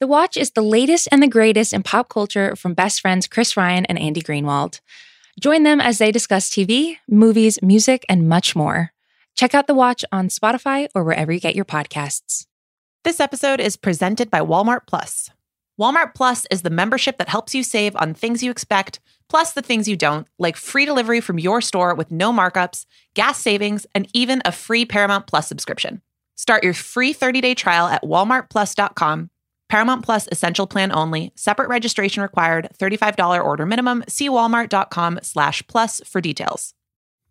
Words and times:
The 0.00 0.06
Watch 0.06 0.38
is 0.38 0.52
the 0.52 0.62
latest 0.62 1.08
and 1.12 1.22
the 1.22 1.28
greatest 1.28 1.74
in 1.74 1.82
pop 1.82 2.08
culture 2.08 2.56
from 2.56 2.72
best 2.72 3.02
friends 3.02 3.26
Chris 3.26 3.54
Ryan 3.54 3.84
and 3.84 3.98
Andy 3.98 4.22
Greenwald. 4.22 4.80
Join 5.38 5.62
them 5.62 5.78
as 5.78 5.98
they 5.98 6.10
discuss 6.10 6.48
TV, 6.48 6.96
movies, 7.06 7.60
music, 7.60 8.06
and 8.08 8.26
much 8.26 8.56
more. 8.56 8.92
Check 9.34 9.54
out 9.54 9.66
The 9.66 9.74
Watch 9.74 10.02
on 10.10 10.28
Spotify 10.28 10.88
or 10.94 11.04
wherever 11.04 11.30
you 11.30 11.38
get 11.38 11.54
your 11.54 11.66
podcasts. 11.66 12.46
This 13.04 13.20
episode 13.20 13.60
is 13.60 13.76
presented 13.76 14.30
by 14.30 14.40
Walmart 14.40 14.86
Plus. 14.86 15.28
Walmart 15.78 16.14
Plus 16.14 16.46
is 16.50 16.62
the 16.62 16.70
membership 16.70 17.18
that 17.18 17.28
helps 17.28 17.54
you 17.54 17.62
save 17.62 17.94
on 17.96 18.14
things 18.14 18.42
you 18.42 18.50
expect, 18.50 19.00
plus 19.28 19.52
the 19.52 19.60
things 19.60 19.86
you 19.86 19.98
don't, 19.98 20.26
like 20.38 20.56
free 20.56 20.86
delivery 20.86 21.20
from 21.20 21.38
your 21.38 21.60
store 21.60 21.94
with 21.94 22.10
no 22.10 22.32
markups, 22.32 22.86
gas 23.12 23.38
savings, 23.38 23.86
and 23.94 24.08
even 24.14 24.40
a 24.46 24.52
free 24.52 24.86
Paramount 24.86 25.26
Plus 25.26 25.46
subscription. 25.46 26.00
Start 26.36 26.64
your 26.64 26.72
free 26.72 27.12
30-day 27.12 27.54
trial 27.54 27.86
at 27.86 28.02
walmartplus.com. 28.02 29.28
Paramount 29.70 30.04
Plus 30.04 30.28
essential 30.32 30.66
plan 30.66 30.92
only. 30.92 31.32
Separate 31.36 31.68
registration 31.68 32.22
required. 32.22 32.68
$35 32.78 33.42
order 33.42 33.64
minimum. 33.64 34.02
See 34.08 34.28
walmart.com 34.28 35.20
slash 35.22 35.62
plus 35.68 36.00
for 36.04 36.20
details. 36.20 36.74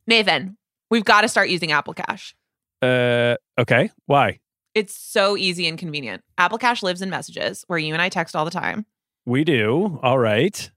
Nathan, 0.08 0.58
we've 0.90 1.06
got 1.06 1.22
to 1.22 1.28
start 1.28 1.50
using 1.50 1.74
Apple 1.74 1.94
Cash. 1.94 2.34
Uh, 2.82 3.36
okay. 3.60 3.92
Why? 4.06 4.40
It's 4.74 4.96
so 4.96 5.36
easy 5.36 5.68
and 5.68 5.78
convenient. 5.78 6.24
Apple 6.38 6.58
Cash 6.58 6.82
lives 6.82 7.02
in 7.02 7.10
messages 7.10 7.66
where 7.68 7.78
you 7.78 7.92
and 7.94 8.02
I 8.02 8.08
text 8.08 8.36
all 8.36 8.46
the 8.46 8.52
time. 8.52 8.86
We 9.26 9.44
do. 9.44 10.00
All 10.02 10.18
right. 10.18 10.72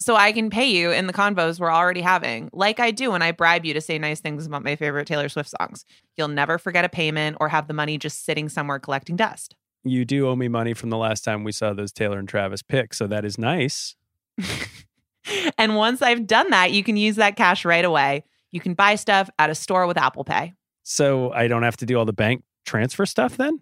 So 0.00 0.14
I 0.14 0.30
can 0.30 0.48
pay 0.48 0.66
you 0.66 0.92
in 0.92 1.08
the 1.08 1.12
convos 1.12 1.58
we're 1.58 1.72
already 1.72 2.02
having, 2.02 2.48
like 2.52 2.78
I 2.78 2.92
do 2.92 3.10
when 3.10 3.22
I 3.22 3.32
bribe 3.32 3.64
you 3.64 3.74
to 3.74 3.80
say 3.80 3.98
nice 3.98 4.20
things 4.20 4.46
about 4.46 4.62
my 4.62 4.76
favorite 4.76 5.08
Taylor 5.08 5.28
Swift 5.28 5.50
songs. 5.50 5.84
You'll 6.16 6.28
never 6.28 6.56
forget 6.56 6.84
a 6.84 6.88
payment 6.88 7.38
or 7.40 7.48
have 7.48 7.66
the 7.66 7.74
money 7.74 7.98
just 7.98 8.24
sitting 8.24 8.48
somewhere 8.48 8.78
collecting 8.78 9.16
dust. 9.16 9.56
You 9.84 10.04
do 10.04 10.28
owe 10.28 10.36
me 10.36 10.48
money 10.48 10.74
from 10.74 10.90
the 10.90 10.96
last 10.96 11.24
time 11.24 11.44
we 11.44 11.52
saw 11.52 11.72
those 11.72 11.92
Taylor 11.92 12.18
and 12.18 12.28
Travis 12.28 12.62
pics, 12.62 12.98
so 12.98 13.06
that 13.06 13.24
is 13.24 13.38
nice. 13.38 13.94
and 15.58 15.76
once 15.76 16.02
I've 16.02 16.26
done 16.26 16.50
that, 16.50 16.72
you 16.72 16.82
can 16.82 16.96
use 16.96 17.16
that 17.16 17.36
cash 17.36 17.64
right 17.64 17.84
away. 17.84 18.24
You 18.50 18.60
can 18.60 18.74
buy 18.74 18.96
stuff 18.96 19.30
at 19.38 19.50
a 19.50 19.54
store 19.54 19.86
with 19.86 19.96
Apple 19.96 20.24
Pay. 20.24 20.54
So 20.82 21.32
I 21.32 21.48
don't 21.48 21.62
have 21.62 21.76
to 21.78 21.86
do 21.86 21.98
all 21.98 22.04
the 22.04 22.12
bank 22.12 22.42
transfer 22.68 23.06
stuff 23.06 23.36
then? 23.36 23.60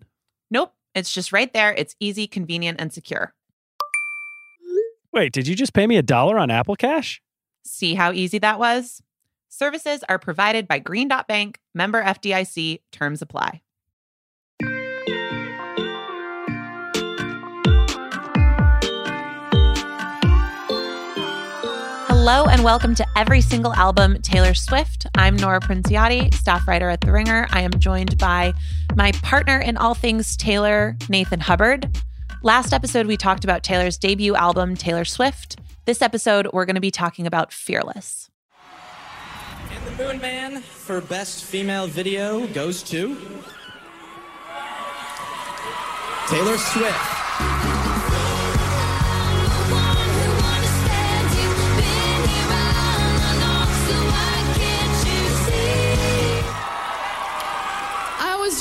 Nope. 0.50 0.75
It's 0.94 1.12
just 1.12 1.33
right 1.33 1.53
there. 1.53 1.72
It's 1.72 1.94
easy, 2.00 2.27
convenient, 2.27 2.81
and 2.81 2.92
secure. 2.92 3.34
Wait, 5.12 5.33
did 5.33 5.47
you 5.47 5.55
just 5.55 5.72
pay 5.72 5.87
me 5.87 5.97
a 5.97 6.03
dollar 6.03 6.39
on 6.39 6.50
Apple 6.50 6.77
Cash? 6.77 7.22
See 7.64 7.94
how 7.94 8.12
easy 8.12 8.39
that 8.39 8.59
was? 8.59 9.03
Services 9.48 10.05
are 10.09 10.19
provided 10.19 10.69
by 10.69 10.78
Green 10.78 11.09
Dot 11.09 11.27
Bank, 11.27 11.59
member 11.75 12.03
FDIC, 12.03 12.81
terms 12.92 13.22
apply. 13.22 13.62
Hello 22.28 22.46
and 22.46 22.64
welcome 22.64 22.92
to 22.96 23.06
Every 23.14 23.41
Single 23.41 23.72
Album 23.74 24.20
Taylor 24.20 24.52
Swift. 24.52 25.06
I'm 25.14 25.36
Nora 25.36 25.60
Princiotti, 25.60 26.34
staff 26.34 26.66
writer 26.66 26.88
at 26.88 27.00
The 27.00 27.12
Ringer. 27.12 27.46
I 27.52 27.60
am 27.60 27.70
joined 27.78 28.19
by 28.19 28.52
my 28.96 29.12
partner 29.22 29.60
in 29.60 29.77
all 29.77 29.94
things 29.94 30.36
Taylor, 30.36 30.97
Nathan 31.08 31.38
Hubbard. 31.38 32.00
Last 32.42 32.72
episode, 32.72 33.06
we 33.06 33.16
talked 33.16 33.44
about 33.44 33.62
Taylor's 33.62 33.97
debut 33.97 34.34
album, 34.34 34.74
Taylor 34.74 35.04
Swift. 35.04 35.60
This 35.84 36.02
episode, 36.02 36.48
we're 36.52 36.64
going 36.64 36.74
to 36.74 36.80
be 36.80 36.91
talking 36.91 37.28
about 37.28 37.52
Fearless. 37.52 38.28
And 39.70 39.86
the 39.86 40.04
Moon 40.04 40.20
Man 40.20 40.62
for 40.62 41.00
Best 41.00 41.44
Female 41.44 41.86
Video 41.86 42.48
goes 42.48 42.82
to 42.82 43.16
Taylor 46.27 46.58
Swift. 46.58 47.25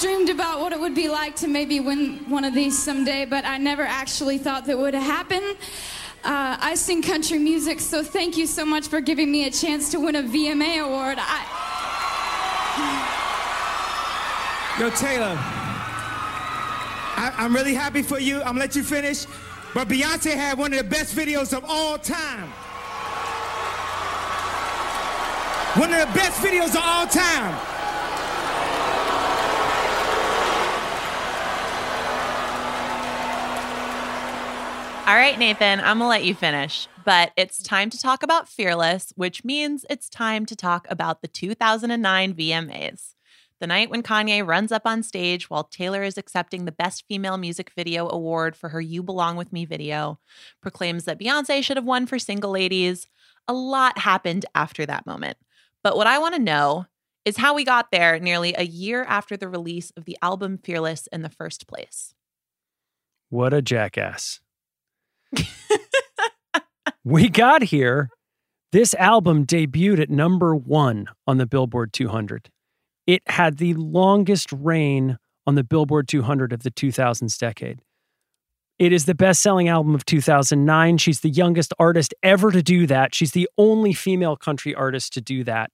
Dreamed 0.02 0.30
about 0.30 0.60
what 0.60 0.72
it 0.74 0.80
would 0.80 0.96
be 0.96 1.10
like 1.10 1.36
to 1.38 1.48
maybe 1.48 1.80
win 1.80 2.30
one 2.30 2.44
of 2.44 2.54
these 2.54 2.78
someday, 2.78 3.26
but 3.26 3.46
I 3.46 3.58
never 3.58 3.84
actually 3.84 4.38
thought 4.38 4.66
that 4.66 4.78
would 4.78 4.94
happen. 4.94 5.44
Uh, 6.24 6.58
I 6.60 6.76
sing 6.76 7.02
country 7.02 7.38
music, 7.38 7.80
so 7.80 8.04
thank 8.04 8.38
you 8.38 8.48
so 8.48 8.66
much 8.66 8.88
for 8.88 9.00
giving 9.00 9.32
me 9.32 9.46
a 9.46 9.52
chance 9.52 9.92
to 9.92 10.00
win 10.00 10.16
a 10.16 10.24
VMA 10.24 10.84
award. 10.84 11.18
I... 11.20 11.62
Yo, 14.80 14.90
Taylor, 14.90 15.38
I, 17.18 17.34
am 17.38 17.54
really 17.54 17.74
happy 17.76 18.02
for 18.02 18.20
you. 18.20 18.38
I'm 18.38 18.48
gonna 18.48 18.60
let 18.60 18.76
you 18.76 18.84
finish. 18.84 19.26
But 19.74 19.88
Beyonce 19.88 20.34
had 20.34 20.58
one 20.58 20.74
of 20.74 20.80
the 20.80 20.86
best 20.86 21.16
videos 21.16 21.56
of 21.56 21.64
all 21.68 21.98
time. 21.98 22.50
One 25.80 25.94
of 25.94 26.00
the 26.00 26.14
best 26.14 26.42
videos 26.42 26.70
of 26.70 26.82
all 26.84 27.08
time. 27.08 27.75
All 35.08 35.14
right, 35.14 35.38
Nathan, 35.38 35.82
I'm 35.82 36.00
going 36.00 36.06
to 36.06 36.08
let 36.08 36.24
you 36.24 36.34
finish, 36.34 36.88
but 37.04 37.32
it's 37.38 37.62
time 37.62 37.92
to 37.92 38.00
talk 38.00 38.24
about 38.24 38.50
Fearless, 38.50 39.14
which 39.16 39.46
means 39.46 39.86
it's 39.88 40.10
time 40.10 40.48
to 40.48 40.56
talk 40.56 40.88
about 40.90 41.22
the 41.22 41.28
2009 41.28 42.34
VMAs. 42.34 43.14
The 43.60 43.68
night 43.68 43.92
when 43.92 44.02
Kanye 44.02 44.44
runs 44.46 44.72
up 44.72 44.82
on 44.86 45.04
stage 45.04 45.48
while 45.48 45.66
Taylor 45.66 46.02
is 46.02 46.18
accepting 46.18 46.66
the 46.66 46.72
Best 46.72 47.06
Female 47.08 47.38
Music 47.38 47.70
Video 47.76 48.10
award 48.10 48.56
for 48.56 48.70
her 48.70 48.82
You 48.82 49.04
Belong 49.04 49.38
With 49.38 49.54
Me 49.54 49.64
video, 49.64 50.20
proclaims 50.60 51.06
that 51.06 51.20
Beyonce 51.20 51.64
should 51.64 51.78
have 51.78 51.86
won 51.86 52.08
for 52.08 52.18
Single 52.18 52.50
Ladies. 52.50 53.06
A 53.48 53.54
lot 53.54 54.00
happened 54.00 54.48
after 54.56 54.88
that 54.88 55.06
moment. 55.06 55.38
But 55.84 55.98
what 55.98 56.08
I 56.08 56.18
want 56.18 56.34
to 56.34 56.42
know 56.42 56.88
is 57.26 57.38
how 57.38 57.54
we 57.54 57.64
got 57.64 57.92
there 57.92 58.20
nearly 58.20 58.56
a 58.58 58.66
year 58.66 59.04
after 59.04 59.38
the 59.38 59.50
release 59.50 59.92
of 59.92 60.06
the 60.06 60.18
album 60.24 60.58
Fearless 60.58 61.06
in 61.14 61.22
the 61.22 61.30
first 61.30 61.68
place. 61.68 62.16
What 63.30 63.54
a 63.54 63.62
jackass 63.62 64.40
we 67.04 67.30
got 67.30 67.64
here. 67.64 68.10
This 68.72 68.94
album 68.96 69.46
debuted 69.46 70.02
at 70.02 70.10
number 70.10 70.56
one 70.56 71.08
on 71.28 71.38
the 71.38 71.46
Billboard 71.46 71.94
200. 71.94 72.50
It 73.08 73.22
had 73.28 73.58
the 73.58 73.74
longest 73.76 74.52
reign 74.52 75.18
on 75.48 75.56
the 75.56 75.64
Billboard 75.64 76.08
200 76.08 76.52
of 76.52 76.64
the 76.64 76.72
2000s 76.72 77.38
decade. 77.38 77.80
It 78.78 78.92
is 78.92 79.06
the 79.06 79.16
best 79.16 79.42
selling 79.42 79.70
album 79.70 79.96
of 79.96 80.04
2009. 80.06 80.98
She's 80.98 81.22
the 81.22 81.30
youngest 81.30 81.74
artist 81.80 82.14
ever 82.22 82.52
to 82.52 82.62
do 82.62 82.86
that. 82.88 83.16
She's 83.16 83.32
the 83.32 83.48
only 83.58 83.94
female 83.94 84.36
country 84.36 84.76
artist 84.76 85.14
to 85.14 85.22
do 85.22 85.46
that. 85.46 85.72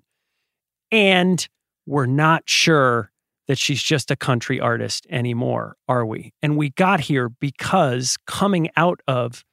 And 0.92 1.48
we're 1.88 2.06
not 2.06 2.44
sure 2.46 3.12
that 3.48 3.58
she's 3.58 3.82
just 3.82 4.12
a 4.12 4.16
country 4.16 4.60
artist 4.60 5.08
anymore, 5.10 5.78
are 5.88 6.06
we? 6.06 6.34
And 6.44 6.58
we 6.58 6.70
got 6.70 7.00
here 7.02 7.30
because 7.30 8.18
coming 8.28 8.70
out 8.78 9.02
of 9.08 9.44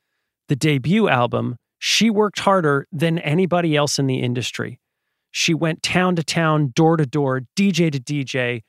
the 0.49 0.57
debut 0.57 1.09
album, 1.09 1.57
she 1.79 2.11
worked 2.11 2.41
harder 2.41 2.87
than 2.91 3.19
anybody 3.21 3.77
else 3.77 3.99
in 3.99 4.07
the 4.07 4.21
industry. 4.21 4.81
She 5.31 5.55
went 5.55 5.83
town 5.83 6.17
to 6.17 6.25
town, 6.25 6.73
door 6.75 6.97
to 6.97 7.07
door, 7.07 7.43
DJ 7.57 7.93
to 7.93 8.01
DJ, 8.01 8.63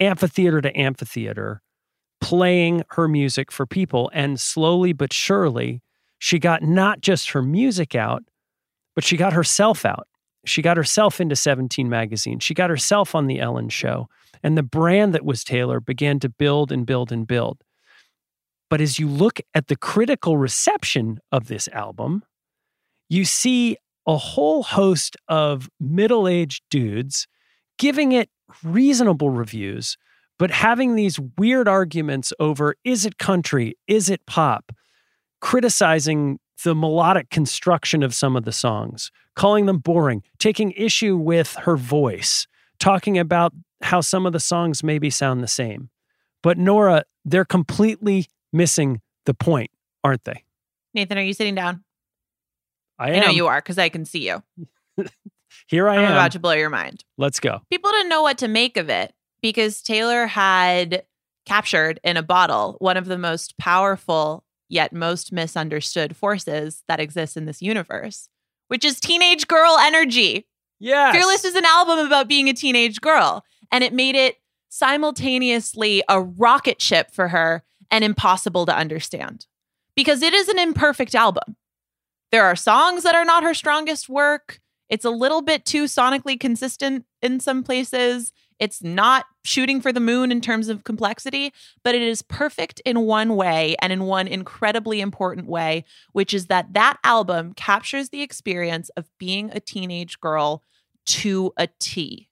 amphitheater 0.00 0.60
to 0.60 0.76
amphitheater, 0.76 1.62
playing 2.20 2.84
her 2.90 3.08
music 3.08 3.52
for 3.52 3.66
people. 3.66 4.10
And 4.14 4.40
slowly 4.40 4.92
but 4.92 5.12
surely, 5.12 5.82
she 6.18 6.38
got 6.38 6.62
not 6.62 7.00
just 7.00 7.30
her 7.30 7.42
music 7.42 7.94
out, 7.94 8.22
but 8.94 9.04
she 9.04 9.16
got 9.16 9.32
herself 9.32 9.84
out. 9.84 10.08
She 10.46 10.62
got 10.62 10.76
herself 10.76 11.20
into 11.20 11.36
17 11.36 11.88
magazine. 11.88 12.38
She 12.38 12.54
got 12.54 12.70
herself 12.70 13.14
on 13.14 13.26
the 13.26 13.40
Ellen 13.40 13.68
show. 13.68 14.08
And 14.42 14.56
the 14.56 14.62
brand 14.62 15.12
that 15.14 15.24
was 15.24 15.42
Taylor 15.42 15.80
began 15.80 16.20
to 16.20 16.28
build 16.28 16.70
and 16.70 16.86
build 16.86 17.10
and 17.10 17.26
build. 17.26 17.62
But 18.68 18.80
as 18.80 18.98
you 18.98 19.08
look 19.08 19.40
at 19.54 19.68
the 19.68 19.76
critical 19.76 20.36
reception 20.36 21.18
of 21.30 21.48
this 21.48 21.68
album, 21.68 22.22
you 23.08 23.24
see 23.24 23.76
a 24.06 24.16
whole 24.16 24.62
host 24.62 25.16
of 25.28 25.68
middle 25.80 26.28
aged 26.28 26.62
dudes 26.70 27.26
giving 27.78 28.12
it 28.12 28.30
reasonable 28.62 29.30
reviews, 29.30 29.96
but 30.38 30.50
having 30.50 30.94
these 30.94 31.18
weird 31.38 31.68
arguments 31.68 32.32
over 32.38 32.76
is 32.84 33.04
it 33.06 33.18
country? 33.18 33.76
Is 33.86 34.10
it 34.10 34.24
pop? 34.26 34.72
Criticizing 35.40 36.38
the 36.64 36.74
melodic 36.74 37.30
construction 37.30 38.02
of 38.02 38.14
some 38.14 38.36
of 38.36 38.44
the 38.44 38.52
songs, 38.52 39.10
calling 39.34 39.66
them 39.66 39.78
boring, 39.78 40.22
taking 40.38 40.72
issue 40.72 41.16
with 41.16 41.54
her 41.54 41.76
voice, 41.76 42.46
talking 42.78 43.18
about 43.18 43.52
how 43.82 44.00
some 44.00 44.26
of 44.26 44.32
the 44.32 44.40
songs 44.40 44.82
maybe 44.82 45.10
sound 45.10 45.42
the 45.42 45.48
same. 45.48 45.90
But 46.42 46.58
Nora, 46.58 47.04
they're 47.24 47.44
completely 47.44 48.26
missing 48.56 49.00
the 49.26 49.34
point, 49.34 49.70
aren't 50.02 50.24
they? 50.24 50.44
Nathan, 50.94 51.18
are 51.18 51.22
you 51.22 51.34
sitting 51.34 51.54
down? 51.54 51.84
I, 52.98 53.12
I 53.12 53.20
know 53.20 53.30
you 53.30 53.46
are 53.46 53.58
because 53.58 53.78
I 53.78 53.90
can 53.90 54.04
see 54.04 54.26
you. 54.26 54.42
Here 55.68 55.88
I 55.88 55.96
am. 55.96 56.00
I'm 56.00 56.06
am. 56.06 56.12
about 56.12 56.32
to 56.32 56.38
blow 56.38 56.52
your 56.52 56.70
mind. 56.70 57.04
Let's 57.18 57.40
go. 57.40 57.60
People 57.70 57.90
didn't 57.90 58.08
know 58.08 58.22
what 58.22 58.38
to 58.38 58.48
make 58.48 58.76
of 58.76 58.88
it 58.88 59.12
because 59.42 59.82
Taylor 59.82 60.26
had 60.26 61.04
captured 61.44 62.00
in 62.02 62.16
a 62.16 62.22
bottle 62.22 62.76
one 62.78 62.96
of 62.96 63.06
the 63.06 63.18
most 63.18 63.56
powerful 63.58 64.44
yet 64.68 64.92
most 64.92 65.32
misunderstood 65.32 66.16
forces 66.16 66.82
that 66.88 66.98
exist 66.98 67.36
in 67.36 67.44
this 67.44 67.62
universe, 67.62 68.28
which 68.68 68.84
is 68.84 68.98
teenage 68.98 69.46
girl 69.46 69.76
energy. 69.80 70.48
Yes. 70.80 71.14
Fearless 71.14 71.44
is 71.44 71.54
an 71.54 71.64
album 71.64 72.04
about 72.04 72.28
being 72.28 72.48
a 72.48 72.54
teenage 72.54 73.00
girl, 73.00 73.44
and 73.70 73.84
it 73.84 73.92
made 73.92 74.16
it 74.16 74.36
simultaneously 74.68 76.02
a 76.08 76.20
rocket 76.20 76.82
ship 76.82 77.10
for 77.12 77.28
her 77.28 77.62
and 77.90 78.04
impossible 78.04 78.66
to 78.66 78.76
understand 78.76 79.46
because 79.94 80.22
it 80.22 80.34
is 80.34 80.48
an 80.48 80.58
imperfect 80.58 81.14
album. 81.14 81.56
There 82.30 82.44
are 82.44 82.56
songs 82.56 83.02
that 83.02 83.14
are 83.14 83.24
not 83.24 83.42
her 83.42 83.54
strongest 83.54 84.08
work. 84.08 84.60
It's 84.88 85.04
a 85.04 85.10
little 85.10 85.42
bit 85.42 85.64
too 85.64 85.84
sonically 85.84 86.38
consistent 86.38 87.06
in 87.22 87.40
some 87.40 87.62
places. 87.62 88.32
It's 88.58 88.82
not 88.82 89.26
shooting 89.44 89.80
for 89.80 89.92
the 89.92 90.00
moon 90.00 90.32
in 90.32 90.40
terms 90.40 90.68
of 90.68 90.84
complexity, 90.84 91.52
but 91.82 91.94
it 91.94 92.02
is 92.02 92.22
perfect 92.22 92.80
in 92.84 93.02
one 93.02 93.36
way 93.36 93.76
and 93.82 93.92
in 93.92 94.04
one 94.04 94.26
incredibly 94.26 95.00
important 95.00 95.46
way, 95.46 95.84
which 96.12 96.32
is 96.32 96.46
that 96.46 96.72
that 96.72 96.98
album 97.04 97.52
captures 97.52 98.08
the 98.08 98.22
experience 98.22 98.88
of 98.90 99.10
being 99.18 99.50
a 99.52 99.60
teenage 99.60 100.20
girl 100.20 100.62
to 101.06 101.52
a 101.56 101.68
T. 101.78 102.28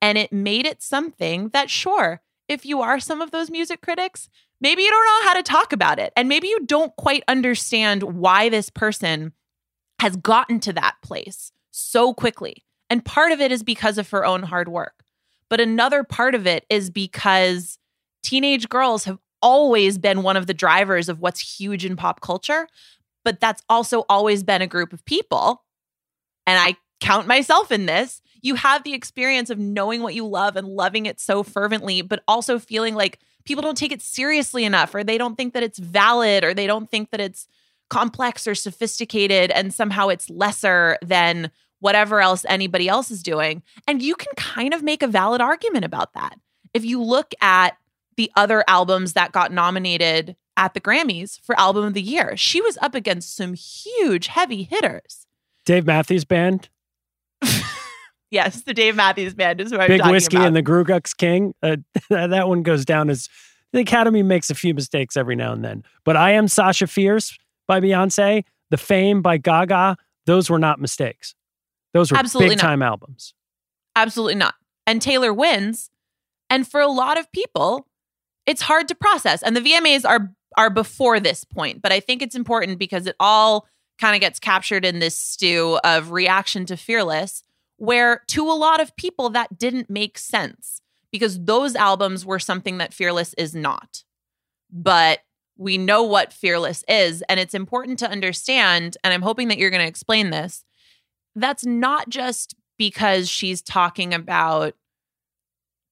And 0.00 0.18
it 0.18 0.32
made 0.32 0.66
it 0.66 0.82
something 0.82 1.50
that, 1.50 1.70
sure, 1.70 2.22
if 2.48 2.64
you 2.64 2.80
are 2.80 3.00
some 3.00 3.20
of 3.20 3.30
those 3.30 3.50
music 3.50 3.80
critics, 3.80 4.28
maybe 4.60 4.82
you 4.82 4.90
don't 4.90 5.04
know 5.04 5.28
how 5.28 5.34
to 5.34 5.42
talk 5.42 5.72
about 5.72 5.98
it. 5.98 6.12
And 6.16 6.28
maybe 6.28 6.48
you 6.48 6.64
don't 6.66 6.94
quite 6.96 7.24
understand 7.28 8.02
why 8.02 8.48
this 8.48 8.70
person 8.70 9.32
has 10.00 10.16
gotten 10.16 10.60
to 10.60 10.72
that 10.74 10.96
place 11.02 11.52
so 11.70 12.14
quickly. 12.14 12.64
And 12.88 13.04
part 13.04 13.32
of 13.32 13.40
it 13.40 13.50
is 13.50 13.62
because 13.62 13.98
of 13.98 14.10
her 14.10 14.24
own 14.24 14.42
hard 14.42 14.68
work. 14.68 15.04
But 15.48 15.60
another 15.60 16.04
part 16.04 16.34
of 16.34 16.46
it 16.46 16.64
is 16.70 16.90
because 16.90 17.78
teenage 18.22 18.68
girls 18.68 19.04
have 19.04 19.18
always 19.42 19.98
been 19.98 20.22
one 20.22 20.36
of 20.36 20.46
the 20.46 20.54
drivers 20.54 21.08
of 21.08 21.20
what's 21.20 21.58
huge 21.58 21.84
in 21.84 21.96
pop 21.96 22.20
culture. 22.20 22.68
But 23.24 23.40
that's 23.40 23.62
also 23.68 24.04
always 24.08 24.42
been 24.42 24.62
a 24.62 24.66
group 24.66 24.92
of 24.92 25.04
people. 25.04 25.64
And 26.46 26.58
I 26.58 26.76
count 27.00 27.26
myself 27.26 27.72
in 27.72 27.86
this. 27.86 28.22
You 28.46 28.54
have 28.54 28.84
the 28.84 28.94
experience 28.94 29.50
of 29.50 29.58
knowing 29.58 30.02
what 30.02 30.14
you 30.14 30.24
love 30.24 30.54
and 30.54 30.68
loving 30.68 31.06
it 31.06 31.18
so 31.18 31.42
fervently, 31.42 32.00
but 32.00 32.22
also 32.28 32.60
feeling 32.60 32.94
like 32.94 33.18
people 33.44 33.60
don't 33.60 33.76
take 33.76 33.90
it 33.90 34.00
seriously 34.00 34.64
enough, 34.64 34.94
or 34.94 35.02
they 35.02 35.18
don't 35.18 35.34
think 35.34 35.52
that 35.54 35.64
it's 35.64 35.80
valid, 35.80 36.44
or 36.44 36.54
they 36.54 36.68
don't 36.68 36.88
think 36.88 37.10
that 37.10 37.20
it's 37.20 37.48
complex 37.90 38.46
or 38.46 38.54
sophisticated, 38.54 39.50
and 39.50 39.74
somehow 39.74 40.06
it's 40.06 40.30
lesser 40.30 40.96
than 41.02 41.50
whatever 41.80 42.20
else 42.20 42.44
anybody 42.48 42.88
else 42.88 43.10
is 43.10 43.20
doing. 43.20 43.64
And 43.88 44.00
you 44.00 44.14
can 44.14 44.32
kind 44.36 44.72
of 44.72 44.80
make 44.80 45.02
a 45.02 45.08
valid 45.08 45.40
argument 45.40 45.84
about 45.84 46.12
that. 46.12 46.38
If 46.72 46.84
you 46.84 47.02
look 47.02 47.34
at 47.40 47.76
the 48.16 48.30
other 48.36 48.62
albums 48.68 49.14
that 49.14 49.32
got 49.32 49.50
nominated 49.50 50.36
at 50.56 50.72
the 50.72 50.80
Grammys 50.80 51.40
for 51.40 51.58
Album 51.58 51.84
of 51.84 51.94
the 51.94 52.00
Year, 52.00 52.36
she 52.36 52.60
was 52.60 52.78
up 52.80 52.94
against 52.94 53.34
some 53.34 53.54
huge 53.54 54.28
heavy 54.28 54.62
hitters. 54.62 55.26
Dave 55.64 55.84
Matthews 55.84 56.24
Band. 56.24 56.68
Yes, 58.30 58.62
the 58.62 58.74
Dave 58.74 58.96
Matthews 58.96 59.34
Band 59.34 59.60
is 59.60 59.70
who 59.70 59.78
I'm 59.78 59.88
Big 59.88 60.00
talking 60.00 60.12
Whiskey 60.12 60.36
about. 60.36 60.48
and 60.48 60.56
the 60.56 60.62
GrooGrux 60.62 61.16
King. 61.16 61.54
Uh, 61.62 61.76
that 62.10 62.48
one 62.48 62.62
goes 62.62 62.84
down 62.84 63.08
as 63.10 63.28
the 63.72 63.80
Academy 63.80 64.22
makes 64.22 64.50
a 64.50 64.54
few 64.54 64.74
mistakes 64.74 65.16
every 65.16 65.36
now 65.36 65.52
and 65.52 65.64
then. 65.64 65.84
But 66.04 66.16
I 66.16 66.32
Am 66.32 66.48
Sasha 66.48 66.86
Fierce 66.86 67.36
by 67.68 67.80
Beyonce, 67.80 68.44
The 68.70 68.76
Fame 68.76 69.22
by 69.22 69.38
Gaga, 69.38 69.96
those 70.26 70.50
were 70.50 70.58
not 70.58 70.80
mistakes. 70.80 71.34
Those 71.94 72.10
were 72.10 72.18
Absolutely 72.18 72.50
big 72.50 72.58
not. 72.58 72.68
time 72.68 72.82
albums. 72.82 73.32
Absolutely 73.94 74.34
not. 74.34 74.54
And 74.86 75.00
Taylor 75.00 75.32
wins. 75.32 75.90
And 76.50 76.66
for 76.68 76.80
a 76.80 76.88
lot 76.88 77.18
of 77.18 77.30
people, 77.32 77.86
it's 78.44 78.62
hard 78.62 78.88
to 78.88 78.94
process. 78.94 79.42
And 79.42 79.56
the 79.56 79.60
VMAs 79.60 80.04
are 80.08 80.32
are 80.56 80.70
before 80.70 81.20
this 81.20 81.44
point, 81.44 81.82
but 81.82 81.92
I 81.92 82.00
think 82.00 82.22
it's 82.22 82.34
important 82.34 82.78
because 82.78 83.06
it 83.06 83.14
all 83.20 83.66
kind 84.00 84.14
of 84.14 84.20
gets 84.20 84.38
captured 84.38 84.86
in 84.86 85.00
this 85.00 85.18
stew 85.18 85.78
of 85.84 86.12
reaction 86.12 86.64
to 86.66 86.78
Fearless, 86.78 87.42
where 87.76 88.22
to 88.28 88.50
a 88.50 88.52
lot 88.52 88.80
of 88.80 88.96
people 88.96 89.30
that 89.30 89.58
didn't 89.58 89.90
make 89.90 90.18
sense 90.18 90.80
because 91.12 91.42
those 91.44 91.76
albums 91.76 92.24
were 92.24 92.38
something 92.38 92.78
that 92.78 92.94
Fearless 92.94 93.34
is 93.34 93.54
not. 93.54 94.04
But 94.70 95.20
we 95.56 95.78
know 95.78 96.02
what 96.02 96.32
Fearless 96.32 96.84
is, 96.88 97.22
and 97.28 97.40
it's 97.40 97.54
important 97.54 97.98
to 98.00 98.10
understand. 98.10 98.96
And 99.02 99.14
I'm 99.14 99.22
hoping 99.22 99.48
that 99.48 99.58
you're 99.58 99.70
going 99.70 99.82
to 99.82 99.88
explain 99.88 100.30
this. 100.30 100.64
That's 101.34 101.64
not 101.64 102.08
just 102.08 102.54
because 102.78 103.28
she's 103.28 103.62
talking 103.62 104.12
about 104.12 104.74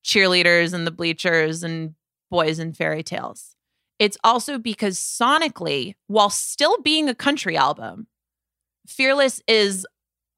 cheerleaders 0.04 0.74
and 0.74 0.86
the 0.86 0.90
bleachers 0.90 1.62
and 1.62 1.94
boys 2.30 2.58
and 2.58 2.76
fairy 2.76 3.02
tales. 3.02 3.56
It's 3.98 4.18
also 4.24 4.58
because 4.58 4.98
sonically, 4.98 5.94
while 6.08 6.30
still 6.30 6.80
being 6.82 7.08
a 7.08 7.14
country 7.14 7.56
album, 7.56 8.06
Fearless 8.86 9.40
is 9.48 9.86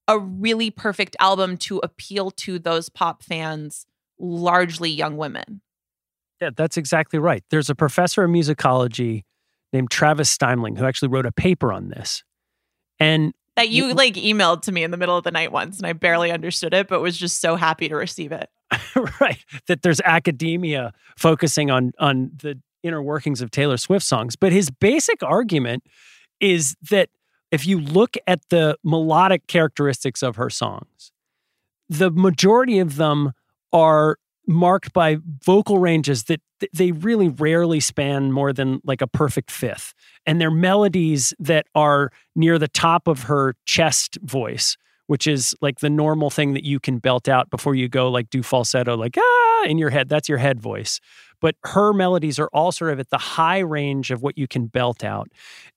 a 0.08 0.18
really 0.18 0.70
perfect 0.70 1.16
album 1.20 1.56
to 1.56 1.78
appeal 1.78 2.30
to 2.30 2.58
those 2.58 2.88
pop 2.88 3.22
fans, 3.22 3.86
largely 4.18 4.90
young 4.90 5.16
women. 5.16 5.60
Yeah, 6.40 6.50
that's 6.54 6.76
exactly 6.76 7.18
right. 7.18 7.42
There's 7.50 7.70
a 7.70 7.74
professor 7.74 8.24
of 8.24 8.30
musicology 8.30 9.22
named 9.72 9.90
Travis 9.90 10.36
Stimeling 10.36 10.78
who 10.78 10.84
actually 10.84 11.08
wrote 11.08 11.26
a 11.26 11.32
paper 11.32 11.72
on 11.72 11.88
this. 11.88 12.22
And 12.98 13.34
That 13.56 13.70
you 13.70 13.94
like 13.94 14.14
emailed 14.14 14.62
to 14.62 14.72
me 14.72 14.84
in 14.84 14.90
the 14.90 14.96
middle 14.96 15.16
of 15.16 15.24
the 15.24 15.30
night 15.30 15.50
once, 15.50 15.78
and 15.78 15.86
I 15.86 15.92
barely 15.92 16.30
understood 16.30 16.74
it, 16.74 16.88
but 16.88 17.00
was 17.00 17.16
just 17.16 17.40
so 17.40 17.56
happy 17.56 17.88
to 17.88 17.96
receive 17.96 18.32
it. 18.32 18.50
right 19.20 19.44
that 19.68 19.82
there's 19.82 20.00
academia 20.00 20.92
focusing 21.16 21.70
on 21.70 21.92
on 21.98 22.32
the 22.42 22.60
inner 22.82 23.00
workings 23.00 23.40
of 23.40 23.50
Taylor 23.50 23.76
Swift 23.76 24.04
songs 24.04 24.34
but 24.34 24.50
his 24.50 24.70
basic 24.70 25.22
argument 25.22 25.84
is 26.40 26.76
that 26.90 27.08
if 27.56 27.66
you 27.66 27.80
look 27.80 28.18
at 28.26 28.40
the 28.50 28.76
melodic 28.84 29.46
characteristics 29.46 30.22
of 30.22 30.36
her 30.36 30.50
songs 30.50 31.10
the 31.88 32.10
majority 32.10 32.78
of 32.78 32.96
them 32.96 33.32
are 33.72 34.18
marked 34.46 34.92
by 34.92 35.16
vocal 35.42 35.78
ranges 35.78 36.24
that 36.24 36.42
they 36.74 36.92
really 36.92 37.28
rarely 37.28 37.80
span 37.80 38.30
more 38.30 38.52
than 38.52 38.78
like 38.84 39.00
a 39.00 39.06
perfect 39.06 39.50
fifth 39.50 39.94
and 40.26 40.38
they're 40.38 40.50
melodies 40.50 41.32
that 41.38 41.66
are 41.74 42.10
near 42.34 42.58
the 42.58 42.68
top 42.68 43.08
of 43.08 43.22
her 43.22 43.54
chest 43.64 44.18
voice 44.22 44.76
which 45.06 45.26
is 45.26 45.54
like 45.60 45.78
the 45.80 45.90
normal 45.90 46.30
thing 46.30 46.52
that 46.52 46.64
you 46.64 46.78
can 46.80 46.98
belt 46.98 47.28
out 47.28 47.48
before 47.50 47.74
you 47.74 47.88
go 47.88 48.10
like 48.10 48.28
do 48.30 48.42
falsetto, 48.42 48.96
like 48.96 49.16
ah 49.18 49.64
in 49.64 49.78
your 49.78 49.90
head. 49.90 50.08
That's 50.08 50.28
your 50.28 50.38
head 50.38 50.60
voice. 50.60 51.00
But 51.40 51.56
her 51.64 51.92
melodies 51.92 52.38
are 52.38 52.48
all 52.52 52.72
sort 52.72 52.92
of 52.92 53.00
at 53.00 53.10
the 53.10 53.18
high 53.18 53.58
range 53.58 54.10
of 54.10 54.22
what 54.22 54.38
you 54.38 54.46
can 54.46 54.66
belt 54.66 55.04
out. 55.04 55.30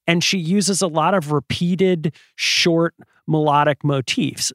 And 0.06 0.24
she 0.24 0.38
uses 0.38 0.82
a 0.82 0.86
lot 0.86 1.14
of 1.14 1.32
repeated, 1.32 2.14
short, 2.34 2.94
melodic 3.26 3.84
motifs. 3.84 4.52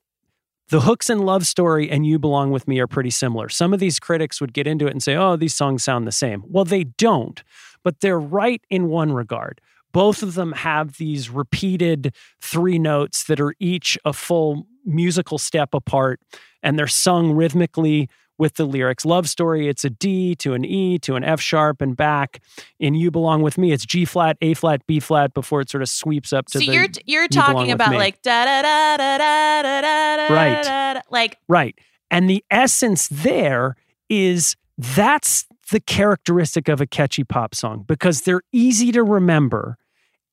The 0.70 0.82
hooks 0.82 1.10
in 1.10 1.20
Love 1.20 1.46
Story 1.46 1.92
and 1.92 2.08
You 2.08 2.18
Belong 2.18 2.50
With 2.50 2.68
Me 2.68 2.80
are 2.80 2.88
pretty 2.88 3.12
similar. 3.12 3.50
Some 3.50 3.72
of 3.74 3.80
these 3.80 4.00
critics 4.00 4.42
would 4.42 4.52
get 4.52 4.66
into 4.66 4.88
it 4.88 4.92
and 4.92 5.04
say, 5.04 5.16
oh, 5.16 5.36
these 5.36 5.54
songs 5.54 5.84
sound 5.84 6.08
the 6.08 6.12
same. 6.12 6.44
Well, 6.48 6.66
they 6.66 6.86
don't, 6.86 7.44
but 7.84 8.00
they're 8.00 8.20
right 8.20 8.62
in 8.70 8.88
one 8.88 9.12
regard 9.14 9.62
both 9.96 10.22
of 10.22 10.34
them 10.34 10.52
have 10.52 10.98
these 10.98 11.30
repeated 11.30 12.14
three 12.42 12.78
notes 12.78 13.24
that 13.24 13.40
are 13.40 13.56
each 13.62 13.98
a 14.04 14.12
full 14.12 14.68
musical 14.84 15.38
step 15.38 15.74
apart 15.74 16.20
and 16.62 16.78
they're 16.78 16.86
sung 16.86 17.32
rhythmically 17.32 18.10
with 18.38 18.56
the 18.56 18.66
lyrics 18.66 19.06
love 19.06 19.30
story 19.30 19.68
it's 19.68 19.84
a 19.86 19.90
d 19.90 20.36
to 20.36 20.54
an 20.54 20.66
e 20.66 20.98
to 21.00 21.16
an 21.16 21.24
f 21.24 21.40
sharp 21.40 21.82
and 21.82 21.96
back 21.96 22.42
in 22.80 22.94
you 22.94 23.10
belong 23.12 23.42
with 23.42 23.58
me 23.58 23.72
it's 23.72 23.86
g 23.86 24.06
flat 24.06 24.38
a 24.42 24.54
flat 24.54 24.86
b 24.88 25.00
flat 25.00 25.34
before 25.34 25.62
it 25.62 25.70
sort 25.70 25.82
of 25.82 25.90
sweeps 25.90 26.34
up 26.34 26.46
to 26.48 26.54
So 26.54 26.60
the 26.60 26.66
So 26.66 26.72
you're 26.72 26.88
you're 27.06 27.28
Belong 27.30 27.54
talking 27.54 27.72
about 27.72 27.94
like 27.96 28.22
da 28.22 28.46
da 28.46 28.62
da 28.62 28.98
da 28.98 29.18
da 29.18 29.62
da 29.62 29.82
da 29.82 30.28
da 30.28 30.34
Right. 30.34 30.64
da, 30.64 30.94
da, 30.96 31.02
like 31.10 31.38
Right. 31.48 31.78
And 32.12 32.30
the 32.30 32.44
essence 32.52 33.08
there 33.08 33.76
is 34.10 34.56
that's 34.78 35.46
the 35.72 35.80
characteristic 35.80 36.68
of 36.68 36.82
a 36.82 36.86
catchy 36.86 37.24
pop 37.24 37.56
song 37.56 37.84
because 37.88 38.22
they're 38.22 38.44
easy 38.52 38.92
to 38.92 39.04
remember 39.04 39.78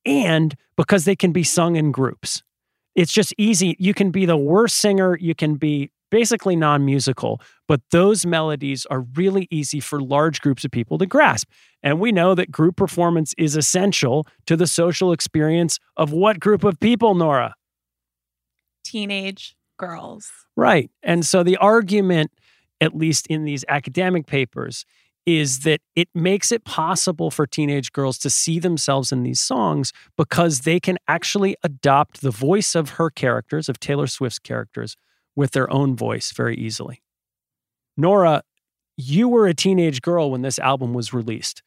and 0.05 0.55
because 0.75 1.05
they 1.05 1.15
can 1.15 1.31
be 1.31 1.43
sung 1.43 1.75
in 1.75 1.91
groups. 1.91 2.43
It's 2.95 3.11
just 3.11 3.33
easy. 3.37 3.75
You 3.79 3.93
can 3.93 4.11
be 4.11 4.25
the 4.25 4.37
worst 4.37 4.77
singer, 4.77 5.17
you 5.17 5.33
can 5.33 5.55
be 5.55 5.89
basically 6.13 6.55
non 6.55 6.85
musical, 6.85 7.41
but 7.67 7.81
those 7.89 8.23
melodies 8.23 8.85
are 8.85 9.01
really 9.15 9.47
easy 9.49 9.79
for 9.79 9.99
large 9.99 10.39
groups 10.41 10.63
of 10.63 10.69
people 10.69 10.99
to 10.99 11.07
grasp. 11.07 11.49
And 11.81 11.99
we 11.99 12.11
know 12.11 12.35
that 12.35 12.51
group 12.51 12.75
performance 12.75 13.33
is 13.35 13.55
essential 13.55 14.27
to 14.45 14.55
the 14.55 14.67
social 14.67 15.11
experience 15.11 15.79
of 15.97 16.11
what 16.11 16.39
group 16.39 16.63
of 16.63 16.79
people, 16.79 17.15
Nora? 17.15 17.55
teenage 18.83 19.55
girls. 19.77 20.29
Right. 20.55 20.91
And 21.01 21.25
so 21.25 21.41
the 21.41 21.57
argument, 21.57 22.31
at 22.79 22.95
least 22.95 23.25
in 23.27 23.43
these 23.43 23.65
academic 23.67 24.27
papers, 24.27 24.85
is 25.25 25.59
that 25.61 25.79
it 25.95 26.09
makes 26.13 26.51
it 26.51 26.63
possible 26.65 27.31
for 27.31 27.47
teenage 27.47 27.91
girls 27.91 28.17
to 28.19 28.29
see 28.29 28.59
themselves 28.59 29.11
in 29.11 29.23
these 29.23 29.39
songs 29.39 29.93
because 30.17 30.61
they 30.61 30.79
can 30.79 30.97
actually 31.07 31.55
adopt 31.63 32.21
the 32.21 32.29
voice 32.29 32.75
of 32.75 32.91
her 32.91 33.09
characters, 33.09 33.69
of 33.69 33.79
Taylor 33.79 34.05
Swift's 34.05 34.39
characters, 34.39 34.95
with 35.35 35.51
their 35.51 35.71
own 35.71 35.95
voice 35.95 36.31
very 36.31 36.55
easily. 36.55 37.01
Nora, 37.97 38.43
you 38.97 39.27
were 39.27 39.47
a 39.47 39.53
teenage 39.53 40.01
girl 40.01 40.31
when 40.31 40.41
this 40.41 40.59
album 40.59 40.93
was 40.93 41.13
released. 41.13 41.63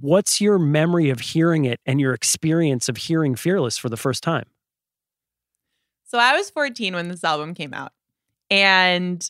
What's 0.00 0.40
your 0.40 0.58
memory 0.58 1.10
of 1.10 1.20
hearing 1.20 1.64
it 1.64 1.80
and 1.86 2.00
your 2.00 2.12
experience 2.12 2.88
of 2.88 2.96
hearing 2.96 3.36
Fearless 3.36 3.78
for 3.78 3.88
the 3.88 3.96
first 3.96 4.22
time? 4.22 4.46
So 6.04 6.18
I 6.18 6.36
was 6.36 6.50
14 6.50 6.94
when 6.94 7.08
this 7.08 7.24
album 7.24 7.54
came 7.54 7.74
out. 7.74 7.92
And 8.50 9.28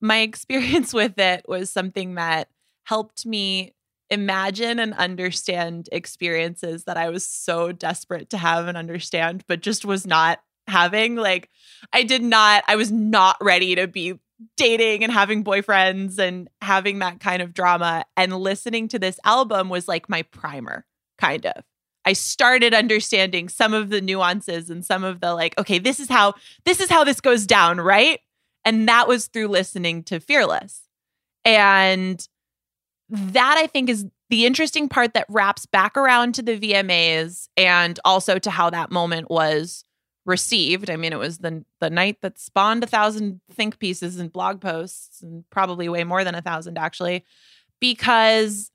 my 0.00 0.18
experience 0.20 0.92
with 0.92 1.18
it 1.18 1.44
was 1.48 1.70
something 1.70 2.14
that 2.14 2.48
helped 2.84 3.24
me 3.24 3.74
imagine 4.10 4.78
and 4.78 4.92
understand 4.94 5.88
experiences 5.90 6.84
that 6.84 6.98
I 6.98 7.08
was 7.08 7.26
so 7.26 7.72
desperate 7.72 8.28
to 8.30 8.38
have 8.38 8.68
and 8.68 8.76
understand, 8.76 9.44
but 9.48 9.62
just 9.62 9.84
was 9.86 10.06
not 10.06 10.40
having. 10.72 11.14
Like, 11.16 11.48
I 11.92 12.02
did 12.02 12.22
not, 12.22 12.64
I 12.66 12.76
was 12.76 12.90
not 12.90 13.36
ready 13.40 13.74
to 13.76 13.86
be 13.86 14.18
dating 14.56 15.04
and 15.04 15.12
having 15.12 15.44
boyfriends 15.44 16.18
and 16.18 16.48
having 16.60 16.98
that 16.98 17.20
kind 17.20 17.42
of 17.42 17.54
drama. 17.54 18.04
And 18.16 18.36
listening 18.36 18.88
to 18.88 18.98
this 18.98 19.20
album 19.24 19.68
was 19.68 19.86
like 19.86 20.08
my 20.08 20.22
primer, 20.22 20.84
kind 21.18 21.46
of. 21.46 21.64
I 22.04 22.14
started 22.14 22.74
understanding 22.74 23.48
some 23.48 23.74
of 23.74 23.90
the 23.90 24.00
nuances 24.00 24.70
and 24.70 24.84
some 24.84 25.04
of 25.04 25.20
the 25.20 25.34
like, 25.34 25.56
okay, 25.58 25.78
this 25.78 26.00
is 26.00 26.08
how 26.08 26.34
this 26.64 26.80
is 26.80 26.90
how 26.90 27.04
this 27.04 27.20
goes 27.20 27.46
down, 27.46 27.80
right? 27.80 28.18
And 28.64 28.88
that 28.88 29.06
was 29.06 29.28
through 29.28 29.48
listening 29.48 30.02
to 30.04 30.18
Fearless. 30.18 30.82
And 31.44 32.26
that 33.08 33.56
I 33.58 33.66
think 33.66 33.88
is 33.88 34.06
the 34.30 34.46
interesting 34.46 34.88
part 34.88 35.14
that 35.14 35.26
wraps 35.28 35.66
back 35.66 35.96
around 35.96 36.34
to 36.36 36.42
the 36.42 36.58
VMAs 36.58 37.48
and 37.56 38.00
also 38.04 38.38
to 38.38 38.50
how 38.50 38.70
that 38.70 38.90
moment 38.90 39.30
was 39.30 39.84
received. 40.24 40.90
I 40.90 40.96
mean, 40.96 41.12
it 41.12 41.18
was 41.18 41.38
the 41.38 41.64
the 41.80 41.90
night 41.90 42.18
that 42.22 42.38
spawned 42.38 42.84
a 42.84 42.86
thousand 42.86 43.40
think 43.52 43.78
pieces 43.78 44.18
and 44.18 44.32
blog 44.32 44.60
posts, 44.60 45.22
and 45.22 45.44
probably 45.50 45.88
way 45.88 46.04
more 46.04 46.24
than 46.24 46.34
a 46.34 46.42
thousand 46.42 46.78
actually, 46.78 47.24
because 47.80 48.70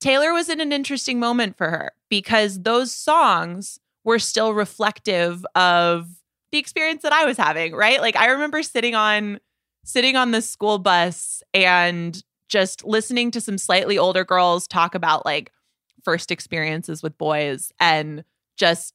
Taylor 0.00 0.32
was 0.32 0.48
in 0.48 0.60
an 0.60 0.72
interesting 0.72 1.18
moment 1.18 1.56
for 1.56 1.70
her 1.70 1.92
because 2.08 2.62
those 2.62 2.92
songs 2.92 3.78
were 4.04 4.18
still 4.18 4.54
reflective 4.54 5.44
of 5.54 6.08
the 6.50 6.58
experience 6.58 7.02
that 7.02 7.12
I 7.12 7.24
was 7.24 7.36
having, 7.36 7.74
right? 7.74 8.00
Like 8.00 8.16
I 8.16 8.26
remember 8.26 8.62
sitting 8.62 8.94
on 8.94 9.40
sitting 9.84 10.16
on 10.16 10.32
the 10.32 10.42
school 10.42 10.78
bus 10.78 11.42
and 11.54 12.22
just 12.48 12.84
listening 12.84 13.30
to 13.30 13.40
some 13.40 13.58
slightly 13.58 13.98
older 13.98 14.24
girls 14.24 14.66
talk 14.66 14.94
about 14.94 15.24
like 15.24 15.50
first 16.02 16.30
experiences 16.30 17.02
with 17.02 17.16
boys 17.18 17.72
and 17.80 18.24
just 18.56 18.94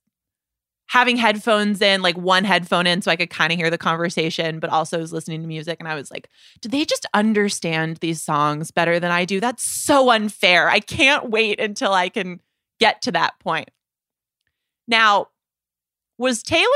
having 0.93 1.17
headphones 1.17 1.81
in, 1.81 2.03
like 2.03 2.15
one 2.15 2.43
headphone 2.43 2.85
in 2.85 3.01
so 3.01 3.09
I 3.09 3.15
could 3.15 3.31
kind 3.31 3.51
of 3.51 3.57
hear 3.57 3.71
the 3.71 3.79
conversation, 3.79 4.59
but 4.59 4.69
also 4.69 4.99
was 4.99 5.11
listening 5.11 5.41
to 5.41 5.47
music. 5.47 5.79
And 5.79 5.87
I 5.87 5.95
was 5.95 6.11
like, 6.11 6.29
do 6.61 6.69
they 6.69 6.85
just 6.85 7.07
understand 7.15 7.97
these 7.97 8.21
songs 8.21 8.69
better 8.69 8.99
than 8.99 9.09
I 9.09 9.25
do? 9.25 9.39
That's 9.39 9.63
so 9.63 10.11
unfair. 10.11 10.69
I 10.69 10.79
can't 10.79 11.31
wait 11.31 11.59
until 11.59 11.93
I 11.93 12.09
can 12.09 12.41
get 12.79 13.01
to 13.01 13.11
that 13.11 13.39
point. 13.39 13.71
Now, 14.87 15.29
was 16.19 16.43
Taylor 16.43 16.67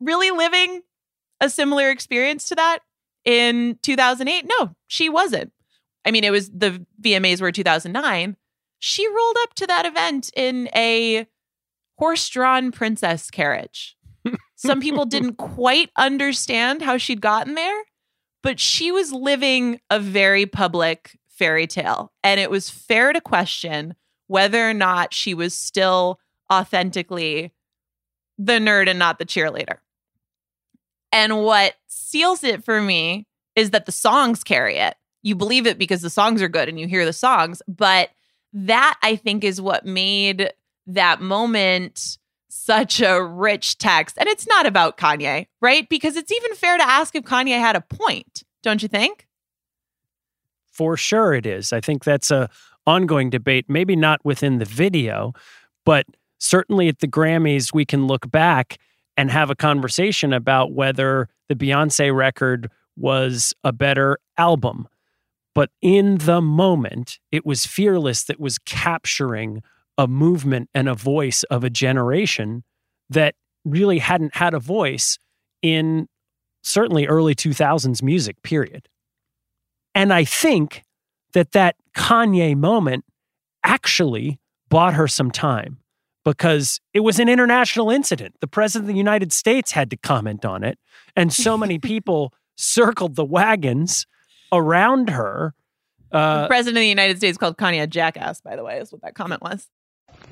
really 0.00 0.32
living 0.32 0.82
a 1.40 1.48
similar 1.48 1.88
experience 1.88 2.48
to 2.48 2.56
that 2.56 2.80
in 3.24 3.78
2008? 3.82 4.44
No, 4.58 4.74
she 4.88 5.08
wasn't. 5.08 5.52
I 6.04 6.10
mean, 6.10 6.24
it 6.24 6.32
was 6.32 6.50
the 6.50 6.84
VMAs 7.00 7.40
were 7.40 7.52
2009. 7.52 8.36
She 8.80 9.06
rolled 9.06 9.36
up 9.42 9.54
to 9.54 9.68
that 9.68 9.86
event 9.86 10.32
in 10.34 10.68
a 10.74 11.28
horse 12.02 12.28
drawn 12.28 12.72
princess 12.72 13.30
carriage. 13.30 13.96
Some 14.56 14.80
people 14.80 15.04
didn't 15.06 15.36
quite 15.36 15.88
understand 15.96 16.82
how 16.82 16.96
she'd 16.96 17.20
gotten 17.20 17.54
there, 17.54 17.80
but 18.42 18.58
she 18.58 18.90
was 18.90 19.12
living 19.12 19.80
a 19.88 20.00
very 20.00 20.44
public 20.44 21.16
fairy 21.28 21.68
tale. 21.68 22.10
And 22.24 22.40
it 22.40 22.50
was 22.50 22.68
fair 22.68 23.12
to 23.12 23.20
question 23.20 23.94
whether 24.26 24.68
or 24.68 24.74
not 24.74 25.14
she 25.14 25.32
was 25.32 25.56
still 25.56 26.18
authentically 26.52 27.52
the 28.36 28.54
nerd 28.54 28.88
and 28.88 28.98
not 28.98 29.20
the 29.20 29.24
cheerleader. 29.24 29.76
And 31.12 31.44
what 31.44 31.74
seals 31.86 32.42
it 32.42 32.64
for 32.64 32.82
me 32.82 33.28
is 33.54 33.70
that 33.70 33.86
the 33.86 33.92
songs 33.92 34.42
carry 34.42 34.76
it. 34.78 34.96
You 35.22 35.36
believe 35.36 35.68
it 35.68 35.78
because 35.78 36.02
the 36.02 36.10
songs 36.10 36.42
are 36.42 36.48
good 36.48 36.68
and 36.68 36.80
you 36.80 36.88
hear 36.88 37.04
the 37.04 37.12
songs. 37.12 37.62
But 37.68 38.10
that 38.54 38.98
I 39.04 39.14
think 39.14 39.44
is 39.44 39.60
what 39.60 39.86
made 39.86 40.52
that 40.86 41.20
moment 41.20 42.18
such 42.48 43.00
a 43.00 43.22
rich 43.22 43.78
text. 43.78 44.16
And 44.18 44.28
it's 44.28 44.46
not 44.46 44.66
about 44.66 44.98
Kanye, 44.98 45.46
right? 45.60 45.88
Because 45.88 46.16
it's 46.16 46.30
even 46.30 46.54
fair 46.54 46.76
to 46.76 46.84
ask 46.84 47.14
if 47.14 47.24
Kanye 47.24 47.58
had 47.58 47.76
a 47.76 47.80
point, 47.80 48.42
don't 48.62 48.82
you 48.82 48.88
think? 48.88 49.26
For 50.70 50.96
sure 50.96 51.34
it 51.34 51.46
is. 51.46 51.72
I 51.72 51.80
think 51.80 52.04
that's 52.04 52.30
a 52.30 52.48
ongoing 52.86 53.30
debate, 53.30 53.66
maybe 53.68 53.96
not 53.96 54.24
within 54.24 54.58
the 54.58 54.64
video, 54.64 55.32
but 55.84 56.06
certainly 56.38 56.88
at 56.88 56.98
the 56.98 57.08
Grammys 57.08 57.72
we 57.72 57.84
can 57.84 58.06
look 58.06 58.30
back 58.30 58.78
and 59.16 59.30
have 59.30 59.50
a 59.50 59.54
conversation 59.54 60.32
about 60.32 60.72
whether 60.72 61.28
the 61.48 61.54
Beyonce 61.54 62.14
record 62.14 62.70
was 62.96 63.54
a 63.64 63.72
better 63.72 64.18
album. 64.36 64.88
But 65.54 65.70
in 65.80 66.18
the 66.18 66.40
moment, 66.40 67.18
it 67.30 67.44
was 67.44 67.66
Fearless 67.66 68.24
that 68.24 68.40
was 68.40 68.58
capturing 68.58 69.62
a 70.02 70.08
movement 70.08 70.68
and 70.74 70.88
a 70.88 70.94
voice 70.94 71.44
of 71.44 71.62
a 71.62 71.70
generation 71.70 72.64
that 73.08 73.36
really 73.64 74.00
hadn't 74.00 74.34
had 74.34 74.52
a 74.52 74.58
voice 74.58 75.16
in 75.62 76.08
certainly 76.64 77.06
early 77.06 77.36
2000s 77.36 78.02
music, 78.02 78.42
period. 78.42 78.88
And 79.94 80.12
I 80.12 80.24
think 80.24 80.82
that 81.34 81.52
that 81.52 81.76
Kanye 81.96 82.56
moment 82.56 83.04
actually 83.62 84.40
bought 84.68 84.94
her 84.94 85.06
some 85.06 85.30
time 85.30 85.78
because 86.24 86.80
it 86.92 87.00
was 87.00 87.20
an 87.20 87.28
international 87.28 87.88
incident. 87.88 88.34
The 88.40 88.48
president 88.48 88.88
of 88.88 88.94
the 88.94 88.98
United 88.98 89.32
States 89.32 89.70
had 89.70 89.88
to 89.90 89.96
comment 89.96 90.44
on 90.44 90.64
it, 90.64 90.78
and 91.14 91.32
so 91.32 91.56
many 91.64 91.78
people 91.78 92.32
circled 92.56 93.14
the 93.14 93.24
wagons 93.24 94.06
around 94.52 95.10
her. 95.10 95.54
Uh, 96.10 96.42
the 96.42 96.48
president 96.48 96.78
of 96.78 96.82
the 96.82 96.88
United 96.88 97.18
States 97.18 97.38
called 97.38 97.56
Kanye 97.56 97.82
a 97.82 97.86
jackass, 97.86 98.40
by 98.40 98.56
the 98.56 98.64
way, 98.64 98.78
is 98.78 98.90
what 98.90 99.02
that 99.02 99.14
comment 99.14 99.42
was. 99.42 99.68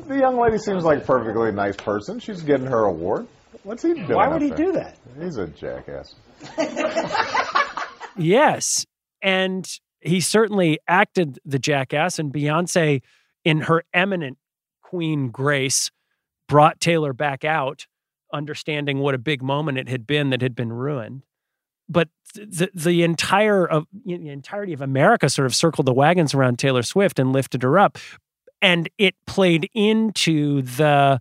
The 0.07 0.19
young 0.19 0.38
lady 0.38 0.59
seems 0.59 0.85
like 0.85 0.99
a 0.99 1.04
perfectly 1.04 1.52
nice 1.52 1.76
person. 1.76 2.19
She's 2.19 2.42
getting 2.42 2.66
her 2.66 2.85
award. 2.85 3.26
What's 3.62 3.83
he 3.83 3.95
doing? 3.95 4.09
Why 4.09 4.28
would 4.28 4.42
he 4.42 4.49
there? 4.49 4.57
do 4.57 4.73
that? 4.73 4.97
He's 5.21 5.37
a 5.37 5.47
jackass. 5.47 6.14
yes. 8.16 8.87
And 9.23 9.69
he 10.00 10.21
certainly 10.21 10.78
acted 10.88 11.38
the 11.45 11.59
jackass, 11.59 12.19
and 12.19 12.33
Beyonce, 12.33 13.02
in 13.45 13.62
her 13.62 13.85
eminent 13.92 14.38
queen 14.83 15.30
grace, 15.30 15.90
brought 16.49 16.80
Taylor 16.80 17.12
back 17.12 17.45
out, 17.45 17.87
understanding 18.33 18.99
what 18.99 19.14
a 19.14 19.19
big 19.19 19.42
moment 19.42 19.78
it 19.78 19.88
had 19.88 20.07
been 20.07 20.30
that 20.30 20.40
had 20.40 20.54
been 20.54 20.73
ruined. 20.73 21.23
But 21.88 22.09
the 22.35 22.71
the 22.73 23.02
entire 23.02 23.66
of 23.66 23.87
the 24.04 24.28
entirety 24.28 24.73
of 24.73 24.80
America 24.80 25.28
sort 25.28 25.47
of 25.47 25.54
circled 25.54 25.87
the 25.87 25.92
wagons 25.92 26.35
around 26.35 26.59
Taylor 26.59 26.85
Swift 26.85 27.19
and 27.19 27.33
lifted 27.33 27.62
her 27.64 27.78
up 27.78 27.99
and 28.62 28.88
it 28.99 29.14
played 29.26 29.71
into 29.75 30.62
the 30.62 31.21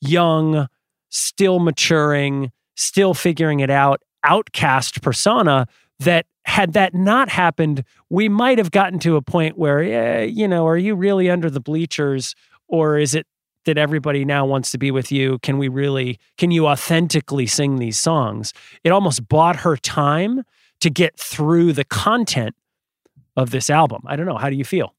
young, 0.00 0.68
still 1.10 1.58
maturing, 1.58 2.52
still 2.74 3.14
figuring 3.14 3.60
it 3.60 3.70
out 3.70 4.02
outcast 4.24 5.02
persona 5.02 5.66
that 5.98 6.26
had 6.44 6.72
that 6.72 6.94
not 6.94 7.28
happened, 7.28 7.84
we 8.10 8.28
might 8.28 8.58
have 8.58 8.70
gotten 8.70 8.98
to 9.00 9.16
a 9.16 9.22
point 9.22 9.56
where, 9.56 10.24
you 10.24 10.48
know, 10.48 10.66
are 10.66 10.76
you 10.76 10.94
really 10.94 11.30
under 11.30 11.48
the 11.48 11.60
bleachers 11.60 12.34
or 12.68 12.98
is 12.98 13.14
it 13.14 13.26
that 13.64 13.78
everybody 13.78 14.24
now 14.24 14.44
wants 14.44 14.72
to 14.72 14.78
be 14.78 14.90
with 14.90 15.12
you? 15.12 15.38
Can 15.38 15.58
we 15.58 15.68
really, 15.68 16.18
can 16.36 16.50
you 16.50 16.66
authentically 16.66 17.46
sing 17.46 17.76
these 17.76 17.98
songs? 17.98 18.52
It 18.82 18.90
almost 18.90 19.28
bought 19.28 19.56
her 19.56 19.76
time 19.76 20.42
to 20.80 20.90
get 20.90 21.16
through 21.18 21.72
the 21.74 21.84
content 21.84 22.56
of 23.36 23.50
this 23.50 23.70
album. 23.70 24.02
I 24.06 24.16
don't 24.16 24.26
know. 24.26 24.36
How 24.36 24.50
do 24.50 24.56
you 24.56 24.64
feel? 24.64 24.94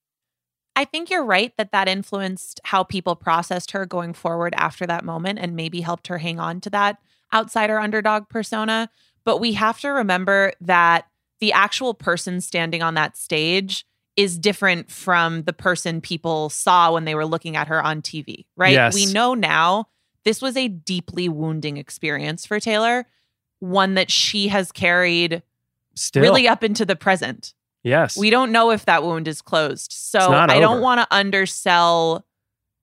I 0.75 0.85
think 0.85 1.09
you're 1.09 1.25
right 1.25 1.55
that 1.57 1.71
that 1.71 1.87
influenced 1.87 2.59
how 2.63 2.83
people 2.83 3.15
processed 3.15 3.71
her 3.71 3.85
going 3.85 4.13
forward 4.13 4.53
after 4.57 4.87
that 4.87 5.05
moment 5.05 5.39
and 5.39 5.55
maybe 5.55 5.81
helped 5.81 6.07
her 6.07 6.17
hang 6.17 6.39
on 6.39 6.61
to 6.61 6.69
that 6.71 6.97
outsider 7.33 7.79
underdog 7.79 8.27
persona. 8.29 8.89
But 9.23 9.37
we 9.37 9.53
have 9.53 9.79
to 9.81 9.89
remember 9.89 10.53
that 10.61 11.07
the 11.39 11.53
actual 11.53 11.93
person 11.93 12.41
standing 12.41 12.81
on 12.81 12.95
that 12.95 13.17
stage 13.17 13.85
is 14.15 14.37
different 14.37 14.91
from 14.91 15.43
the 15.43 15.53
person 15.53 16.01
people 16.01 16.49
saw 16.49 16.93
when 16.93 17.05
they 17.05 17.15
were 17.15 17.25
looking 17.25 17.55
at 17.55 17.67
her 17.67 17.83
on 17.83 18.01
TV, 18.01 18.45
right? 18.55 18.73
Yes. 18.73 18.93
We 18.93 19.07
know 19.07 19.33
now 19.33 19.87
this 20.23 20.41
was 20.41 20.55
a 20.55 20.67
deeply 20.67 21.29
wounding 21.29 21.77
experience 21.77 22.45
for 22.45 22.59
Taylor, 22.59 23.05
one 23.59 23.95
that 23.95 24.11
she 24.11 24.49
has 24.49 24.71
carried 24.71 25.41
Still. 25.95 26.21
really 26.21 26.47
up 26.47 26.63
into 26.63 26.85
the 26.85 26.95
present. 26.95 27.53
Yes. 27.83 28.17
We 28.17 28.29
don't 28.29 28.51
know 28.51 28.71
if 28.71 28.85
that 28.85 29.03
wound 29.03 29.27
is 29.27 29.41
closed. 29.41 29.91
So 29.91 30.19
I 30.19 30.59
don't 30.59 30.81
want 30.81 31.01
to 31.01 31.07
undersell 31.15 32.25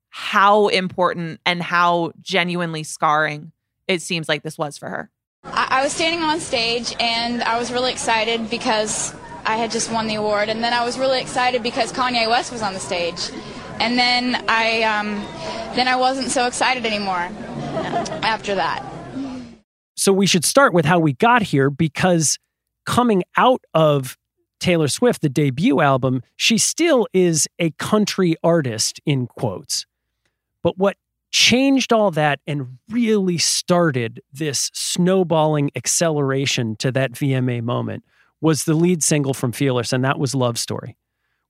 how 0.09 0.67
important 0.67 1.39
and 1.45 1.61
how 1.63 2.11
genuinely 2.21 2.83
scarring 2.83 3.51
it 3.87 4.01
seems 4.01 4.29
like 4.29 4.43
this 4.43 4.57
was 4.57 4.77
for 4.77 4.89
her. 4.89 5.09
I, 5.43 5.67
I 5.69 5.83
was 5.83 5.91
standing 5.91 6.21
on 6.21 6.39
stage 6.39 6.93
and 6.99 7.41
I 7.43 7.57
was 7.57 7.71
really 7.71 7.91
excited 7.91 8.49
because 8.49 9.15
I 9.43 9.55
had 9.57 9.71
just 9.71 9.91
won 9.91 10.05
the 10.05 10.15
award, 10.15 10.49
and 10.49 10.63
then 10.63 10.71
I 10.71 10.85
was 10.85 10.99
really 10.99 11.19
excited 11.19 11.63
because 11.63 11.91
Kanye 11.91 12.27
West 12.29 12.51
was 12.51 12.61
on 12.61 12.73
the 12.73 12.79
stage. 12.79 13.31
and 13.79 13.97
then 13.97 14.45
I 14.47 14.83
um, 14.83 15.15
then 15.75 15.87
I 15.87 15.95
wasn't 15.95 16.29
so 16.29 16.45
excited 16.45 16.85
anymore 16.85 17.27
after 18.21 18.53
that. 18.55 18.85
So 19.97 20.13
we 20.13 20.27
should 20.27 20.45
start 20.45 20.73
with 20.73 20.85
how 20.85 20.99
we 20.99 21.13
got 21.13 21.41
here 21.41 21.69
because 21.71 22.37
coming 22.85 23.23
out 23.35 23.61
of 23.73 24.17
Taylor 24.61 24.87
Swift, 24.87 25.21
the 25.21 25.29
debut 25.29 25.81
album, 25.81 26.21
she 26.37 26.57
still 26.57 27.07
is 27.13 27.47
a 27.59 27.71
country 27.71 28.35
artist 28.43 29.01
in 29.05 29.27
quotes. 29.27 29.85
But 30.63 30.77
what 30.77 30.95
changed 31.31 31.91
all 31.91 32.11
that 32.11 32.39
and 32.45 32.77
really 32.89 33.37
started 33.37 34.21
this 34.31 34.69
snowballing 34.73 35.71
acceleration 35.75 36.75
to 36.77 36.91
that 36.91 37.13
VMA 37.13 37.63
moment 37.63 38.03
was 38.39 38.63
the 38.63 38.73
lead 38.73 39.03
single 39.03 39.33
from 39.33 39.51
Fearless, 39.51 39.93
and 39.93 40.03
that 40.03 40.19
was 40.19 40.35
Love 40.35 40.57
Story, 40.59 40.97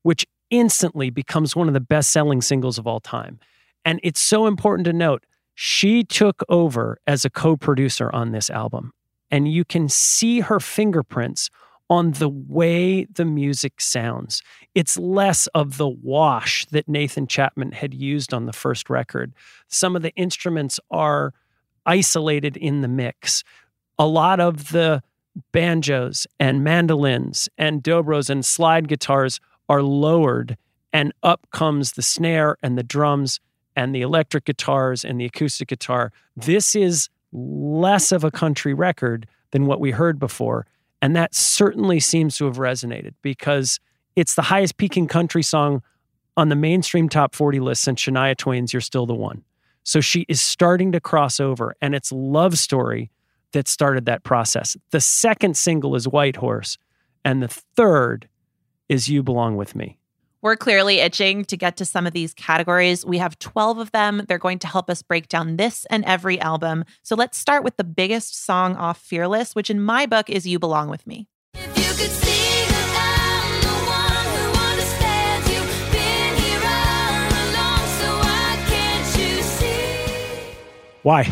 which 0.04 0.26
instantly 0.50 1.10
becomes 1.10 1.56
one 1.56 1.68
of 1.68 1.74
the 1.74 1.80
best 1.80 2.12
selling 2.12 2.42
singles 2.42 2.78
of 2.78 2.86
all 2.88 3.00
time. 3.00 3.40
And 3.84 4.00
it's 4.04 4.20
so 4.20 4.46
important 4.46 4.86
to 4.86 4.94
note 4.94 5.26
she 5.56 6.04
took 6.04 6.44
over 6.48 6.98
as 7.08 7.26
a 7.26 7.30
co 7.30 7.58
producer 7.58 8.10
on 8.14 8.32
this 8.32 8.50
album, 8.50 8.92
and 9.30 9.52
you 9.52 9.66
can 9.66 9.90
see 9.90 10.42
her 10.42 10.60
fingerprints 10.60 11.50
on 11.92 12.12
the 12.12 12.30
way 12.30 13.04
the 13.04 13.26
music 13.26 13.82
sounds. 13.82 14.42
It's 14.74 14.98
less 14.98 15.48
of 15.48 15.76
the 15.76 15.90
wash 15.90 16.66
that 16.68 16.88
Nathan 16.88 17.28
Chapman 17.28 17.74
had 17.74 17.94
used 17.94 18.34
on 18.34 18.46
the 18.46 18.54
first 18.54 18.90
record. 18.90 19.34
Some 19.68 19.98
of 19.98 20.02
the 20.02 20.16
instruments 20.16 20.80
are 20.90 21.34
isolated 21.86 22.56
in 22.56 22.80
the 22.80 22.88
mix. 22.88 23.44
A 24.00 24.08
lot 24.08 24.40
of 24.40 24.70
the 24.70 25.04
banjos 25.52 26.26
and 26.40 26.64
mandolins 26.64 27.50
and 27.58 27.84
dobros 27.84 28.30
and 28.30 28.46
slide 28.46 28.88
guitars 28.88 29.42
are 29.68 29.84
lowered, 29.84 30.58
and 30.94 31.12
up 31.24 31.46
comes 31.52 31.92
the 31.92 32.02
snare 32.02 32.56
and 32.64 32.78
the 32.78 32.84
drums 32.84 33.42
and 33.76 33.94
the 33.94 34.02
electric 34.02 34.46
guitars 34.46 35.04
and 35.04 35.20
the 35.20 35.26
acoustic 35.26 35.68
guitar. 35.68 36.14
This 36.38 36.74
is 36.74 37.10
less 37.34 38.14
of 38.14 38.24
a 38.24 38.32
country 38.32 38.74
record 38.74 39.28
than 39.52 39.66
what 39.66 39.82
we 39.82 39.92
heard 39.92 40.20
before. 40.20 40.66
And 41.02 41.16
that 41.16 41.34
certainly 41.34 42.00
seems 42.00 42.38
to 42.38 42.46
have 42.46 42.58
resonated 42.58 43.14
because 43.22 43.80
it's 44.16 44.36
the 44.36 44.44
highest 44.44 44.78
peaking 44.78 45.08
country 45.08 45.44
song 45.44 45.82
on 46.38 46.50
the 46.50 46.56
mainstream 46.56 47.10
top 47.10 47.36
40 47.36 47.60
list 47.60 47.82
since 47.82 48.02
Shania 48.02 48.38
Twain's 48.38 48.74
You're 48.74 48.82
Still 48.82 49.06
the 49.06 49.16
One. 49.16 49.44
So 49.84 50.00
she 50.00 50.26
is 50.30 50.40
starting 50.40 50.92
to 50.92 51.00
cross 51.00 51.40
over, 51.40 51.76
and 51.82 51.96
it's 51.96 52.12
Love 52.12 52.58
Story 52.58 53.12
that 53.52 53.68
started 53.68 54.06
that 54.06 54.24
process. 54.24 54.78
The 54.92 55.02
second 55.02 55.58
single 55.58 55.96
is 55.96 56.08
White 56.08 56.36
Horse, 56.36 56.78
and 57.26 57.42
the 57.42 57.48
third 57.48 58.30
is 58.88 59.10
You 59.10 59.24
Belong 59.24 59.58
With 59.58 59.76
Me. 59.76 59.98
We're 60.44 60.56
clearly 60.56 60.98
itching 60.98 61.46
to 61.46 61.56
get 61.56 61.78
to 61.78 61.86
some 61.86 62.08
of 62.08 62.14
these 62.14 62.34
categories. 62.34 63.06
We 63.06 63.20
have 63.20 63.38
12 63.38 63.78
of 63.78 63.92
them. 63.92 64.24
They're 64.28 64.40
going 64.40 64.58
to 64.60 64.68
help 64.68 64.90
us 64.90 65.04
break 65.04 65.28
down 65.28 65.58
this 65.58 65.86
and 65.92 66.04
every 66.06 66.40
album. 66.40 66.84
So 67.04 67.16
let's 67.16 67.38
start 67.38 67.64
with 67.64 67.78
the 67.78 67.84
biggest 67.84 68.44
song 68.44 68.76
off 68.76 68.98
Fearless, 69.00 69.54
which 69.54 69.70
in 69.70 69.80
my 69.80 70.08
book 70.08 70.32
is 70.32 70.48
You 70.48 70.58
Belong 70.58 70.90
With 70.90 71.06
Me. 71.06 71.28
Why? 81.04 81.32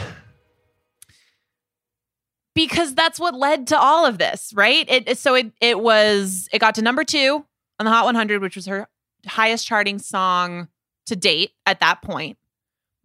Because 2.54 2.94
that's 2.94 3.20
what 3.20 3.34
led 3.34 3.66
to 3.68 3.80
all 3.80 4.06
of 4.06 4.20
this, 4.20 4.52
right? 4.54 4.86
It 4.88 5.18
so 5.18 5.34
it 5.34 5.52
it 5.62 5.80
was 5.80 6.48
it 6.52 6.60
got 6.60 6.76
to 6.76 6.82
number 6.82 7.04
2 7.04 7.44
on 7.80 7.86
the 7.86 7.92
Hot 7.92 8.06
100, 8.06 8.42
which 8.42 8.56
was 8.56 8.66
her 8.66 8.88
highest 9.28 9.68
charting 9.68 10.00
song 10.00 10.68
to 11.06 11.16
date 11.16 11.52
at 11.66 11.80
that 11.80 12.02
point. 12.02 12.38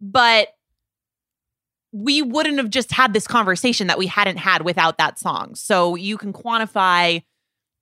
But 0.01 0.49
we 1.91 2.21
wouldn't 2.21 2.57
have 2.57 2.69
just 2.69 2.91
had 2.91 3.13
this 3.13 3.25
conversation 3.25 3.87
that 3.87 3.97
we 3.97 4.07
hadn't 4.07 4.37
had 4.37 4.63
without 4.63 4.97
that 4.97 5.17
song. 5.17 5.55
So 5.55 5.95
you 5.95 6.17
can 6.17 6.33
quantify 6.33 7.23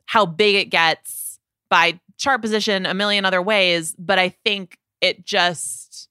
how 0.05 0.25
big 0.25 0.55
it 0.55 0.69
gets 0.69 1.39
by 1.69 1.99
chart 2.17 2.41
position 2.41 2.85
a 2.85 2.93
million 2.93 3.25
other 3.25 3.41
ways, 3.41 3.95
but 3.97 4.19
I 4.19 4.29
think 4.29 4.77
it 5.01 5.25
just 5.25 6.07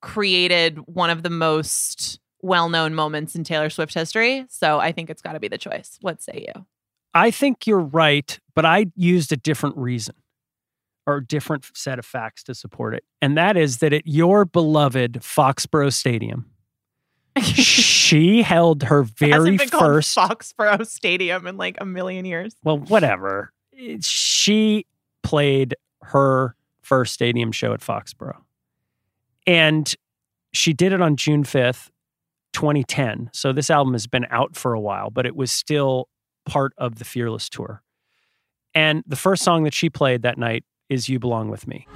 created 0.00 0.78
one 0.86 1.10
of 1.10 1.22
the 1.22 1.30
most 1.30 2.18
well-known 2.40 2.94
moments 2.94 3.34
in 3.34 3.44
Taylor 3.44 3.68
Swift 3.68 3.92
history. 3.92 4.46
So 4.48 4.78
I 4.78 4.92
think 4.92 5.10
it's 5.10 5.20
got 5.20 5.32
to 5.32 5.40
be 5.40 5.48
the 5.48 5.58
choice. 5.58 5.98
What 6.00 6.22
say 6.22 6.46
you? 6.48 6.64
I 7.12 7.30
think 7.30 7.66
you're 7.66 7.78
right, 7.78 8.38
but 8.54 8.64
I 8.64 8.86
used 8.94 9.32
a 9.32 9.36
different 9.36 9.76
reason 9.76 10.14
or 11.08 11.22
different 11.22 11.64
set 11.74 11.98
of 11.98 12.04
facts 12.04 12.42
to 12.44 12.54
support 12.54 12.94
it. 12.94 13.02
And 13.22 13.36
that 13.38 13.56
is 13.56 13.78
that 13.78 13.94
at 13.94 14.06
your 14.06 14.44
beloved 14.44 15.14
Foxborough 15.22 15.92
Stadium, 15.92 16.50
she 17.42 18.42
held 18.42 18.82
her 18.82 19.04
very 19.04 19.56
first 19.56 20.14
Foxborough 20.14 20.86
Stadium 20.86 21.46
in 21.46 21.56
like 21.56 21.78
a 21.80 21.86
million 21.86 22.26
years. 22.26 22.54
Well, 22.62 22.78
whatever. 22.78 23.54
Eh, 23.76 23.96
she 24.02 24.84
played 25.22 25.74
her 26.02 26.54
first 26.82 27.14
stadium 27.14 27.52
show 27.52 27.72
at 27.72 27.80
Foxborough. 27.80 28.42
And 29.46 29.92
she 30.52 30.74
did 30.74 30.92
it 30.92 31.00
on 31.00 31.16
June 31.16 31.42
5th, 31.42 31.88
2010. 32.52 33.30
So 33.32 33.54
this 33.54 33.70
album 33.70 33.94
has 33.94 34.06
been 34.06 34.26
out 34.28 34.56
for 34.56 34.74
a 34.74 34.80
while, 34.80 35.08
but 35.08 35.24
it 35.24 35.34
was 35.34 35.50
still 35.50 36.08
part 36.44 36.74
of 36.76 36.96
the 36.96 37.06
Fearless 37.06 37.48
tour. 37.48 37.82
And 38.74 39.02
the 39.06 39.16
first 39.16 39.42
song 39.42 39.64
that 39.64 39.72
she 39.72 39.88
played 39.88 40.20
that 40.22 40.36
night 40.36 40.64
is 40.88 41.08
You 41.08 41.18
Belong 41.18 41.48
With 41.50 41.66
Me. 41.66 41.86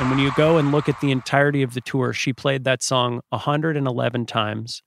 And 0.00 0.10
when 0.10 0.18
you 0.18 0.32
go 0.32 0.58
and 0.58 0.72
look 0.72 0.88
at 0.88 1.00
the 1.00 1.12
entirety 1.12 1.62
of 1.62 1.74
the 1.74 1.80
tour, 1.80 2.12
she 2.12 2.32
played 2.32 2.64
that 2.64 2.82
song 2.82 3.20
111 3.28 4.26
times, 4.26 4.82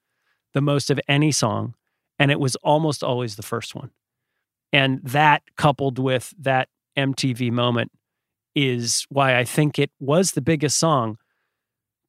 the 0.53 0.59
most 0.59 0.89
of 0.89 0.99
any 1.07 1.31
song. 1.31 1.75
And 2.19 2.31
it 2.31 2.39
was 2.39 2.57
almost 2.57 3.01
always 3.01 3.37
the 3.37 3.41
first 3.41 3.75
one. 3.75 3.91
And 4.73 4.99
that 5.03 5.43
coupled 5.55 5.99
with 5.99 6.33
that 6.39 6.67
MTV 6.97 7.49
moment 7.51 7.91
is 8.55 9.05
why 9.09 9.37
I 9.37 9.43
think 9.43 9.77
it 9.77 9.91
was 9.99 10.31
the 10.31 10.41
biggest 10.41 10.79
song. 10.79 11.17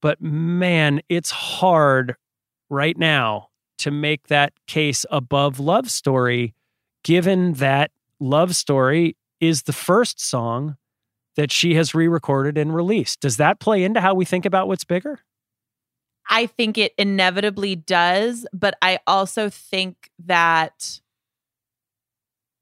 But 0.00 0.20
man, 0.20 1.00
it's 1.08 1.30
hard 1.30 2.14
right 2.70 2.96
now 2.96 3.48
to 3.78 3.90
make 3.90 4.28
that 4.28 4.52
case 4.66 5.04
above 5.10 5.58
Love 5.58 5.90
Story, 5.90 6.54
given 7.04 7.54
that 7.54 7.90
Love 8.20 8.56
Story 8.56 9.16
is 9.40 9.62
the 9.62 9.72
first 9.72 10.20
song 10.20 10.76
that 11.36 11.52
she 11.52 11.74
has 11.74 11.94
re 11.94 12.08
recorded 12.08 12.56
and 12.56 12.74
released. 12.74 13.20
Does 13.20 13.36
that 13.36 13.60
play 13.60 13.84
into 13.84 14.00
how 14.00 14.14
we 14.14 14.24
think 14.24 14.46
about 14.46 14.68
what's 14.68 14.84
bigger? 14.84 15.20
I 16.28 16.46
think 16.46 16.76
it 16.76 16.92
inevitably 16.98 17.76
does, 17.76 18.46
but 18.52 18.76
I 18.82 18.98
also 19.06 19.48
think 19.48 20.10
that 20.24 21.00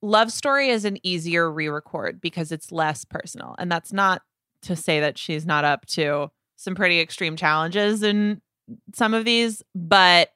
Love 0.04 0.30
Story 0.30 0.68
is 0.68 0.84
an 0.84 0.98
easier 1.02 1.50
re 1.50 1.66
record 1.68 2.20
because 2.20 2.52
it's 2.52 2.70
less 2.70 3.06
personal. 3.06 3.54
And 3.58 3.72
that's 3.72 3.90
not 3.90 4.20
to 4.62 4.76
say 4.76 5.00
that 5.00 5.16
she's 5.16 5.46
not 5.46 5.64
up 5.64 5.86
to 5.86 6.30
some 6.56 6.74
pretty 6.74 7.00
extreme 7.00 7.36
challenges 7.36 8.02
in 8.02 8.42
some 8.94 9.14
of 9.14 9.24
these, 9.24 9.62
but 9.74 10.28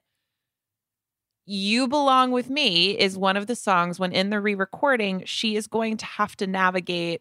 You 1.44 1.86
Belong 1.86 2.30
With 2.30 2.48
Me 2.48 2.98
is 2.98 3.18
one 3.18 3.36
of 3.36 3.46
the 3.46 3.54
songs 3.54 3.98
when 3.98 4.12
in 4.12 4.30
the 4.30 4.40
re 4.40 4.54
recording, 4.54 5.24
she 5.26 5.54
is 5.54 5.66
going 5.66 5.98
to 5.98 6.06
have 6.06 6.34
to 6.36 6.46
navigate 6.46 7.20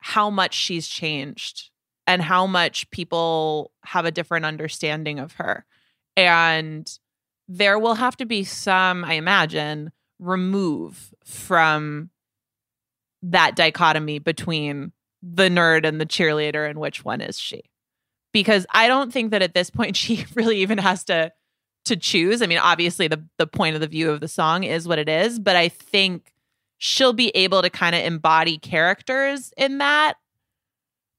how 0.00 0.28
much 0.28 0.52
she's 0.52 0.86
changed 0.86 1.70
and 2.06 2.20
how 2.20 2.46
much 2.46 2.90
people 2.90 3.70
have 3.84 4.04
a 4.04 4.10
different 4.10 4.44
understanding 4.44 5.18
of 5.18 5.32
her. 5.32 5.64
And 6.14 6.86
there 7.48 7.78
will 7.78 7.94
have 7.94 8.18
to 8.18 8.26
be 8.26 8.44
some, 8.44 9.02
I 9.02 9.14
imagine, 9.14 9.92
remove 10.22 11.12
from 11.24 12.10
that 13.22 13.56
dichotomy 13.56 14.18
between 14.18 14.92
the 15.22 15.48
nerd 15.48 15.86
and 15.86 16.00
the 16.00 16.06
cheerleader 16.06 16.68
and 16.68 16.78
which 16.78 17.04
one 17.04 17.20
is 17.20 17.38
she? 17.38 17.62
Because 18.32 18.66
i 18.72 18.88
don't 18.88 19.12
think 19.12 19.30
that 19.30 19.42
at 19.42 19.54
this 19.54 19.70
point 19.70 19.96
she 20.02 20.24
really 20.34 20.58
even 20.58 20.78
has 20.78 21.04
to 21.04 21.32
to 21.84 21.96
choose. 21.96 22.42
I 22.42 22.46
mean 22.46 22.58
obviously 22.58 23.08
the 23.08 23.24
the 23.38 23.46
point 23.46 23.74
of 23.74 23.80
the 23.80 23.88
view 23.88 24.10
of 24.10 24.20
the 24.20 24.28
song 24.28 24.64
is 24.64 24.86
what 24.86 24.98
it 24.98 25.08
is 25.08 25.38
but 25.38 25.56
i 25.56 25.68
think 25.68 26.32
she'll 26.78 27.12
be 27.12 27.30
able 27.30 27.62
to 27.62 27.70
kind 27.70 27.94
of 27.94 28.02
embody 28.04 28.58
characters 28.58 29.52
in 29.56 29.78
that. 29.78 30.14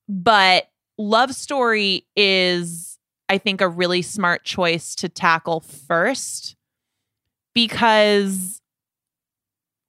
But 0.09 0.67
love 0.97 1.33
story 1.33 2.05
is 2.15 2.99
i 3.29 3.37
think 3.37 3.61
a 3.61 3.67
really 3.67 4.01
smart 4.01 4.43
choice 4.43 4.93
to 4.93 5.09
tackle 5.09 5.59
first 5.59 6.55
because 7.55 8.61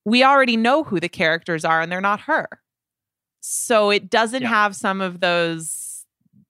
we 0.04 0.22
already 0.22 0.56
know 0.56 0.84
who 0.84 1.00
the 1.00 1.08
characters 1.08 1.64
are 1.64 1.80
and 1.80 1.90
they're 1.90 2.00
not 2.00 2.20
her. 2.22 2.48
So 3.40 3.90
it 3.90 4.10
doesn't 4.10 4.42
yeah. 4.42 4.48
have 4.48 4.76
some 4.76 5.00
of 5.00 5.20
those 5.20 6.04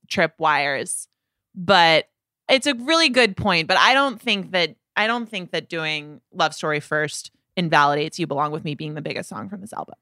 trip 0.09 0.33
wires, 0.39 1.07
but 1.53 2.05
it's 2.49 2.67
a 2.67 2.75
really 2.75 3.09
good 3.09 3.35
point, 3.35 3.67
but 3.67 3.77
I 3.77 3.93
don't 3.93 4.21
think 4.21 4.51
that 4.51 4.75
I 4.95 5.07
don't 5.07 5.27
think 5.27 5.51
that 5.51 5.67
doing 5.67 6.21
Love 6.33 6.53
Story 6.53 6.79
first 6.79 7.31
invalidates 7.57 8.17
You 8.17 8.27
Belong 8.27 8.51
With 8.51 8.63
Me 8.63 8.75
being 8.75 8.93
the 8.93 9.01
biggest 9.01 9.29
song 9.29 9.49
from 9.49 9.61
this 9.61 9.73
album. 9.73 9.95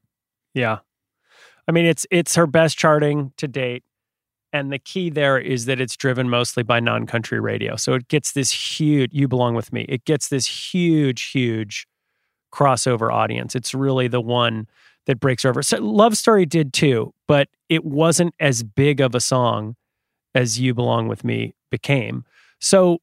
Yeah. 0.53 0.79
I 1.67 1.71
mean, 1.71 1.85
it's 1.85 2.05
it's 2.11 2.35
her 2.35 2.47
best 2.47 2.77
charting 2.77 3.33
to 3.37 3.47
date. 3.47 3.83
And 4.51 4.71
the 4.71 4.77
key 4.77 5.09
there 5.09 5.39
is 5.39 5.65
that 5.65 5.81
it's 5.81 5.97
driven 5.97 6.29
mostly 6.29 6.61
by 6.61 6.79
non 6.79 7.07
country 7.07 7.39
radio. 7.39 7.75
So 7.75 7.93
it 7.93 8.07
gets 8.07 8.33
this 8.33 8.51
huge, 8.51 9.11
you 9.11 9.27
belong 9.27 9.55
with 9.55 9.73
me. 9.73 9.85
It 9.89 10.05
gets 10.05 10.27
this 10.29 10.45
huge, 10.45 11.31
huge 11.31 11.87
crossover 12.53 13.11
audience. 13.11 13.55
It's 13.55 13.73
really 13.73 14.07
the 14.07 14.21
one 14.21 14.67
that 15.05 15.19
breaks 15.19 15.43
over. 15.43 15.61
So 15.63 15.77
Love 15.77 16.15
Story 16.15 16.45
did 16.45 16.71
too, 16.71 17.13
but 17.27 17.49
it 17.67 17.83
wasn't 17.83 18.35
as 18.39 18.63
big 18.63 19.01
of 19.01 19.15
a 19.15 19.19
song 19.19 19.75
as 20.35 20.59
You 20.59 20.73
Belong 20.73 21.07
With 21.07 21.23
Me 21.23 21.53
became. 21.71 22.23
So, 22.59 22.99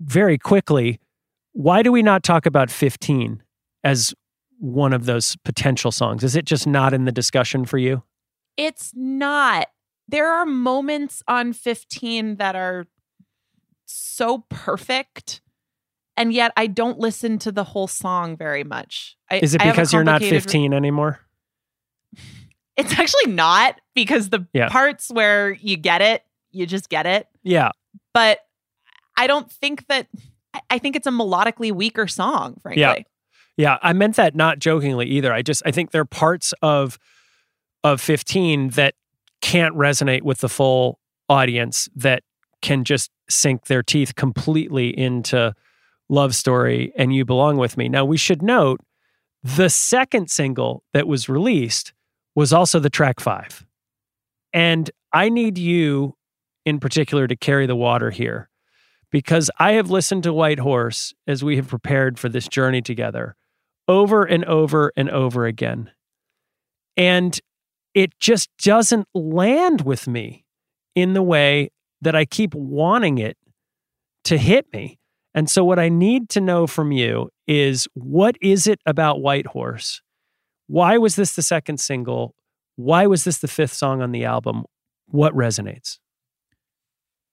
very 0.00 0.38
quickly, 0.38 0.98
why 1.52 1.82
do 1.82 1.92
we 1.92 2.02
not 2.02 2.22
talk 2.22 2.46
about 2.46 2.70
15 2.70 3.42
as 3.84 4.14
one 4.58 4.92
of 4.92 5.06
those 5.06 5.36
potential 5.44 5.92
songs? 5.92 6.24
Is 6.24 6.36
it 6.36 6.44
just 6.44 6.66
not 6.66 6.92
in 6.94 7.04
the 7.04 7.12
discussion 7.12 7.64
for 7.64 7.78
you? 7.78 8.02
It's 8.56 8.92
not. 8.94 9.68
There 10.08 10.28
are 10.28 10.46
moments 10.46 11.22
on 11.28 11.52
15 11.52 12.36
that 12.36 12.56
are 12.56 12.86
so 13.86 14.44
perfect. 14.48 15.40
And 16.16 16.32
yet 16.32 16.52
I 16.56 16.66
don't 16.66 16.98
listen 16.98 17.38
to 17.40 17.52
the 17.52 17.64
whole 17.64 17.86
song 17.86 18.36
very 18.36 18.64
much. 18.64 19.16
I, 19.30 19.36
Is 19.38 19.54
it 19.54 19.60
I 19.62 19.64
have 19.66 19.74
a 19.74 19.76
because 19.76 19.92
you're 19.92 20.04
not 20.04 20.20
complicated- 20.20 20.42
15 20.44 20.74
anymore? 20.74 21.20
It's 22.76 22.98
actually 22.98 23.32
not 23.32 23.78
because 23.94 24.30
the 24.30 24.46
Yeah. 24.54 24.70
parts 24.70 25.10
where 25.10 25.52
you 25.52 25.76
get 25.76 26.00
it, 26.00 26.22
you 26.50 26.64
just 26.66 26.88
get 26.88 27.04
it. 27.04 27.26
Yeah. 27.42 27.72
But 28.14 28.38
I 29.18 29.26
don't 29.26 29.50
think 29.52 29.86
that, 29.88 30.06
I- 30.54 30.60
I 30.70 30.78
think 30.78 30.96
it's 30.96 31.06
a 31.06 31.10
melodically 31.10 31.72
weaker 31.72 32.06
song, 32.06 32.56
frankly. 32.62 32.80
Yeah. 32.80 32.94
Yeah, 33.58 33.78
I 33.82 33.92
meant 33.92 34.16
that 34.16 34.34
not 34.34 34.60
jokingly 34.60 35.06
either. 35.08 35.30
I 35.30 35.42
just 35.42 35.62
I 35.66 35.72
think 35.72 35.90
there 35.90 36.00
are 36.00 36.06
parts 36.06 36.54
of 36.62 36.98
of 37.84 38.00
15 38.00 38.70
that 38.70 38.94
can't 39.42 39.74
resonate 39.74 40.22
with 40.22 40.38
the 40.38 40.48
full 40.48 40.98
audience 41.28 41.86
that 41.96 42.22
can 42.62 42.84
just 42.84 43.10
sink 43.28 43.66
their 43.66 43.82
teeth 43.82 44.14
completely 44.14 44.88
into 44.98 45.52
love 46.10 46.34
story 46.34 46.92
and 46.96 47.14
you 47.14 47.24
belong 47.24 47.56
with 47.56 47.76
me. 47.76 47.88
Now 47.88 48.04
we 48.04 48.16
should 48.16 48.42
note 48.42 48.80
the 49.42 49.70
second 49.70 50.30
single 50.30 50.82
that 50.92 51.06
was 51.06 51.28
released 51.28 51.94
was 52.34 52.52
also 52.52 52.78
the 52.78 52.90
track 52.90 53.20
5. 53.20 53.64
And 54.52 54.90
I 55.12 55.28
need 55.28 55.56
you 55.56 56.16
in 56.66 56.80
particular 56.80 57.26
to 57.26 57.36
carry 57.36 57.66
the 57.66 57.76
water 57.76 58.10
here 58.10 58.50
because 59.10 59.50
I 59.58 59.72
have 59.72 59.90
listened 59.90 60.24
to 60.24 60.32
White 60.32 60.58
Horse 60.58 61.14
as 61.26 61.42
we 61.42 61.56
have 61.56 61.68
prepared 61.68 62.18
for 62.18 62.28
this 62.28 62.48
journey 62.48 62.82
together 62.82 63.36
over 63.88 64.24
and 64.24 64.44
over 64.44 64.92
and 64.96 65.10
over 65.10 65.46
again. 65.46 65.90
And 66.96 67.38
it 67.94 68.12
just 68.20 68.50
doesn't 68.62 69.08
land 69.14 69.80
with 69.80 70.06
me 70.06 70.44
in 70.94 71.14
the 71.14 71.22
way 71.22 71.70
that 72.02 72.14
I 72.14 72.24
keep 72.24 72.54
wanting 72.54 73.18
it 73.18 73.36
to 74.24 74.38
hit 74.38 74.72
me. 74.72 74.99
And 75.34 75.48
so, 75.48 75.64
what 75.64 75.78
I 75.78 75.88
need 75.88 76.28
to 76.30 76.40
know 76.40 76.66
from 76.66 76.92
you 76.92 77.30
is 77.46 77.86
what 77.94 78.36
is 78.40 78.66
it 78.66 78.80
about 78.86 79.20
White 79.20 79.46
Horse? 79.46 80.02
Why 80.66 80.98
was 80.98 81.16
this 81.16 81.34
the 81.34 81.42
second 81.42 81.78
single? 81.78 82.34
Why 82.76 83.06
was 83.06 83.24
this 83.24 83.38
the 83.38 83.48
fifth 83.48 83.72
song 83.72 84.02
on 84.02 84.12
the 84.12 84.24
album? 84.24 84.64
What 85.06 85.34
resonates? 85.34 85.98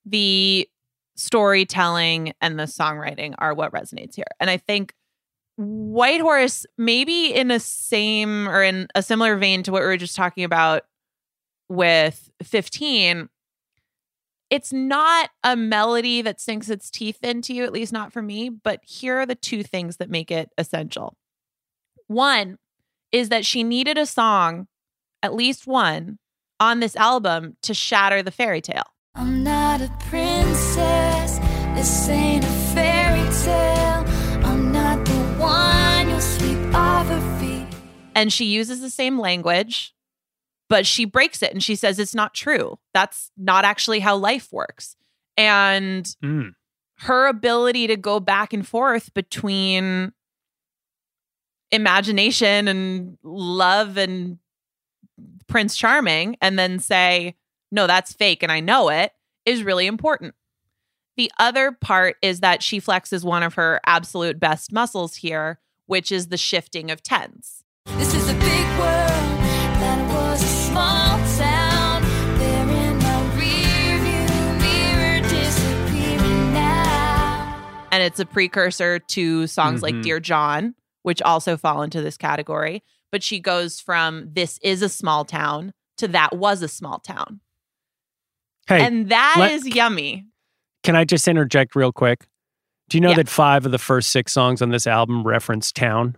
the 0.09 0.67
storytelling 1.15 2.33
and 2.41 2.59
the 2.59 2.63
songwriting 2.63 3.35
are 3.37 3.53
what 3.53 3.71
resonates 3.71 4.15
here. 4.15 4.25
And 4.39 4.49
I 4.49 4.57
think 4.57 4.93
White 5.55 6.21
Horse, 6.21 6.65
maybe 6.77 7.33
in 7.33 7.49
a 7.49 7.59
same 7.59 8.47
or 8.47 8.63
in 8.63 8.87
a 8.95 9.01
similar 9.01 9.35
vein 9.35 9.63
to 9.63 9.71
what 9.71 9.81
we 9.81 9.87
were 9.87 9.97
just 9.97 10.15
talking 10.15 10.43
about 10.43 10.83
with 11.69 12.29
15, 12.43 13.29
it's 14.49 14.71
not 14.71 15.29
a 15.43 15.55
melody 15.55 16.21
that 16.21 16.39
sinks 16.39 16.69
its 16.69 16.89
teeth 16.89 17.23
into 17.23 17.53
you, 17.53 17.63
at 17.63 17.73
least 17.73 17.91
not 17.91 18.13
for 18.13 18.21
me. 18.21 18.49
But 18.49 18.81
here 18.83 19.17
are 19.17 19.25
the 19.25 19.35
two 19.35 19.63
things 19.63 19.97
that 19.97 20.09
make 20.09 20.31
it 20.31 20.49
essential. 20.57 21.15
One 22.07 22.57
is 23.11 23.29
that 23.29 23.45
she 23.45 23.63
needed 23.63 23.97
a 23.97 24.05
song, 24.05 24.67
at 25.21 25.33
least 25.33 25.67
one, 25.67 26.19
on 26.59 26.79
this 26.79 26.95
album 26.95 27.57
to 27.63 27.73
shatter 27.73 28.23
the 28.23 28.31
fairy 28.31 28.61
tale. 28.61 28.83
I'm 29.15 29.43
not 29.43 29.81
a 29.81 29.91
princess. 30.09 31.39
This 31.75 32.09
ain't 32.09 32.43
a 32.43 32.47
fairy 32.73 33.29
tale. 33.43 34.05
I'm 34.45 34.71
not 34.71 35.05
the 35.05 35.19
one 35.39 36.09
you'll 36.09 36.21
sweep 36.21 36.73
off 36.73 37.07
her 37.07 37.39
feet. 37.39 37.67
and 38.15 38.31
she 38.33 38.45
uses 38.45 38.81
the 38.81 38.89
same 38.89 39.19
language, 39.19 39.93
but 40.69 40.85
she 40.85 41.05
breaks 41.05 41.41
it 41.41 41.51
and 41.53 41.63
she 41.63 41.75
says 41.75 41.99
it's 41.99 42.15
not 42.15 42.33
true. 42.33 42.77
That's 42.93 43.31
not 43.37 43.65
actually 43.65 43.99
how 43.99 44.15
life 44.17 44.49
works. 44.51 44.95
And 45.37 46.05
Mm. 46.23 46.55
her 47.01 47.27
ability 47.27 47.87
to 47.87 47.95
go 47.95 48.19
back 48.19 48.53
and 48.53 48.67
forth 48.67 49.13
between 49.13 50.11
imagination 51.71 52.67
and 52.67 53.17
love 53.23 53.97
and 53.97 54.39
Prince 55.47 55.75
Charming 55.75 56.37
and 56.41 56.57
then 56.57 56.79
say, 56.79 57.35
no, 57.71 57.87
that's 57.87 58.13
fake 58.13 58.43
and 58.43 58.51
I 58.51 58.59
know 58.59 58.89
it 58.89 59.11
is 59.45 59.63
really 59.63 59.85
important. 59.87 60.33
The 61.17 61.31
other 61.39 61.71
part 61.71 62.17
is 62.21 62.41
that 62.41 62.61
she 62.61 62.79
flexes 62.79 63.23
one 63.23 63.43
of 63.43 63.55
her 63.55 63.79
absolute 63.85 64.39
best 64.39 64.71
muscles 64.71 65.15
here, 65.15 65.59
which 65.87 66.11
is 66.11 66.27
the 66.27 66.37
shifting 66.37 66.91
of 66.91 67.01
tens. 67.01 67.63
This 67.97 68.13
is 68.13 68.29
a 68.29 68.33
big 68.33 68.79
world 68.79 69.26
and 77.91 78.03
it's 78.03 78.19
a 78.19 78.25
precursor 78.25 78.99
to 78.99 79.47
songs 79.47 79.81
like 79.81 79.95
Mhm. 79.95 80.03
Dear 80.03 80.19
John, 80.19 80.75
which 81.03 81.21
also 81.21 81.57
fall 81.57 81.81
into 81.81 82.01
this 82.01 82.17
category. 82.17 82.83
But 83.11 83.23
she 83.23 83.39
goes 83.39 83.79
from 83.79 84.29
this 84.33 84.59
is 84.61 84.81
a 84.81 84.89
small 84.89 85.23
town 85.25 85.73
to 85.97 86.07
that 86.09 86.35
was 86.35 86.61
a 86.61 86.67
small 86.67 86.99
town. 86.99 87.39
Hey, 88.67 88.85
and 88.85 89.09
that 89.09 89.49
is 89.51 89.63
let- 89.63 89.75
yummy. 89.75 90.25
Can 90.83 90.95
I 90.95 91.05
just 91.05 91.27
interject 91.27 91.75
real 91.75 91.91
quick? 91.93 92.27
Do 92.89 92.97
you 92.97 93.01
know 93.01 93.09
Yeah. 93.11 93.15
that 93.17 93.29
five 93.29 93.65
of 93.65 93.71
the 93.71 93.77
first 93.79 94.11
six 94.11 94.31
songs 94.33 94.61
on 94.61 94.69
this 94.69 94.85
album 94.85 95.25
reference 95.25 95.71
town? 95.71 96.17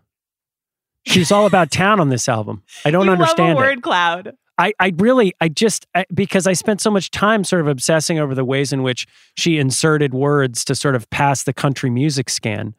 She's 1.09 1.31
all 1.31 1.45
about 1.45 1.71
town 1.71 1.99
on 1.99 2.09
this 2.09 2.29
album. 2.29 2.63
I 2.85 2.91
don't 2.91 3.05
you 3.05 3.11
understand 3.11 3.55
love 3.55 3.57
a 3.57 3.61
it. 3.61 3.65
word 3.65 3.81
cloud. 3.81 4.33
I, 4.57 4.73
I 4.79 4.91
really, 4.97 5.33
I 5.39 5.47
just, 5.47 5.87
I, 5.95 6.05
because 6.13 6.45
I 6.45 6.53
spent 6.53 6.81
so 6.81 6.91
much 6.91 7.11
time 7.11 7.43
sort 7.43 7.61
of 7.61 7.67
obsessing 7.67 8.19
over 8.19 8.35
the 8.35 8.43
ways 8.43 8.73
in 8.73 8.83
which 8.83 9.07
she 9.37 9.57
inserted 9.57 10.13
words 10.13 10.65
to 10.65 10.75
sort 10.75 10.95
of 10.95 11.09
pass 11.09 11.43
the 11.43 11.53
country 11.53 11.89
music 11.89 12.29
scan. 12.29 12.75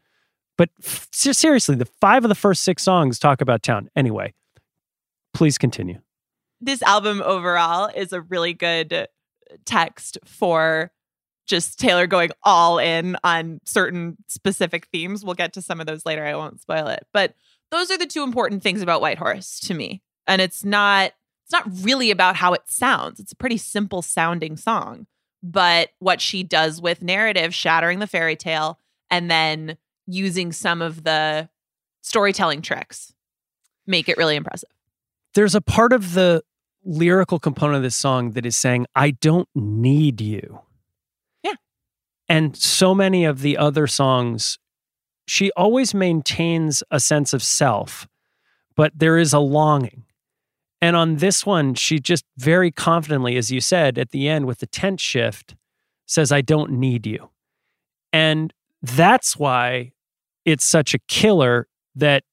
But 0.58 0.68
f- 0.84 1.08
seriously, 1.10 1.74
the 1.76 1.86
five 1.86 2.22
of 2.22 2.28
the 2.28 2.34
first 2.34 2.64
six 2.64 2.82
songs 2.82 3.18
talk 3.18 3.40
about 3.40 3.62
town. 3.62 3.88
Anyway, 3.96 4.34
please 5.32 5.56
continue. 5.56 6.00
This 6.60 6.82
album 6.82 7.22
overall 7.24 7.86
is 7.86 8.12
a 8.12 8.20
really 8.20 8.52
good 8.52 8.92
uh, 8.92 9.06
text 9.64 10.18
for 10.26 10.92
just 11.46 11.80
Taylor 11.80 12.06
going 12.06 12.30
all 12.42 12.78
in 12.78 13.16
on 13.24 13.60
certain 13.64 14.18
specific 14.28 14.86
themes. 14.92 15.24
We'll 15.24 15.34
get 15.34 15.54
to 15.54 15.62
some 15.62 15.80
of 15.80 15.86
those 15.86 16.04
later. 16.04 16.24
I 16.26 16.36
won't 16.36 16.60
spoil 16.60 16.88
it. 16.88 17.06
But 17.12 17.34
those 17.70 17.90
are 17.90 17.98
the 17.98 18.06
two 18.06 18.22
important 18.22 18.62
things 18.62 18.83
about 18.83 19.00
White 19.00 19.18
Horse 19.18 19.61
to 19.61 19.74
me. 19.74 20.02
And 20.26 20.40
it's 20.40 20.64
not 20.64 21.12
it's 21.44 21.52
not 21.52 21.85
really 21.85 22.12
about 22.12 22.37
how 22.37 22.52
it 22.52 22.62
sounds. 22.66 23.18
It's 23.18 23.33
a 23.33 23.37
pretty 23.37 23.56
simple 23.56 24.02
sounding 24.02 24.56
song. 24.56 25.06
But 25.42 25.90
what 25.98 26.20
she 26.20 26.42
does 26.42 26.80
with 26.80 27.02
narrative, 27.02 27.54
shattering 27.54 27.98
the 27.98 28.06
fairy 28.06 28.37
tale, 28.37 28.78
and 29.11 29.30
then 29.30 29.76
using 30.06 30.52
some 30.52 30.80
of 30.83 31.02
the 31.02 31.48
storytelling 32.02 32.62
tricks 32.62 33.12
make 33.87 34.09
it 34.09 34.16
really 34.16 34.37
impressive. 34.37 34.70
There's 35.35 35.54
a 35.54 35.61
part 35.61 35.92
of 35.92 36.14
the 36.14 36.42
lyrical 36.85 37.38
component 37.38 37.78
of 37.78 37.83
this 37.83 37.96
song 37.96 38.33
that 38.33 38.46
is 38.46 38.56
saying, 38.56 38.87
I 38.94 39.12
don't 39.12 39.48
need 39.54 40.20
you. 40.20 40.61
Yeah. 41.42 41.54
And 42.28 42.56
so 42.56 42.94
many 42.94 43.24
of 43.24 43.40
the 43.40 43.56
other 43.56 43.87
songs, 43.87 44.59
she 45.26 45.50
always 45.52 45.94
maintains 45.94 46.83
a 46.90 47.00
sense 47.00 47.33
of 47.33 47.42
self, 47.42 48.09
but 48.76 48.92
there 48.96 49.18
is 49.18 49.33
a 49.33 49.38
longing. 49.38 50.04
And 50.83 50.96
on 50.96 51.16
this 51.16 51.44
one, 51.44 51.74
she 51.74 51.98
just 51.98 52.24
very 52.37 52.70
confidently, 52.70 53.37
as 53.37 53.50
you 53.50 53.61
said 53.61 53.98
at 53.98 54.11
the 54.11 54.28
end 54.28 54.46
with 54.46 54.59
the 54.59 54.66
tense 54.66 55.02
shift, 55.02 55.54
says, 56.06 56.33
I 56.33 56.40
don't 56.40 56.72
need 56.72 57.06
you. 57.06 57.30
And 58.12 58.52
that's 58.83 59.37
why 59.37 59.92
it's 60.44 60.64
such 60.64 60.94
a 60.94 60.98
killer 61.00 61.68
that 61.94 62.24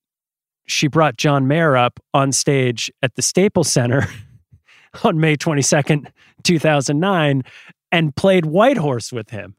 she 0.65 0.87
brought 0.87 1.17
John 1.17 1.47
Mayer 1.47 1.77
up 1.77 1.99
on 2.13 2.31
stage 2.31 2.91
at 3.01 3.15
the 3.15 3.21
Staples 3.21 3.71
Center 3.71 4.07
on 5.03 5.19
May 5.19 5.35
22nd, 5.35 6.07
2009, 6.43 7.43
and 7.91 8.15
played 8.15 8.45
White 8.45 8.77
Horse 8.77 9.11
with 9.11 9.29
him. 9.29 9.55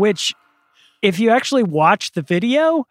Which, 0.00 0.34
if 1.02 1.20
you 1.20 1.30
actually 1.30 1.62
watch 1.62 2.12
the 2.12 2.22
video, 2.22 2.86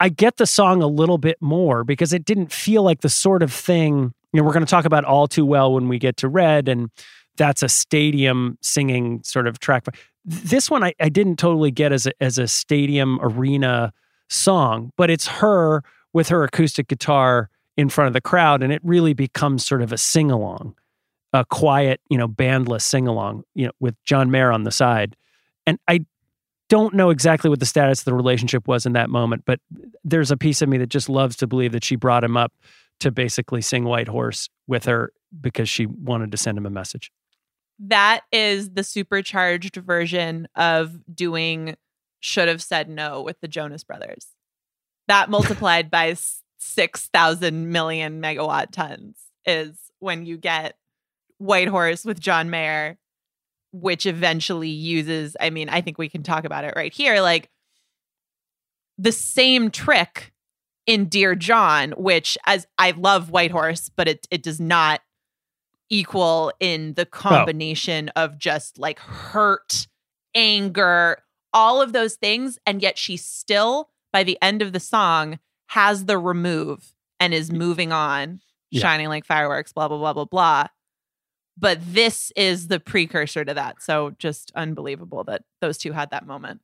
I 0.00 0.08
get 0.08 0.36
the 0.36 0.46
song 0.46 0.82
a 0.82 0.86
little 0.86 1.18
bit 1.18 1.36
more 1.40 1.84
because 1.84 2.12
it 2.12 2.24
didn't 2.24 2.52
feel 2.52 2.82
like 2.82 3.00
the 3.00 3.08
sort 3.08 3.42
of 3.42 3.52
thing. 3.52 4.14
You 4.32 4.40
know, 4.40 4.44
we're 4.44 4.52
going 4.52 4.64
to 4.64 4.70
talk 4.70 4.84
about 4.84 5.04
all 5.04 5.26
too 5.26 5.44
well 5.44 5.72
when 5.74 5.88
we 5.88 5.98
get 5.98 6.16
to 6.18 6.28
Red, 6.28 6.68
and 6.68 6.90
that's 7.36 7.62
a 7.62 7.68
stadium 7.68 8.58
singing 8.62 9.22
sort 9.24 9.46
of 9.46 9.58
track. 9.58 9.86
This 10.24 10.70
one 10.70 10.84
I, 10.84 10.94
I 11.00 11.08
didn't 11.08 11.36
totally 11.36 11.70
get 11.70 11.92
as 11.92 12.06
a, 12.06 12.12
as 12.22 12.38
a 12.38 12.46
stadium 12.46 13.18
arena 13.22 13.92
song, 14.28 14.92
but 14.96 15.10
it's 15.10 15.26
her 15.26 15.82
with 16.12 16.28
her 16.28 16.44
acoustic 16.44 16.88
guitar 16.88 17.48
in 17.76 17.88
front 17.88 18.08
of 18.08 18.12
the 18.12 18.20
crowd, 18.20 18.62
and 18.62 18.72
it 18.72 18.82
really 18.84 19.14
becomes 19.14 19.64
sort 19.64 19.82
of 19.82 19.92
a 19.92 19.98
sing 19.98 20.30
along, 20.30 20.74
a 21.32 21.44
quiet, 21.44 22.00
you 22.10 22.18
know, 22.18 22.28
bandless 22.28 22.82
sing 22.82 23.06
along, 23.06 23.44
you 23.54 23.66
know, 23.66 23.72
with 23.80 23.94
John 24.04 24.30
Mayer 24.30 24.50
on 24.50 24.64
the 24.64 24.72
side. 24.72 25.16
And 25.66 25.78
I 25.86 26.04
don't 26.68 26.94
know 26.94 27.10
exactly 27.10 27.50
what 27.50 27.60
the 27.60 27.66
status 27.66 28.00
of 28.00 28.04
the 28.04 28.14
relationship 28.14 28.68
was 28.68 28.86
in 28.86 28.92
that 28.92 29.10
moment, 29.10 29.44
but 29.46 29.60
there's 30.04 30.30
a 30.30 30.36
piece 30.36 30.62
of 30.62 30.68
me 30.68 30.78
that 30.78 30.88
just 30.88 31.08
loves 31.08 31.36
to 31.36 31.46
believe 31.46 31.72
that 31.72 31.84
she 31.84 31.96
brought 31.96 32.24
him 32.24 32.36
up 32.36 32.52
to 33.00 33.10
basically 33.10 33.62
sing 33.62 33.84
White 33.84 34.08
Horse 34.08 34.48
with 34.66 34.84
her 34.84 35.12
because 35.40 35.68
she 35.68 35.86
wanted 35.86 36.30
to 36.32 36.36
send 36.36 36.58
him 36.58 36.66
a 36.66 36.70
message. 36.70 37.10
That 37.78 38.22
is 38.32 38.70
the 38.70 38.82
supercharged 38.82 39.76
version 39.76 40.48
of 40.56 40.98
doing 41.14 41.76
should 42.20 42.48
have 42.48 42.62
said 42.62 42.88
no 42.88 43.22
with 43.22 43.40
the 43.40 43.48
Jonas 43.48 43.84
Brothers. 43.84 44.26
That 45.06 45.30
multiplied 45.30 45.90
by 45.90 46.10
s- 46.10 46.42
6,000 46.58 47.70
million 47.70 48.20
megawatt 48.20 48.72
tons 48.72 49.16
is 49.46 49.76
when 50.00 50.26
you 50.26 50.36
get 50.36 50.76
White 51.38 51.68
Horse 51.68 52.04
with 52.04 52.18
John 52.18 52.50
Mayer, 52.50 52.98
which 53.72 54.06
eventually 54.06 54.68
uses, 54.70 55.36
I 55.40 55.50
mean, 55.50 55.68
I 55.68 55.80
think 55.80 55.98
we 55.98 56.08
can 56.08 56.22
talk 56.22 56.44
about 56.44 56.64
it 56.64 56.74
right 56.76 56.92
here. 56.92 57.20
Like 57.20 57.50
the 58.96 59.12
same 59.12 59.70
trick 59.70 60.32
in 60.86 61.06
Dear 61.06 61.34
John, 61.34 61.92
which 61.92 62.36
as 62.46 62.66
I 62.78 62.92
love 62.92 63.30
White 63.30 63.50
Horse, 63.50 63.90
but 63.94 64.08
it 64.08 64.26
it 64.30 64.42
does 64.42 64.58
not 64.60 65.00
equal 65.90 66.52
in 66.60 66.94
the 66.94 67.06
combination 67.06 68.08
of 68.10 68.38
just 68.38 68.78
like 68.78 68.98
hurt, 68.98 69.86
anger, 70.34 71.18
all 71.52 71.80
of 71.80 71.92
those 71.92 72.14
things. 72.16 72.58
And 72.66 72.82
yet 72.82 72.98
she 72.98 73.16
still, 73.16 73.88
by 74.12 74.22
the 74.22 74.38
end 74.42 74.60
of 74.62 74.72
the 74.72 74.80
song, 74.80 75.38
has 75.68 76.04
the 76.06 76.18
remove 76.18 76.94
and 77.20 77.32
is 77.32 77.50
moving 77.50 77.90
on, 77.92 78.40
Yeah. 78.70 78.82
shining 78.82 79.08
like 79.08 79.24
fireworks, 79.24 79.72
blah, 79.72 79.88
blah, 79.88 79.96
blah, 79.98 80.12
blah, 80.12 80.24
blah. 80.26 80.66
But 81.58 81.78
this 81.82 82.32
is 82.36 82.68
the 82.68 82.78
precursor 82.78 83.44
to 83.44 83.54
that. 83.54 83.82
So 83.82 84.14
just 84.18 84.52
unbelievable 84.54 85.24
that 85.24 85.42
those 85.60 85.78
two 85.78 85.92
had 85.92 86.10
that 86.10 86.26
moment. 86.26 86.60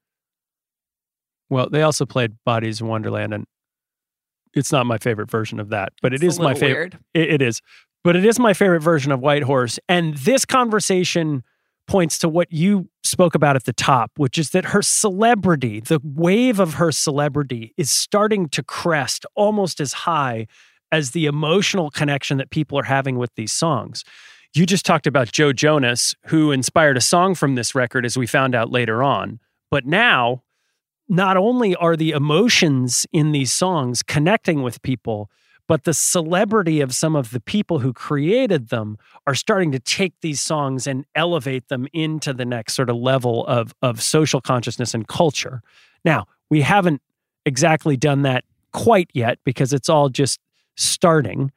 Well, 1.51 1.69
they 1.69 1.83
also 1.83 2.07
played 2.07 2.33
Body 2.45 2.69
Is 2.69 2.81
a 2.81 2.85
Wonderland, 2.85 3.35
and 3.35 3.45
it's 4.55 4.73
not 4.73 4.87
my 4.87 4.99
favorite 4.99 5.31
version 5.31 5.61
of 5.61 5.71
that, 5.71 5.93
but 6.01 6.15
it 6.15 6.23
It's 6.23 6.39
my 6.39 6.55
favorite. 6.55 6.95
It, 7.13 7.35
it 7.35 7.43
is, 7.43 7.61
but 8.03 8.17
it 8.17 8.25
is 8.25 8.39
my 8.39 8.55
favorite 8.55 8.81
version 8.81 9.13
of 9.13 9.21
White 9.21 9.43
Horse. 9.43 9.79
And 9.89 10.17
this 10.17 10.45
conversation 10.45 11.43
points 11.87 12.19
to 12.19 12.29
what 12.29 12.51
you 12.51 12.89
spoke 13.03 13.35
about 13.35 13.57
at 13.57 13.65
the 13.65 13.73
top, 13.73 14.13
which 14.17 14.39
is 14.39 14.51
that 14.51 14.67
her 14.67 14.81
celebrity, 14.83 15.81
the 15.81 16.01
wave 16.03 16.59
of 16.61 16.75
her 16.75 16.91
celebrity, 16.91 17.75
is 17.77 17.91
starting 17.91 18.49
to 18.51 18.63
crest 18.63 19.27
almost 19.35 19.81
as 19.81 19.93
high 19.93 20.47
as 20.91 21.11
the 21.11 21.27
emotional 21.27 21.91
connection 21.91 22.39
that 22.39 22.51
people 22.51 22.79
are 22.79 22.85
having 22.85 23.19
with 23.19 23.35
these 23.35 23.53
songs. 23.53 24.05
You 24.55 24.67
just 24.67 24.87
talked 24.87 25.09
about 25.09 25.33
Joe 25.33 25.53
Jonas, 25.53 26.15
who 26.27 26.53
inspired 26.53 26.97
a 26.97 27.01
song 27.01 27.35
from 27.35 27.57
this 27.57 27.75
record, 27.75 28.07
as 28.07 28.17
we 28.17 28.29
found 28.29 28.55
out 28.55 28.71
later 28.71 29.03
on. 29.03 29.41
But 29.69 29.85
now, 29.85 30.45
not 31.09 31.37
only 31.37 31.75
are 31.75 31.97
the 31.97 32.13
emotions 32.13 33.05
in 33.13 33.33
these 33.33 33.51
songs 33.51 34.05
connecting 34.05 34.63
with 34.63 34.81
people, 34.83 35.29
but 35.67 35.83
the 35.83 35.93
celebrity 35.93 36.81
of 36.81 36.95
some 36.95 37.17
of 37.17 37.33
the 37.33 37.41
people 37.41 37.81
who 37.81 37.93
created 37.93 38.69
them 38.69 38.97
are 39.27 39.35
starting 39.35 39.73
to 39.73 39.81
take 39.81 40.15
these 40.21 40.41
songs 40.41 40.87
and 40.87 41.05
elevate 41.17 41.67
them 41.67 41.89
into 41.93 42.33
the 42.33 42.45
next 42.45 42.75
sort 42.75 42.91
of 42.91 42.97
level 42.97 43.45
of, 43.47 43.75
of 43.83 44.01
social 44.01 44.41
consciousness 44.41 44.95
and 44.95 45.09
culture. 45.09 45.63
Now, 46.05 46.27
we 46.49 46.61
haven't 46.61 47.03
exactly 47.45 47.97
done 47.97 48.23
that 48.23 48.45
quite 48.73 49.11
yet 49.15 49.39
because 49.45 49.73
it's 49.73 49.89
all 49.89 50.11
just 50.11 50.39
starting. 50.77 51.51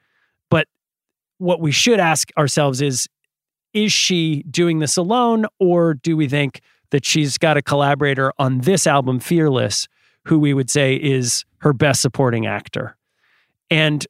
What 1.37 1.61
we 1.61 1.71
should 1.71 1.99
ask 1.99 2.29
ourselves 2.37 2.81
is 2.81 3.07
is 3.73 3.93
she 3.93 4.43
doing 4.43 4.79
this 4.79 4.97
alone, 4.97 5.45
or 5.59 5.93
do 5.93 6.17
we 6.17 6.27
think 6.27 6.61
that 6.91 7.05
she's 7.05 7.37
got 7.37 7.57
a 7.57 7.61
collaborator 7.61 8.31
on 8.39 8.61
this 8.61 8.87
album, 8.87 9.19
Fearless, 9.19 9.87
who 10.25 10.39
we 10.39 10.53
would 10.53 10.69
say 10.69 10.95
is 10.95 11.45
her 11.59 11.73
best 11.73 12.01
supporting 12.01 12.47
actor? 12.47 12.95
And 13.69 14.07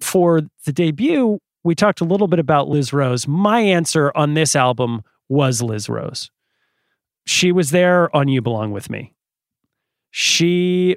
for 0.00 0.42
the 0.64 0.72
debut, 0.72 1.38
we 1.62 1.74
talked 1.74 2.00
a 2.00 2.04
little 2.04 2.26
bit 2.26 2.38
about 2.38 2.68
Liz 2.68 2.92
Rose. 2.92 3.28
My 3.28 3.60
answer 3.60 4.12
on 4.14 4.34
this 4.34 4.56
album 4.56 5.02
was 5.28 5.62
Liz 5.62 5.88
Rose. 5.88 6.30
She 7.26 7.52
was 7.52 7.70
there 7.70 8.14
on 8.14 8.28
You 8.28 8.42
Belong 8.42 8.72
With 8.72 8.90
Me. 8.90 9.12
She 10.10 10.96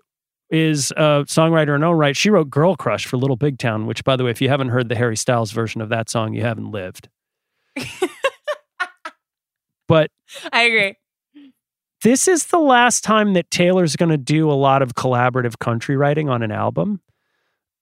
is 0.53 0.91
a 0.91 1.25
songwriter 1.27 1.75
in 1.75 1.83
own 1.83 1.97
right. 1.97 2.15
She 2.15 2.29
wrote 2.29 2.49
Girl 2.49 2.75
Crush 2.75 3.05
for 3.05 3.17
Little 3.17 3.35
Big 3.35 3.57
Town, 3.57 3.87
which, 3.87 4.03
by 4.03 4.15
the 4.15 4.23
way, 4.23 4.31
if 4.31 4.39
you 4.39 4.49
haven't 4.49 4.69
heard 4.69 4.87
the 4.87 4.95
Harry 4.95 5.17
Styles 5.17 5.51
version 5.51 5.81
of 5.81 5.89
that 5.89 6.09
song, 6.09 6.33
you 6.33 6.43
haven't 6.43 6.69
lived. 6.71 7.09
but 9.87 10.11
I 10.51 10.63
agree. 10.63 10.95
this 12.03 12.27
is 12.27 12.45
the 12.45 12.59
last 12.59 13.03
time 13.03 13.33
that 13.33 13.49
Taylor's 13.49 13.95
going 13.95 14.11
to 14.11 14.17
do 14.17 14.51
a 14.51 14.53
lot 14.53 14.81
of 14.83 14.93
collaborative 14.93 15.57
country 15.57 15.97
writing 15.97 16.29
on 16.29 16.43
an 16.43 16.51
album 16.51 17.01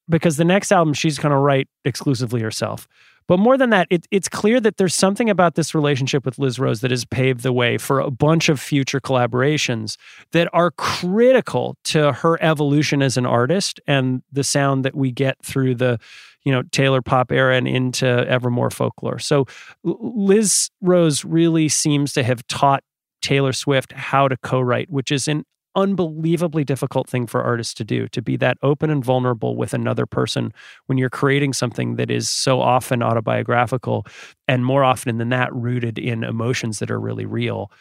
because 0.07 0.37
the 0.37 0.45
next 0.45 0.71
album 0.71 0.93
she's 0.93 1.19
going 1.19 1.31
to 1.31 1.37
write 1.37 1.67
exclusively 1.83 2.41
herself. 2.41 2.87
But 3.31 3.39
more 3.39 3.57
than 3.57 3.69
that, 3.69 3.87
it, 3.89 4.05
it's 4.11 4.27
clear 4.27 4.59
that 4.59 4.75
there's 4.75 4.93
something 4.93 5.29
about 5.29 5.55
this 5.55 5.73
relationship 5.73 6.25
with 6.25 6.37
Liz 6.37 6.59
Rose 6.59 6.81
that 6.81 6.91
has 6.91 7.05
paved 7.05 7.43
the 7.43 7.53
way 7.53 7.77
for 7.77 8.01
a 8.01 8.11
bunch 8.11 8.49
of 8.49 8.59
future 8.59 8.99
collaborations 8.99 9.95
that 10.33 10.49
are 10.51 10.71
critical 10.71 11.77
to 11.85 12.11
her 12.11 12.37
evolution 12.43 13.01
as 13.01 13.15
an 13.15 13.25
artist 13.25 13.79
and 13.87 14.21
the 14.33 14.43
sound 14.43 14.83
that 14.83 14.95
we 14.95 15.13
get 15.13 15.37
through 15.45 15.75
the 15.75 15.97
you 16.43 16.51
know 16.51 16.63
Taylor 16.73 17.01
pop 17.01 17.31
era 17.31 17.55
and 17.55 17.69
into 17.69 18.05
Evermore 18.05 18.69
folklore. 18.69 19.17
So 19.17 19.45
Liz 19.85 20.69
Rose 20.81 21.23
really 21.23 21.69
seems 21.69 22.11
to 22.11 22.23
have 22.23 22.45
taught 22.47 22.83
Taylor 23.21 23.53
Swift 23.53 23.93
how 23.93 24.27
to 24.27 24.35
co-write, 24.35 24.89
which 24.89 25.09
is 25.09 25.29
an 25.29 25.45
unbelievably 25.75 26.63
difficult 26.63 27.09
thing 27.09 27.27
for 27.27 27.41
artists 27.41 27.73
to 27.75 27.83
do 27.83 28.07
to 28.09 28.21
be 28.21 28.35
that 28.37 28.57
open 28.61 28.89
and 28.89 29.03
vulnerable 29.03 29.55
with 29.55 29.73
another 29.73 30.05
person 30.05 30.53
when 30.87 30.97
you're 30.97 31.09
creating 31.09 31.53
something 31.53 31.95
that 31.95 32.11
is 32.11 32.29
so 32.29 32.59
often 32.61 33.01
autobiographical 33.01 34.05
and 34.47 34.65
more 34.65 34.83
often 34.83 35.17
than 35.17 35.29
that 35.29 35.53
rooted 35.53 35.97
in 35.97 36.23
emotions 36.23 36.79
that 36.79 36.91
are 36.91 36.99
really 36.99 37.25
real. 37.25 37.71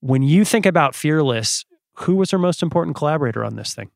When 0.00 0.22
you 0.22 0.44
think 0.44 0.66
about 0.66 0.94
Fearless, 0.94 1.64
who 1.94 2.16
was 2.16 2.30
her 2.30 2.38
most 2.38 2.62
important 2.62 2.96
collaborator 2.96 3.44
on 3.44 3.56
this 3.56 3.74
thing? 3.74 3.90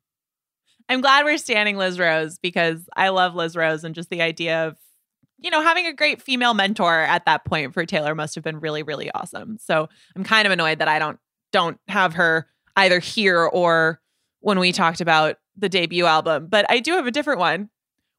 I'm 0.88 1.00
glad 1.00 1.24
we're 1.24 1.38
standing 1.38 1.76
Liz 1.76 1.98
Rose 1.98 2.38
because 2.38 2.88
I 2.96 3.08
love 3.08 3.34
Liz 3.34 3.56
Rose 3.56 3.82
and 3.82 3.94
just 3.94 4.10
the 4.10 4.22
idea 4.22 4.68
of, 4.68 4.76
you 5.38 5.50
know, 5.50 5.62
having 5.62 5.86
a 5.86 5.92
great 5.92 6.22
female 6.22 6.54
mentor 6.54 7.00
at 7.00 7.24
that 7.26 7.44
point 7.44 7.74
for 7.74 7.84
Taylor 7.84 8.14
must 8.14 8.34
have 8.36 8.44
been 8.44 8.60
really, 8.60 8.82
really 8.82 9.10
awesome. 9.10 9.58
So 9.60 9.88
I'm 10.14 10.22
kind 10.22 10.46
of 10.46 10.52
annoyed 10.52 10.78
that 10.78 10.88
I 10.88 10.98
don't 10.98 11.18
don't 11.52 11.78
have 11.88 12.14
her 12.14 12.46
either 12.76 12.98
here 12.98 13.44
or 13.44 14.00
when 14.40 14.58
we 14.58 14.72
talked 14.72 15.00
about 15.00 15.36
the 15.56 15.68
debut 15.68 16.04
album. 16.06 16.46
But 16.48 16.66
I 16.70 16.80
do 16.80 16.92
have 16.92 17.06
a 17.06 17.10
different 17.10 17.40
one. 17.40 17.70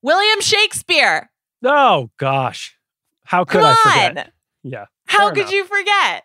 William 0.02 0.41
Shakespeare. 0.41 1.30
Oh 1.63 2.10
gosh. 2.17 2.78
How 3.24 3.43
could 3.46 3.62
Come 3.62 3.65
I 3.65 3.70
on. 4.08 4.10
forget? 4.10 4.34
Yeah. 4.63 4.86
How 5.06 5.30
could 5.30 5.39
enough. 5.39 5.52
you 5.52 5.65
forget? 5.65 6.24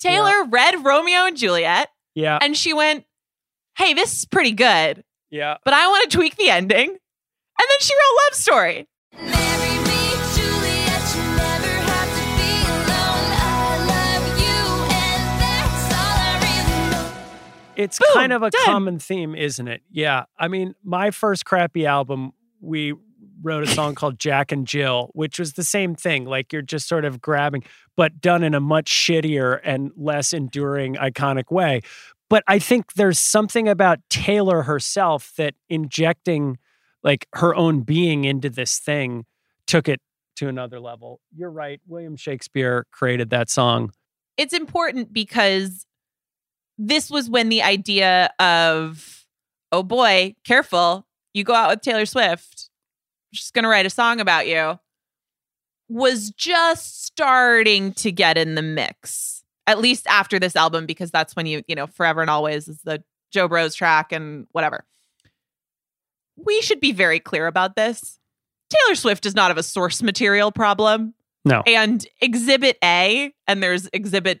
Taylor 0.00 0.44
read 0.44 0.84
Romeo 0.84 1.26
and 1.26 1.36
Juliet 1.36 1.88
Yeah. 2.14 2.38
and 2.40 2.56
she 2.56 2.72
went, 2.72 3.04
Hey, 3.76 3.94
this 3.94 4.12
is 4.18 4.24
pretty 4.24 4.52
good, 4.52 5.04
Yeah. 5.30 5.56
but 5.64 5.74
I 5.74 5.86
want 5.88 6.10
to 6.10 6.16
tweak 6.16 6.36
the 6.36 6.50
ending. 6.50 6.88
And 6.88 7.66
then 7.70 7.78
she 7.80 7.92
wrote 7.94 8.20
Love 8.26 8.34
Story. 8.34 8.88
It's 17.78 17.98
Boom, 18.00 18.08
kind 18.12 18.32
of 18.32 18.42
a 18.42 18.50
done. 18.50 18.64
common 18.64 18.98
theme, 18.98 19.36
isn't 19.36 19.68
it? 19.68 19.82
Yeah. 19.88 20.24
I 20.36 20.48
mean, 20.48 20.74
my 20.82 21.12
first 21.12 21.44
crappy 21.44 21.86
album, 21.86 22.32
we 22.60 22.92
wrote 23.40 23.62
a 23.62 23.68
song 23.68 23.94
called 23.94 24.18
Jack 24.18 24.50
and 24.50 24.66
Jill, 24.66 25.10
which 25.14 25.38
was 25.38 25.52
the 25.52 25.62
same 25.62 25.94
thing. 25.94 26.24
Like 26.24 26.52
you're 26.52 26.60
just 26.60 26.88
sort 26.88 27.04
of 27.04 27.20
grabbing, 27.20 27.62
but 27.96 28.20
done 28.20 28.42
in 28.42 28.52
a 28.52 28.60
much 28.60 28.90
shittier 28.90 29.60
and 29.62 29.92
less 29.96 30.32
enduring, 30.32 30.96
iconic 30.96 31.52
way. 31.52 31.82
But 32.28 32.42
I 32.48 32.58
think 32.58 32.94
there's 32.94 33.18
something 33.18 33.68
about 33.68 34.00
Taylor 34.10 34.62
herself 34.62 35.32
that 35.36 35.54
injecting 35.68 36.58
like 37.04 37.28
her 37.34 37.54
own 37.54 37.82
being 37.82 38.24
into 38.24 38.50
this 38.50 38.80
thing 38.80 39.24
took 39.68 39.88
it 39.88 40.00
to 40.36 40.48
another 40.48 40.80
level. 40.80 41.20
You're 41.32 41.52
right. 41.52 41.80
William 41.86 42.16
Shakespeare 42.16 42.86
created 42.90 43.30
that 43.30 43.48
song. 43.48 43.92
It's 44.36 44.52
important 44.52 45.12
because 45.12 45.86
this 46.78 47.10
was 47.10 47.28
when 47.28 47.48
the 47.48 47.62
idea 47.62 48.30
of, 48.38 49.26
oh 49.72 49.82
boy, 49.82 50.36
careful, 50.44 51.06
you 51.34 51.44
go 51.44 51.54
out 51.54 51.70
with 51.70 51.82
Taylor 51.82 52.06
Swift, 52.06 52.70
she's 53.32 53.50
going 53.50 53.64
to 53.64 53.68
write 53.68 53.86
a 53.86 53.90
song 53.90 54.20
about 54.20 54.46
you, 54.46 54.78
was 55.88 56.30
just 56.30 57.04
starting 57.04 57.92
to 57.94 58.12
get 58.12 58.38
in 58.38 58.54
the 58.54 58.62
mix. 58.62 59.42
At 59.66 59.80
least 59.80 60.06
after 60.06 60.38
this 60.38 60.56
album, 60.56 60.86
because 60.86 61.10
that's 61.10 61.36
when 61.36 61.44
you, 61.44 61.62
you 61.68 61.74
know, 61.74 61.86
Forever 61.86 62.22
and 62.22 62.30
Always 62.30 62.68
is 62.68 62.80
the 62.84 63.02
Joe 63.30 63.48
Bros 63.48 63.74
track 63.74 64.12
and 64.12 64.46
whatever. 64.52 64.86
We 66.36 66.62
should 66.62 66.80
be 66.80 66.92
very 66.92 67.20
clear 67.20 67.46
about 67.46 67.76
this. 67.76 68.18
Taylor 68.70 68.94
Swift 68.94 69.24
does 69.24 69.34
not 69.34 69.48
have 69.48 69.58
a 69.58 69.62
source 69.62 70.02
material 70.02 70.52
problem. 70.52 71.12
No. 71.44 71.62
And 71.66 72.06
exhibit 72.20 72.78
A, 72.82 73.32
and 73.46 73.62
there's 73.62 73.88
exhibit 73.92 74.40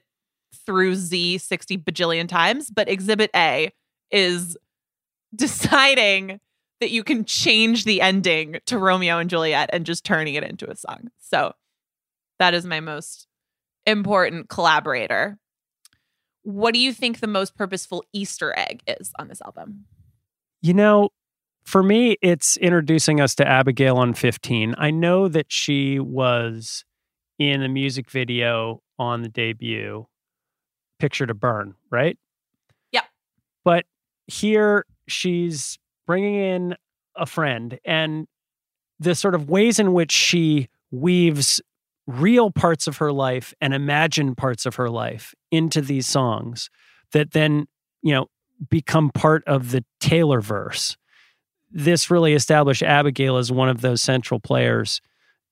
through 0.68 0.96
Z 0.96 1.38
60 1.38 1.78
bajillion 1.78 2.28
times, 2.28 2.70
but 2.70 2.90
exhibit 2.90 3.30
A 3.34 3.72
is 4.10 4.54
deciding 5.34 6.40
that 6.80 6.90
you 6.90 7.02
can 7.02 7.24
change 7.24 7.84
the 7.84 8.02
ending 8.02 8.58
to 8.66 8.78
Romeo 8.78 9.18
and 9.18 9.30
Juliet 9.30 9.70
and 9.72 9.86
just 9.86 10.04
turning 10.04 10.34
it 10.34 10.44
into 10.44 10.70
a 10.70 10.76
song. 10.76 11.08
So 11.18 11.54
that 12.38 12.52
is 12.52 12.66
my 12.66 12.80
most 12.80 13.26
important 13.86 14.50
collaborator. 14.50 15.38
What 16.42 16.74
do 16.74 16.80
you 16.80 16.92
think 16.92 17.20
the 17.20 17.26
most 17.26 17.56
purposeful 17.56 18.04
Easter 18.12 18.54
egg 18.56 18.82
is 18.86 19.10
on 19.18 19.28
this 19.28 19.40
album? 19.40 19.86
You 20.60 20.74
know, 20.74 21.08
for 21.64 21.82
me, 21.82 22.18
it's 22.20 22.58
introducing 22.58 23.22
us 23.22 23.34
to 23.36 23.48
Abigail 23.48 23.96
on 23.96 24.12
15. 24.12 24.74
I 24.76 24.90
know 24.90 25.28
that 25.28 25.46
she 25.48 25.98
was 25.98 26.84
in 27.38 27.62
a 27.62 27.68
music 27.68 28.10
video 28.10 28.82
on 28.98 29.22
the 29.22 29.28
debut, 29.28 30.06
Picture 30.98 31.26
to 31.26 31.34
Burn, 31.34 31.74
right? 31.90 32.18
Yeah. 32.92 33.02
But 33.64 33.84
here 34.26 34.84
she's 35.06 35.78
bringing 36.06 36.34
in 36.34 36.76
a 37.16 37.26
friend 37.26 37.78
and 37.84 38.26
the 39.00 39.14
sort 39.14 39.34
of 39.34 39.48
ways 39.48 39.78
in 39.78 39.92
which 39.92 40.12
she 40.12 40.68
weaves 40.90 41.60
real 42.06 42.50
parts 42.50 42.86
of 42.86 42.96
her 42.96 43.12
life 43.12 43.52
and 43.60 43.74
imagined 43.74 44.36
parts 44.36 44.66
of 44.66 44.76
her 44.76 44.88
life 44.88 45.34
into 45.50 45.80
these 45.80 46.06
songs 46.06 46.70
that 47.12 47.32
then, 47.32 47.66
you 48.02 48.14
know, 48.14 48.26
become 48.70 49.10
part 49.10 49.44
of 49.46 49.70
the 49.70 49.84
Taylor 50.00 50.40
verse. 50.40 50.96
This 51.70 52.10
really 52.10 52.32
established 52.32 52.82
Abigail 52.82 53.36
as 53.36 53.52
one 53.52 53.68
of 53.68 53.82
those 53.82 54.00
central 54.00 54.40
players. 54.40 55.00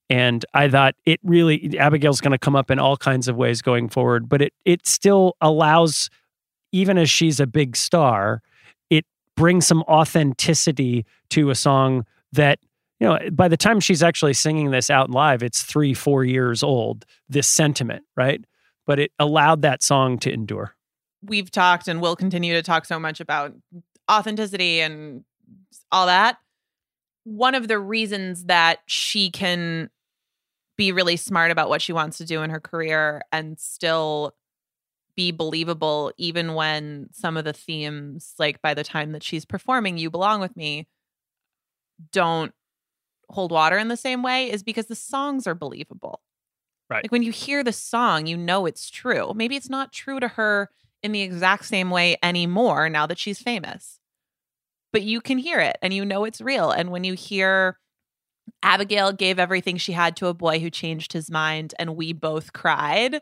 And 0.09 0.45
I 0.53 0.69
thought 0.69 0.95
it 1.05 1.19
really 1.23 1.77
Abigail's 1.77 2.21
going 2.21 2.31
to 2.31 2.37
come 2.37 2.55
up 2.55 2.71
in 2.71 2.79
all 2.79 2.95
kinds 2.95 3.27
of 3.27 3.35
ways 3.35 3.61
going 3.61 3.89
forward, 3.89 4.29
but 4.29 4.41
it 4.41 4.53
it 4.63 4.87
still 4.87 5.35
allows 5.41 6.09
even 6.71 6.97
as 6.97 7.09
she's 7.09 7.39
a 7.39 7.47
big 7.47 7.75
star, 7.75 8.41
it 8.89 9.05
brings 9.35 9.67
some 9.67 9.81
authenticity 9.83 11.05
to 11.29 11.49
a 11.49 11.55
song 11.55 12.05
that 12.31 12.59
you 12.99 13.07
know 13.07 13.19
by 13.31 13.47
the 13.47 13.57
time 13.57 13.79
she's 13.79 14.01
actually 14.01 14.33
singing 14.33 14.71
this 14.71 14.89
out 14.89 15.09
live 15.09 15.43
it's 15.43 15.63
3 15.63 15.93
4 15.93 16.23
years 16.23 16.63
old 16.63 17.05
this 17.27 17.47
sentiment, 17.47 18.05
right? 18.15 18.43
But 18.85 18.99
it 18.99 19.11
allowed 19.19 19.61
that 19.63 19.83
song 19.83 20.17
to 20.19 20.31
endure. 20.31 20.73
We've 21.21 21.51
talked 21.51 21.89
and 21.89 22.01
will 22.01 22.15
continue 22.15 22.53
to 22.53 22.61
talk 22.61 22.85
so 22.85 22.97
much 22.97 23.19
about 23.19 23.53
authenticity 24.09 24.79
and 24.79 25.25
all 25.91 26.05
that. 26.05 26.37
One 27.25 27.55
of 27.55 27.67
the 27.67 27.77
reasons 27.77 28.45
that 28.45 28.79
she 28.85 29.29
can 29.29 29.89
be 30.77 30.91
really 30.91 31.17
smart 31.17 31.51
about 31.51 31.69
what 31.69 31.81
she 31.81 31.93
wants 31.93 32.17
to 32.19 32.25
do 32.25 32.41
in 32.43 32.49
her 32.49 32.59
career 32.59 33.23
and 33.31 33.59
still 33.59 34.33
be 35.15 35.31
believable 35.31 36.11
even 36.17 36.53
when 36.53 37.07
some 37.11 37.37
of 37.37 37.43
the 37.43 37.53
themes 37.53 38.35
like 38.37 38.61
by 38.61 38.73
the 38.73 38.83
time 38.83 39.11
that 39.13 39.23
she's 39.23 39.45
performing 39.45 39.97
you 39.97 40.11
belong 40.11 40.39
with 40.39 40.55
me 40.55 40.87
don't 42.11 42.53
hold 43.29 43.51
water 43.51 43.77
in 43.77 43.87
the 43.87 43.97
same 43.97 44.21
way 44.21 44.49
is 44.49 44.61
because 44.63 44.85
the 44.85 44.95
songs 44.95 45.47
are 45.47 45.55
believable. 45.55 46.21
Right. 46.89 47.03
like 47.03 47.11
when 47.11 47.23
you 47.23 47.33
hear 47.33 47.65
the 47.65 47.73
song 47.73 48.27
you 48.27 48.37
know 48.37 48.65
it's 48.65 48.89
true. 48.89 49.33
Maybe 49.35 49.55
it's 49.57 49.69
not 49.69 49.91
true 49.91 50.19
to 50.19 50.27
her 50.29 50.69
in 51.03 51.11
the 51.11 51.21
exact 51.21 51.65
same 51.65 51.89
way 51.89 52.17
anymore 52.23 52.87
now 52.87 53.05
that 53.07 53.19
she's 53.19 53.41
famous 53.41 53.99
but 54.93 55.03
you 55.03 55.21
can 55.21 55.37
hear 55.37 55.59
it 55.59 55.77
and 55.81 55.93
you 55.93 56.05
know 56.05 56.23
it's 56.23 56.41
real. 56.41 56.71
And 56.71 56.91
when 56.91 57.03
you 57.03 57.13
hear 57.13 57.77
Abigail 58.63 59.13
gave 59.13 59.39
everything 59.39 59.77
she 59.77 59.93
had 59.93 60.15
to 60.17 60.27
a 60.27 60.33
boy 60.33 60.59
who 60.59 60.69
changed 60.69 61.13
his 61.13 61.29
mind, 61.29 61.73
and 61.79 61.95
we 61.95 62.13
both 62.13 62.53
cried. 62.53 63.21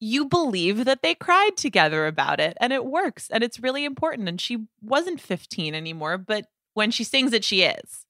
You 0.00 0.24
believe 0.26 0.84
that 0.84 1.02
they 1.02 1.14
cried 1.14 1.56
together 1.56 2.06
about 2.06 2.40
it, 2.40 2.56
and 2.60 2.72
it 2.72 2.84
works, 2.84 3.28
and 3.30 3.44
it's 3.44 3.60
really 3.60 3.84
important. 3.84 4.28
And 4.28 4.40
she 4.40 4.66
wasn't 4.80 5.20
15 5.20 5.74
anymore, 5.74 6.18
but 6.18 6.46
when 6.74 6.90
she 6.90 7.04
sings 7.04 7.32
it, 7.32 7.44
she 7.44 7.62
is. 7.62 8.04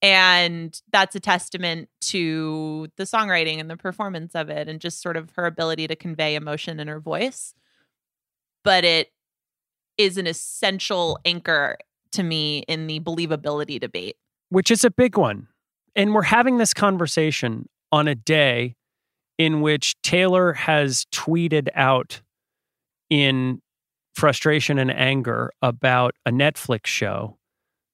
And 0.00 0.80
that's 0.92 1.14
a 1.14 1.20
testament 1.20 1.88
to 2.02 2.88
the 2.96 3.04
songwriting 3.04 3.60
and 3.60 3.70
the 3.70 3.76
performance 3.76 4.34
of 4.34 4.50
it, 4.50 4.68
and 4.68 4.80
just 4.80 5.00
sort 5.00 5.16
of 5.16 5.30
her 5.36 5.46
ability 5.46 5.86
to 5.86 5.96
convey 5.96 6.34
emotion 6.34 6.80
in 6.80 6.88
her 6.88 6.98
voice. 7.00 7.54
But 8.64 8.84
it 8.84 9.12
is 9.98 10.18
an 10.18 10.26
essential 10.26 11.18
anchor 11.24 11.76
to 12.12 12.22
me 12.22 12.60
in 12.68 12.86
the 12.86 13.00
believability 13.00 13.78
debate. 13.80 14.16
Which 14.52 14.70
is 14.70 14.84
a 14.84 14.90
big 14.90 15.16
one. 15.16 15.48
And 15.96 16.14
we're 16.14 16.22
having 16.22 16.58
this 16.58 16.74
conversation 16.74 17.70
on 17.90 18.06
a 18.06 18.14
day 18.14 18.76
in 19.38 19.62
which 19.62 19.96
Taylor 20.02 20.52
has 20.52 21.06
tweeted 21.10 21.68
out 21.74 22.20
in 23.08 23.62
frustration 24.14 24.78
and 24.78 24.90
anger 24.90 25.52
about 25.62 26.14
a 26.26 26.30
Netflix 26.30 26.86
show 26.86 27.38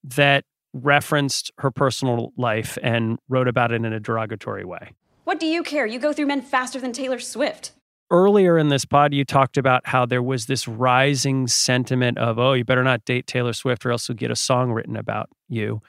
that 0.02 0.44
referenced 0.74 1.52
her 1.58 1.70
personal 1.70 2.32
life 2.36 2.76
and 2.82 3.20
wrote 3.28 3.46
about 3.46 3.70
it 3.70 3.76
in 3.76 3.92
a 3.92 4.00
derogatory 4.00 4.64
way. 4.64 4.94
What 5.24 5.38
do 5.38 5.46
you 5.46 5.62
care? 5.62 5.86
You 5.86 6.00
go 6.00 6.12
through 6.12 6.26
men 6.26 6.42
faster 6.42 6.80
than 6.80 6.92
Taylor 6.92 7.20
Swift. 7.20 7.70
Earlier 8.10 8.58
in 8.58 8.68
this 8.68 8.84
pod, 8.84 9.14
you 9.14 9.24
talked 9.24 9.58
about 9.58 9.86
how 9.86 10.06
there 10.06 10.22
was 10.22 10.46
this 10.46 10.66
rising 10.66 11.46
sentiment 11.46 12.18
of, 12.18 12.38
oh, 12.38 12.54
you 12.54 12.64
better 12.64 12.82
not 12.82 13.04
date 13.04 13.28
Taylor 13.28 13.52
Swift 13.52 13.86
or 13.86 13.92
else 13.92 14.08
you'll 14.08 14.16
get 14.16 14.32
a 14.32 14.36
song 14.36 14.72
written 14.72 14.96
about 14.96 15.28
you. 15.48 15.82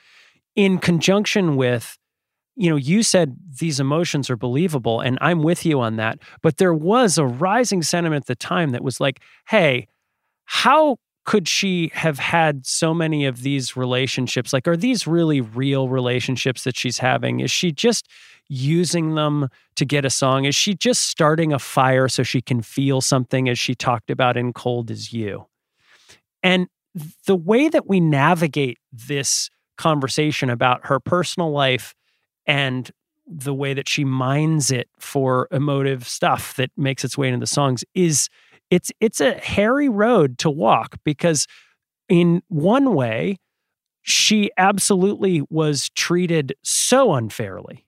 In 0.55 0.77
conjunction 0.77 1.55
with, 1.55 1.97
you 2.55 2.69
know, 2.69 2.75
you 2.75 3.03
said 3.03 3.38
these 3.59 3.79
emotions 3.79 4.29
are 4.29 4.35
believable, 4.35 4.99
and 4.99 5.17
I'm 5.21 5.43
with 5.43 5.65
you 5.65 5.79
on 5.79 5.95
that. 5.95 6.19
But 6.41 6.57
there 6.57 6.73
was 6.73 7.17
a 7.17 7.25
rising 7.25 7.83
sentiment 7.83 8.23
at 8.23 8.27
the 8.27 8.35
time 8.35 8.71
that 8.71 8.83
was 8.83 8.99
like, 8.99 9.21
hey, 9.47 9.88
how 10.45 10.97
could 11.25 11.47
she 11.47 11.91
have 11.93 12.17
had 12.17 12.65
so 12.65 12.93
many 12.93 13.25
of 13.25 13.43
these 13.43 13.77
relationships? 13.77 14.51
Like, 14.51 14.67
are 14.67 14.75
these 14.75 15.05
really 15.05 15.41
real 15.41 15.88
relationships 15.88 16.63
that 16.63 16.75
she's 16.75 16.97
having? 16.97 17.39
Is 17.39 17.51
she 17.51 17.71
just 17.71 18.07
using 18.47 19.13
them 19.13 19.49
to 19.75 19.85
get 19.85 20.05
a 20.05 20.09
song? 20.09 20.45
Is 20.45 20.55
she 20.55 20.73
just 20.73 21.03
starting 21.03 21.53
a 21.53 21.59
fire 21.59 22.07
so 22.07 22.23
she 22.23 22.41
can 22.41 22.63
feel 22.63 22.99
something 22.99 23.47
as 23.47 23.59
she 23.59 23.75
talked 23.75 24.09
about 24.09 24.38
in 24.38 24.53
Cold 24.53 24.89
as 24.89 25.13
You? 25.13 25.45
And 26.41 26.67
the 27.27 27.35
way 27.35 27.69
that 27.69 27.88
we 27.88 27.99
navigate 27.99 28.79
this 28.91 29.51
conversation 29.79 30.49
about 30.49 30.85
her 30.85 30.99
personal 30.99 31.51
life 31.51 31.95
and 32.45 32.91
the 33.25 33.53
way 33.53 33.73
that 33.73 33.87
she 33.87 34.03
mines 34.03 34.71
it 34.71 34.89
for 34.99 35.47
emotive 35.51 36.07
stuff 36.07 36.55
that 36.55 36.69
makes 36.75 37.03
its 37.03 37.17
way 37.17 37.30
into 37.30 37.39
the 37.39 37.47
songs 37.47 37.84
is 37.95 38.27
it's 38.69 38.91
it's 38.99 39.21
a 39.21 39.34
hairy 39.36 39.88
road 39.88 40.38
to 40.39 40.49
walk 40.49 40.97
because 41.03 41.47
in 42.09 42.41
one 42.49 42.93
way 42.93 43.38
she 44.01 44.51
absolutely 44.57 45.43
was 45.49 45.89
treated 45.95 46.53
so 46.63 47.13
unfairly 47.13 47.86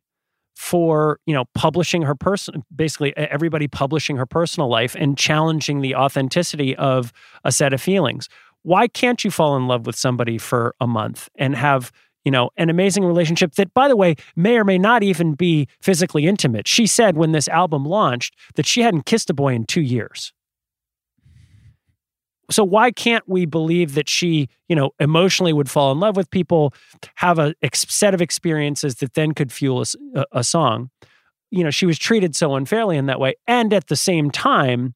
for 0.56 1.20
you 1.26 1.34
know 1.34 1.46
publishing 1.56 2.04
her 2.04 2.16
person 2.16 2.64
basically 2.74 3.16
everybody 3.18 3.68
publishing 3.68 4.16
her 4.16 4.28
personal 4.28 4.70
life 4.70 4.96
and 4.98 5.18
challenging 5.18 5.82
the 5.82 5.96
authenticity 5.96 6.76
of 6.76 7.12
a 7.44 7.52
set 7.52 7.74
of 7.74 7.82
feelings 7.82 8.30
why 8.64 8.88
can't 8.88 9.24
you 9.24 9.32
fall 9.32 9.56
in 9.58 9.68
love 9.68 9.86
with 9.86 9.96
somebody 9.96 10.38
for 10.38 10.76
a 10.80 10.88
month 10.88 11.30
and 11.36 11.56
have 11.56 11.92
you 12.24 12.32
know 12.32 12.52
an 12.58 12.70
amazing 12.70 13.04
relationship 13.04 13.56
that 13.56 13.74
by 13.74 13.88
the 13.88 13.96
way 13.96 14.16
may 14.36 14.58
or 14.58 14.64
may 14.64 14.78
not 14.78 15.04
even 15.04 15.34
be 15.34 15.68
physically 15.82 16.28
intimate? 16.28 16.68
She 16.68 16.86
said 16.86 17.18
when 17.18 17.32
this 17.32 17.48
album 17.48 17.86
launched 17.86 18.36
that 18.56 18.66
she 18.66 18.82
hadn't 18.82 19.06
kissed 19.06 19.30
a 19.30 19.34
boy 19.34 19.54
in 19.54 19.66
2 19.66 19.82
years. 19.82 20.32
So 22.52 22.64
why 22.66 22.92
can't 22.92 23.24
we 23.28 23.46
believe 23.46 23.96
that 23.96 24.10
she 24.10 24.50
you 24.68 24.76
know 24.76 24.92
emotionally 25.00 25.54
would 25.54 25.70
fall 25.70 25.92
in 25.92 26.00
love 26.00 26.16
with 26.16 26.30
people 26.30 26.74
have 27.16 27.40
a 27.40 27.56
set 27.74 28.14
of 28.14 28.22
experiences 28.22 28.96
that 28.96 29.14
then 29.14 29.34
could 29.34 29.52
fuel 29.52 29.84
a 30.32 30.44
song? 30.44 30.90
You 31.50 31.64
know 31.64 31.72
she 31.72 31.86
was 31.86 31.98
treated 31.98 32.36
so 32.36 32.56
unfairly 32.56 32.98
in 32.98 33.08
that 33.08 33.20
way. 33.20 33.36
And 33.48 33.74
at 33.74 33.88
the 33.88 33.96
same 33.96 34.30
time 34.30 34.94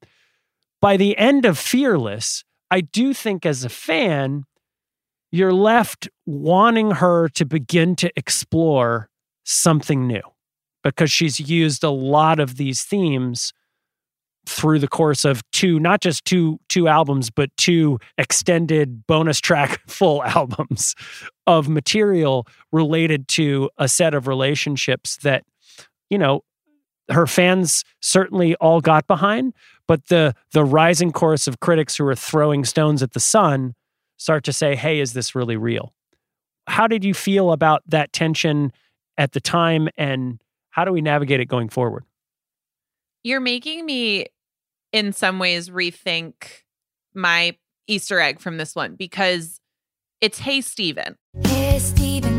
by 0.81 0.97
the 0.97 1.17
end 1.17 1.45
of 1.45 1.57
fearless 1.57 2.43
i 2.71 2.81
do 2.81 3.13
think 3.13 3.45
as 3.45 3.63
a 3.63 3.69
fan 3.69 4.43
you're 5.31 5.53
left 5.53 6.07
wanting 6.25 6.91
her 6.91 7.27
to 7.29 7.45
begin 7.45 7.95
to 7.95 8.11
explore 8.15 9.09
something 9.43 10.07
new 10.07 10.21
because 10.83 11.11
she's 11.11 11.39
used 11.39 11.83
a 11.83 11.89
lot 11.89 12.39
of 12.39 12.57
these 12.57 12.83
themes 12.83 13.53
through 14.45 14.79
the 14.79 14.87
course 14.87 15.25
of 15.25 15.41
two 15.51 15.79
not 15.79 16.01
just 16.01 16.23
two 16.25 16.59
two 16.69 16.87
albums 16.87 17.29
but 17.29 17.49
two 17.57 17.99
extended 18.17 19.05
bonus 19.07 19.39
track 19.39 19.81
full 19.87 20.23
albums 20.23 20.95
of 21.47 21.67
material 21.67 22.45
related 22.71 23.27
to 23.27 23.69
a 23.77 23.87
set 23.87 24.13
of 24.13 24.27
relationships 24.27 25.17
that 25.17 25.43
you 26.09 26.17
know 26.17 26.41
her 27.09 27.27
fans 27.27 27.83
certainly 28.01 28.55
all 28.55 28.81
got 28.81 29.07
behind 29.07 29.53
but 29.87 30.07
the 30.07 30.33
the 30.51 30.63
rising 30.63 31.11
chorus 31.11 31.47
of 31.47 31.59
critics 31.59 31.95
who 31.97 32.07
are 32.07 32.15
throwing 32.15 32.65
stones 32.65 33.03
at 33.03 33.13
the 33.13 33.19
sun 33.19 33.75
start 34.17 34.43
to 34.45 34.53
say 34.53 34.75
hey 34.75 34.99
is 34.99 35.13
this 35.13 35.35
really 35.35 35.57
real? 35.57 35.93
How 36.67 36.87
did 36.87 37.03
you 37.03 37.13
feel 37.13 37.51
about 37.51 37.83
that 37.87 38.11
tension 38.11 38.71
at 39.17 39.33
the 39.33 39.39
time 39.39 39.87
and 39.97 40.41
how 40.71 40.83
do 40.83 40.91
we 40.91 41.01
navigate 41.01 41.39
it 41.39 41.45
going 41.45 41.69
forward? 41.69 42.03
You're 43.23 43.39
making 43.39 43.85
me, 43.85 44.27
in 44.91 45.13
some 45.13 45.39
ways, 45.39 45.69
rethink 45.69 46.33
my 47.13 47.57
Easter 47.87 48.19
egg 48.19 48.39
from 48.39 48.57
this 48.57 48.75
one 48.75 48.95
because 48.95 49.59
it's 50.21 50.39
Hey 50.39 50.61
Steven. 50.61 51.15
Hey, 51.43 51.79
Steven, 51.79 52.34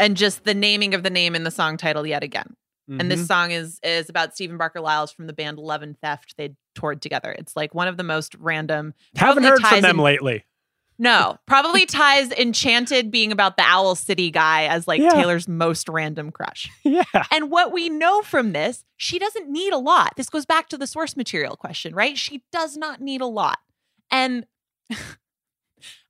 and 0.00 0.16
just 0.16 0.42
the 0.44 0.54
naming 0.54 0.94
of 0.94 1.04
the 1.04 1.10
name 1.10 1.36
in 1.36 1.44
the 1.44 1.50
song 1.52 1.76
title 1.76 2.04
yet 2.06 2.24
again. 2.24 2.56
And 2.98 3.08
this 3.08 3.20
Mhm. 3.20 3.26
song 3.28 3.50
is 3.52 3.78
is 3.84 4.08
about 4.10 4.34
Stephen 4.34 4.56
Barker 4.58 4.80
Liles 4.80 5.12
from 5.12 5.28
the 5.28 5.32
band 5.32 5.58
Love 5.58 5.82
and 5.82 5.96
Theft. 6.00 6.34
They 6.36 6.56
toured 6.74 7.00
together. 7.00 7.30
It's 7.38 7.54
like 7.54 7.72
one 7.72 7.86
of 7.86 7.96
the 7.96 8.02
most 8.02 8.34
random. 8.40 8.94
haven't 9.14 9.44
heard 9.44 9.60
from 9.60 9.80
them 9.82 9.98
in- 9.98 10.02
lately 10.04 10.44
No, 10.98 11.38
probably 11.46 11.86
ties 11.86 12.32
Enchanted 12.32 13.12
being 13.12 13.30
about 13.30 13.56
the 13.56 13.62
Owl 13.62 13.94
City 13.94 14.30
guy 14.32 14.64
as 14.66 14.88
like 14.88 15.00
Yeah. 15.00 15.10
Taylor's 15.10 15.46
most 15.46 15.88
random 15.88 16.32
crush. 16.32 16.68
yeah 16.84 17.04
And 17.30 17.48
what 17.50 17.70
we 17.70 17.88
know 17.88 18.22
from 18.22 18.52
this, 18.52 18.84
she 18.96 19.20
doesn't 19.20 19.48
need 19.48 19.72
a 19.72 19.78
lot. 19.78 20.14
This 20.16 20.28
goes 20.28 20.44
back 20.44 20.68
to 20.70 20.76
the 20.76 20.86
source 20.88 21.16
material 21.16 21.54
question, 21.56 21.94
right? 21.94 22.18
She 22.18 22.42
does 22.50 22.76
not 22.76 23.00
need 23.00 23.20
a 23.20 23.26
lot. 23.26 23.60
And 24.10 24.46
I'm 24.90 24.98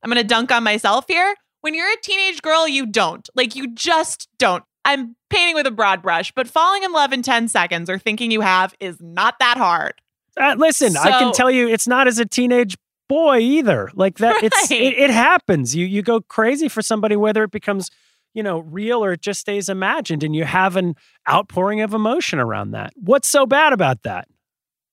going 0.09 0.17
to 0.17 0.23
dunk 0.23 0.51
on 0.51 0.63
myself 0.63 1.05
here. 1.07 1.35
When 1.61 1.73
you're 1.73 1.91
a 1.91 2.01
teenage 2.01 2.41
girl, 2.41 2.67
you 2.67 2.85
don't. 2.85 3.27
Like, 3.35 3.55
you 3.55 3.73
just 3.73 4.27
don't. 4.37 4.63
I'm 4.83 5.15
painting 5.29 5.55
with 5.55 5.67
a 5.67 5.71
broad 5.71 6.01
brush, 6.01 6.31
but 6.31 6.47
falling 6.47 6.83
in 6.83 6.91
love 6.91 7.13
in 7.13 7.21
10 7.21 7.47
seconds 7.47 7.89
or 7.89 7.99
thinking 7.99 8.31
you 8.31 8.41
have 8.41 8.73
is 8.79 8.97
not 8.99 9.37
that 9.39 9.57
hard. 9.57 9.93
Uh, 10.39 10.55
listen, 10.57 10.95
I 10.97 11.11
can 11.11 11.33
tell 11.33 11.51
you, 11.51 11.67
it's 11.67 11.87
not 11.87 12.07
as 12.07 12.17
a 12.17 12.25
teenage 12.25 12.77
boy 13.09 13.39
either. 13.39 13.91
Like 13.93 14.19
that, 14.19 14.41
it's 14.43 14.71
it, 14.71 14.97
it 14.97 15.09
happens. 15.09 15.75
You 15.75 15.85
you 15.85 16.01
go 16.01 16.21
crazy 16.21 16.69
for 16.69 16.81
somebody, 16.81 17.15
whether 17.15 17.43
it 17.43 17.51
becomes 17.51 17.91
you 18.33 18.41
know 18.41 18.59
real 18.59 19.03
or 19.03 19.11
it 19.13 19.21
just 19.21 19.41
stays 19.41 19.67
imagined, 19.67 20.23
and 20.23 20.33
you 20.35 20.45
have 20.45 20.77
an 20.77 20.95
outpouring 21.29 21.81
of 21.81 21.93
emotion 21.93 22.39
around 22.39 22.71
that. 22.71 22.93
What's 22.95 23.27
so 23.27 23.45
bad 23.45 23.73
about 23.73 24.03
that? 24.03 24.29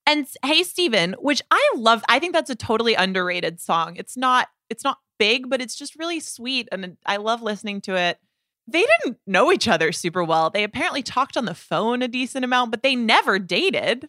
And 0.06 0.26
Hey 0.44 0.64
Steven, 0.64 1.14
which 1.20 1.40
I 1.50 1.70
love, 1.76 2.02
I 2.08 2.18
think 2.18 2.32
that's 2.32 2.50
a 2.50 2.56
totally 2.56 2.94
underrated 2.94 3.60
song. 3.60 3.94
It's 3.96 4.16
not 4.16 4.48
it's 4.68 4.82
not 4.82 4.98
big, 5.18 5.48
but 5.50 5.60
it's 5.60 5.74
just 5.76 5.96
really 5.98 6.20
sweet 6.20 6.68
and 6.72 6.96
I 7.04 7.16
love 7.16 7.42
listening 7.42 7.80
to 7.82 7.96
it. 7.96 8.18
They 8.66 8.84
didn't 9.02 9.18
know 9.26 9.50
each 9.52 9.66
other 9.68 9.92
super 9.92 10.22
well. 10.22 10.50
They 10.50 10.62
apparently 10.64 11.02
talked 11.02 11.36
on 11.36 11.46
the 11.46 11.54
phone 11.54 12.02
a 12.02 12.08
decent 12.08 12.44
amount, 12.44 12.70
but 12.70 12.82
they 12.82 12.94
never 12.94 13.38
dated. 13.38 14.08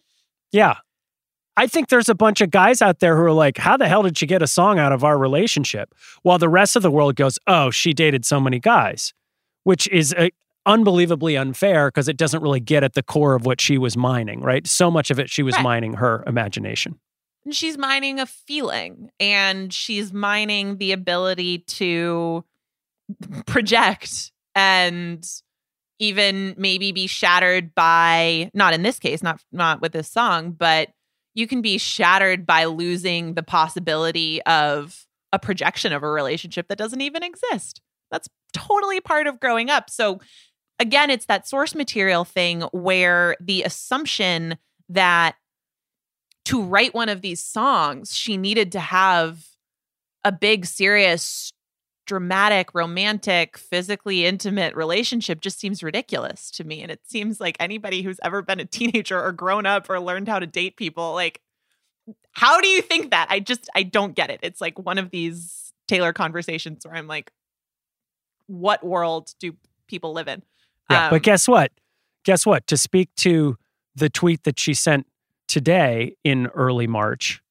Yeah. 0.52 0.76
I 1.56 1.66
think 1.66 1.88
there's 1.88 2.08
a 2.08 2.14
bunch 2.14 2.40
of 2.40 2.50
guys 2.50 2.80
out 2.80 3.00
there 3.00 3.16
who 3.16 3.22
are 3.22 3.32
like, 3.32 3.58
how 3.58 3.76
the 3.76 3.88
hell 3.88 4.02
did 4.02 4.16
she 4.16 4.26
get 4.26 4.42
a 4.42 4.46
song 4.46 4.78
out 4.78 4.92
of 4.92 5.02
our 5.04 5.18
relationship? 5.18 5.94
While 6.22 6.38
the 6.38 6.48
rest 6.48 6.76
of 6.76 6.82
the 6.82 6.90
world 6.90 7.16
goes, 7.16 7.38
oh, 7.46 7.70
she 7.70 7.92
dated 7.92 8.24
so 8.24 8.40
many 8.40 8.58
guys, 8.58 9.12
which 9.64 9.88
is 9.88 10.14
uh, 10.14 10.28
unbelievably 10.66 11.36
unfair 11.36 11.88
because 11.88 12.08
it 12.08 12.16
doesn't 12.16 12.42
really 12.42 12.60
get 12.60 12.84
at 12.84 12.94
the 12.94 13.02
core 13.02 13.34
of 13.34 13.44
what 13.46 13.60
she 13.60 13.78
was 13.78 13.96
mining, 13.96 14.40
right? 14.40 14.66
So 14.66 14.90
much 14.90 15.10
of 15.10 15.18
it, 15.18 15.28
she 15.28 15.42
was 15.42 15.54
Right. 15.56 15.64
mining 15.64 15.94
her 15.94 16.22
imagination. 16.26 16.98
She's 17.50 17.78
mining 17.78 18.20
a 18.20 18.26
feeling 18.26 19.10
and 19.18 19.72
she's 19.72 20.12
mining 20.12 20.76
the 20.76 20.92
ability 20.92 21.58
to 21.58 22.44
project 23.46 24.32
and 24.54 25.24
even 25.98 26.54
maybe 26.56 26.92
be 26.92 27.06
shattered 27.06 27.74
by 27.74 28.50
not 28.54 28.74
in 28.74 28.82
this 28.82 28.98
case 28.98 29.22
not 29.22 29.40
not 29.52 29.80
with 29.80 29.92
this 29.92 30.10
song 30.10 30.52
but 30.52 30.88
you 31.34 31.46
can 31.46 31.62
be 31.62 31.78
shattered 31.78 32.44
by 32.44 32.64
losing 32.64 33.34
the 33.34 33.42
possibility 33.42 34.42
of 34.42 35.06
a 35.32 35.38
projection 35.38 35.92
of 35.92 36.02
a 36.02 36.10
relationship 36.10 36.68
that 36.68 36.78
doesn't 36.78 37.00
even 37.00 37.22
exist. 37.22 37.80
That's 38.10 38.28
totally 38.52 39.00
part 39.00 39.26
of 39.28 39.38
growing 39.38 39.70
up. 39.70 39.90
So 39.90 40.20
again 40.78 41.10
it's 41.10 41.26
that 41.26 41.46
source 41.46 41.74
material 41.74 42.24
thing 42.24 42.62
where 42.72 43.36
the 43.40 43.62
assumption 43.62 44.58
that 44.88 45.36
to 46.50 46.60
write 46.60 46.92
one 46.94 47.08
of 47.08 47.20
these 47.20 47.40
songs, 47.40 48.12
she 48.12 48.36
needed 48.36 48.72
to 48.72 48.80
have 48.80 49.46
a 50.24 50.32
big, 50.32 50.66
serious, 50.66 51.52
dramatic, 52.08 52.74
romantic, 52.74 53.56
physically 53.56 54.26
intimate 54.26 54.74
relationship 54.74 55.40
just 55.40 55.60
seems 55.60 55.80
ridiculous 55.80 56.50
to 56.50 56.64
me. 56.64 56.82
And 56.82 56.90
it 56.90 57.02
seems 57.06 57.38
like 57.38 57.56
anybody 57.60 58.02
who's 58.02 58.18
ever 58.24 58.42
been 58.42 58.58
a 58.58 58.64
teenager 58.64 59.22
or 59.22 59.30
grown 59.30 59.64
up 59.64 59.88
or 59.88 60.00
learned 60.00 60.26
how 60.26 60.40
to 60.40 60.46
date 60.46 60.76
people, 60.76 61.14
like, 61.14 61.40
how 62.32 62.60
do 62.60 62.66
you 62.66 62.82
think 62.82 63.12
that? 63.12 63.28
I 63.30 63.38
just, 63.38 63.70
I 63.76 63.84
don't 63.84 64.16
get 64.16 64.30
it. 64.30 64.40
It's 64.42 64.60
like 64.60 64.76
one 64.76 64.98
of 64.98 65.10
these 65.10 65.72
Taylor 65.86 66.12
conversations 66.12 66.84
where 66.84 66.96
I'm 66.96 67.06
like, 67.06 67.30
what 68.48 68.84
world 68.84 69.32
do 69.38 69.54
people 69.86 70.12
live 70.14 70.26
in? 70.26 70.42
Yeah, 70.90 71.04
Um, 71.04 71.10
but 71.10 71.22
guess 71.22 71.46
what? 71.46 71.70
Guess 72.24 72.44
what? 72.44 72.66
To 72.66 72.76
speak 72.76 73.10
to 73.18 73.56
the 73.94 74.10
tweet 74.10 74.42
that 74.42 74.58
she 74.58 74.74
sent 74.74 75.06
today 75.50 76.16
in 76.24 76.46
early 76.48 76.86
March, 76.86 77.42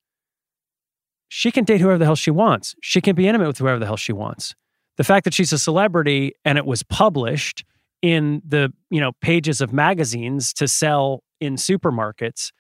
she 1.28 1.52
can 1.52 1.64
date 1.64 1.82
whoever 1.82 1.98
the 1.98 2.06
hell 2.06 2.16
she 2.16 2.32
wants. 2.32 2.76
She 2.82 3.02
can 3.02 3.16
be 3.16 3.28
intimate 3.28 3.48
with 3.48 3.58
whoever 3.60 3.80
the 3.80 3.86
hell 3.86 3.98
she 3.98 4.14
wants. 4.14 4.56
The 4.98 5.04
fact 5.04 5.24
that 5.26 5.34
she's 5.34 5.54
a 5.54 5.60
celebrity 5.60 6.34
and 6.44 6.58
it 6.58 6.66
was 6.66 6.84
published 6.84 7.64
in 8.02 8.42
the 8.46 8.74
you 8.90 9.00
know 9.00 9.12
pages 9.22 9.62
of 9.62 9.74
magazines 9.74 10.54
to 10.54 10.68
sell 10.68 11.24
in 11.40 11.56
supermarkets, 11.56 12.52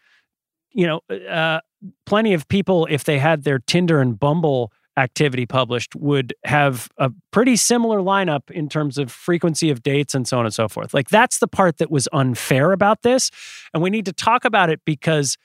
you 0.71 0.85
know, 0.85 1.01
uh, 1.27 1.59
plenty 2.05 2.33
of 2.33 2.47
people 2.47 2.87
if 2.89 3.03
they 3.03 3.19
had 3.19 3.43
their 3.43 3.59
Tinder 3.59 3.99
and 4.01 4.19
Bumble 4.19 4.71
activity 4.99 5.45
published 5.45 5.95
would 5.95 6.33
have 6.43 6.89
a 6.97 7.11
pretty 7.31 7.55
similar 7.55 7.99
lineup 7.99 8.51
in 8.51 8.69
terms 8.69 8.97
of 8.97 9.11
frequency 9.11 9.69
of 9.69 9.81
dates 9.81 10.13
and 10.13 10.27
so 10.27 10.37
on 10.37 10.45
and 10.45 10.53
so 10.53 10.67
forth. 10.67 10.93
Like 10.93 11.09
that's 11.09 11.39
the 11.39 11.47
part 11.47 11.77
that 11.77 11.89
was 11.89 12.07
unfair 12.11 12.71
about 12.71 13.01
this. 13.01 13.31
And 13.73 13.81
we 13.81 13.89
need 13.89 14.05
to 14.05 14.13
talk 14.13 14.45
about 14.45 14.69
it 14.69 14.81
because, 14.85 15.37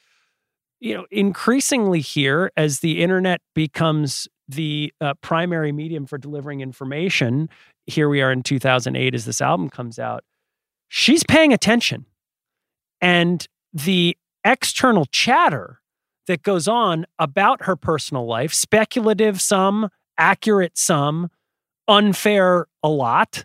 you 0.81 0.95
know, 0.95 1.07
increasingly 1.11 2.01
here, 2.01 2.51
as 2.57 2.81
the 2.81 3.03
internet 3.03 3.41
becomes 3.55 4.29
the 4.49 4.93
uh, 5.01 5.15
primary 5.23 5.73
medium 5.73 6.05
for 6.05 6.19
delivering 6.19 6.61
information, 6.61 7.49
here 7.87 8.09
we 8.09 8.21
are 8.21 8.33
in 8.33 8.43
2008 8.43 9.15
as 9.15 9.25
this 9.25 9.41
album 9.41 9.71
comes 9.71 9.99
out, 9.99 10.25
she's 10.89 11.25
paying 11.25 11.53
attention. 11.53 12.07
And 13.01 13.47
the 13.73 14.17
external 14.45 15.07
chatter 15.07 15.81
that 16.27 16.43
goes 16.43 16.69
on 16.69 17.07
about 17.19 17.65
her 17.65 17.77
personal 17.77 18.27
life, 18.27 18.53
speculative 18.53 19.41
some, 19.41 19.89
accurate 20.19 20.77
some, 20.79 21.31
unfair 21.89 22.67
a 22.83 22.89
lot, 22.89 23.45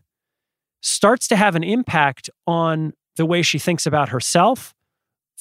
starts 0.81 1.27
to 1.27 1.35
have 1.35 1.55
an 1.55 1.63
impact 1.63 2.29
on 2.47 2.93
the 3.17 3.25
way 3.25 3.41
she 3.41 3.59
thinks 3.59 3.85
about 3.85 4.09
herself, 4.09 4.73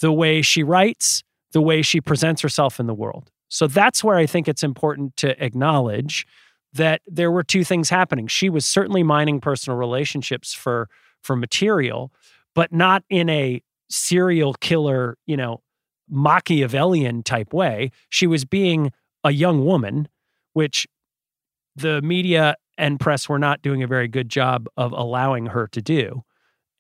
the 0.00 0.12
way 0.12 0.42
she 0.42 0.62
writes, 0.62 1.22
the 1.52 1.62
way 1.62 1.82
she 1.82 2.00
presents 2.00 2.42
herself 2.42 2.80
in 2.80 2.86
the 2.86 2.94
world. 2.94 3.30
So 3.48 3.66
that's 3.66 4.04
where 4.04 4.16
I 4.16 4.26
think 4.26 4.48
it's 4.48 4.62
important 4.62 5.16
to 5.18 5.42
acknowledge 5.42 6.26
that 6.72 7.00
there 7.06 7.30
were 7.30 7.42
two 7.42 7.64
things 7.64 7.88
happening. 7.88 8.26
She 8.26 8.50
was 8.50 8.66
certainly 8.66 9.02
mining 9.02 9.40
personal 9.40 9.78
relationships 9.78 10.52
for 10.52 10.88
for 11.22 11.34
material, 11.34 12.12
but 12.54 12.72
not 12.72 13.02
in 13.08 13.28
a 13.28 13.62
serial 13.90 14.54
killer, 14.54 15.16
you 15.26 15.36
know, 15.36 15.62
Machiavellian 16.08 17.22
type 17.22 17.52
way. 17.52 17.90
She 18.08 18.26
was 18.26 18.44
being 18.44 18.92
a 19.24 19.30
young 19.30 19.64
woman, 19.64 20.08
which 20.52 20.86
the 21.76 22.00
media 22.02 22.56
and 22.76 22.98
press 23.00 23.28
were 23.28 23.38
not 23.38 23.62
doing 23.62 23.82
a 23.82 23.86
very 23.86 24.08
good 24.08 24.28
job 24.28 24.68
of 24.76 24.92
allowing 24.92 25.46
her 25.46 25.66
to 25.68 25.82
do. 25.82 26.22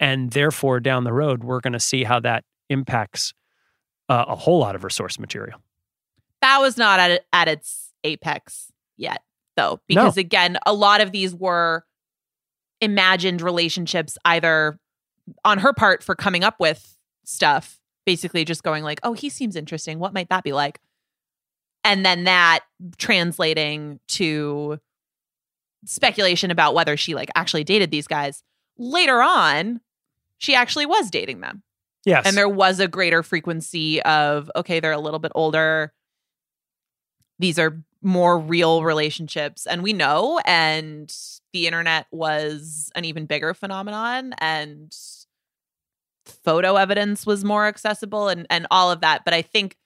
And 0.00 0.30
therefore, 0.30 0.80
down 0.80 1.04
the 1.04 1.12
road, 1.12 1.42
we're 1.42 1.60
going 1.60 1.72
to 1.72 1.80
see 1.80 2.04
how 2.04 2.20
that 2.20 2.44
impacts 2.68 3.32
uh, 4.08 4.24
a 4.28 4.36
whole 4.36 4.58
lot 4.58 4.74
of 4.74 4.82
her 4.82 4.90
source 4.90 5.18
material. 5.18 5.60
that 6.40 6.58
was 6.60 6.76
not 6.76 7.00
at, 7.00 7.24
at 7.32 7.48
its 7.48 7.92
apex 8.04 8.70
yet 8.96 9.22
though 9.56 9.80
because 9.88 10.16
again 10.16 10.56
a 10.66 10.72
lot 10.72 11.00
of 11.00 11.10
these 11.12 11.34
were 11.34 11.84
imagined 12.80 13.42
relationships 13.42 14.16
either 14.24 14.78
on 15.44 15.58
her 15.58 15.72
part 15.72 16.02
for 16.02 16.14
coming 16.14 16.44
up 16.44 16.54
with 16.60 16.96
stuff 17.24 17.77
basically 18.08 18.44
just 18.44 18.62
going 18.62 18.82
like 18.82 19.00
oh 19.02 19.12
he 19.12 19.28
seems 19.28 19.54
interesting 19.54 19.98
what 19.98 20.14
might 20.14 20.30
that 20.30 20.42
be 20.42 20.52
like 20.52 20.80
and 21.84 22.06
then 22.06 22.24
that 22.24 22.60
translating 22.96 24.00
to 24.08 24.78
speculation 25.84 26.50
about 26.50 26.74
whether 26.74 26.96
she 26.96 27.14
like 27.14 27.28
actually 27.34 27.64
dated 27.64 27.90
these 27.90 28.06
guys 28.06 28.42
later 28.78 29.20
on 29.20 29.80
she 30.38 30.54
actually 30.54 30.86
was 30.86 31.10
dating 31.10 31.40
them. 31.40 31.62
Yes. 32.04 32.24
And 32.24 32.36
there 32.36 32.48
was 32.48 32.80
a 32.80 32.88
greater 32.88 33.22
frequency 33.22 34.00
of, 34.02 34.50
okay, 34.56 34.80
they're 34.80 34.92
a 34.92 35.00
little 35.00 35.18
bit 35.18 35.32
older. 35.34 35.92
These 37.38 37.58
are 37.58 37.82
more 38.00 38.38
real 38.38 38.82
relationships. 38.84 39.66
And 39.66 39.82
we 39.82 39.92
know, 39.92 40.40
and 40.44 41.14
the 41.52 41.66
internet 41.66 42.06
was 42.10 42.90
an 42.94 43.04
even 43.04 43.26
bigger 43.26 43.52
phenomenon, 43.52 44.32
and 44.38 44.96
photo 46.30 46.76
evidence 46.76 47.26
was 47.26 47.44
more 47.44 47.66
accessible 47.66 48.28
and, 48.28 48.46
and 48.50 48.66
all 48.70 48.90
of 48.90 49.00
that. 49.00 49.24
But 49.24 49.34
I 49.34 49.42
think 49.42 49.76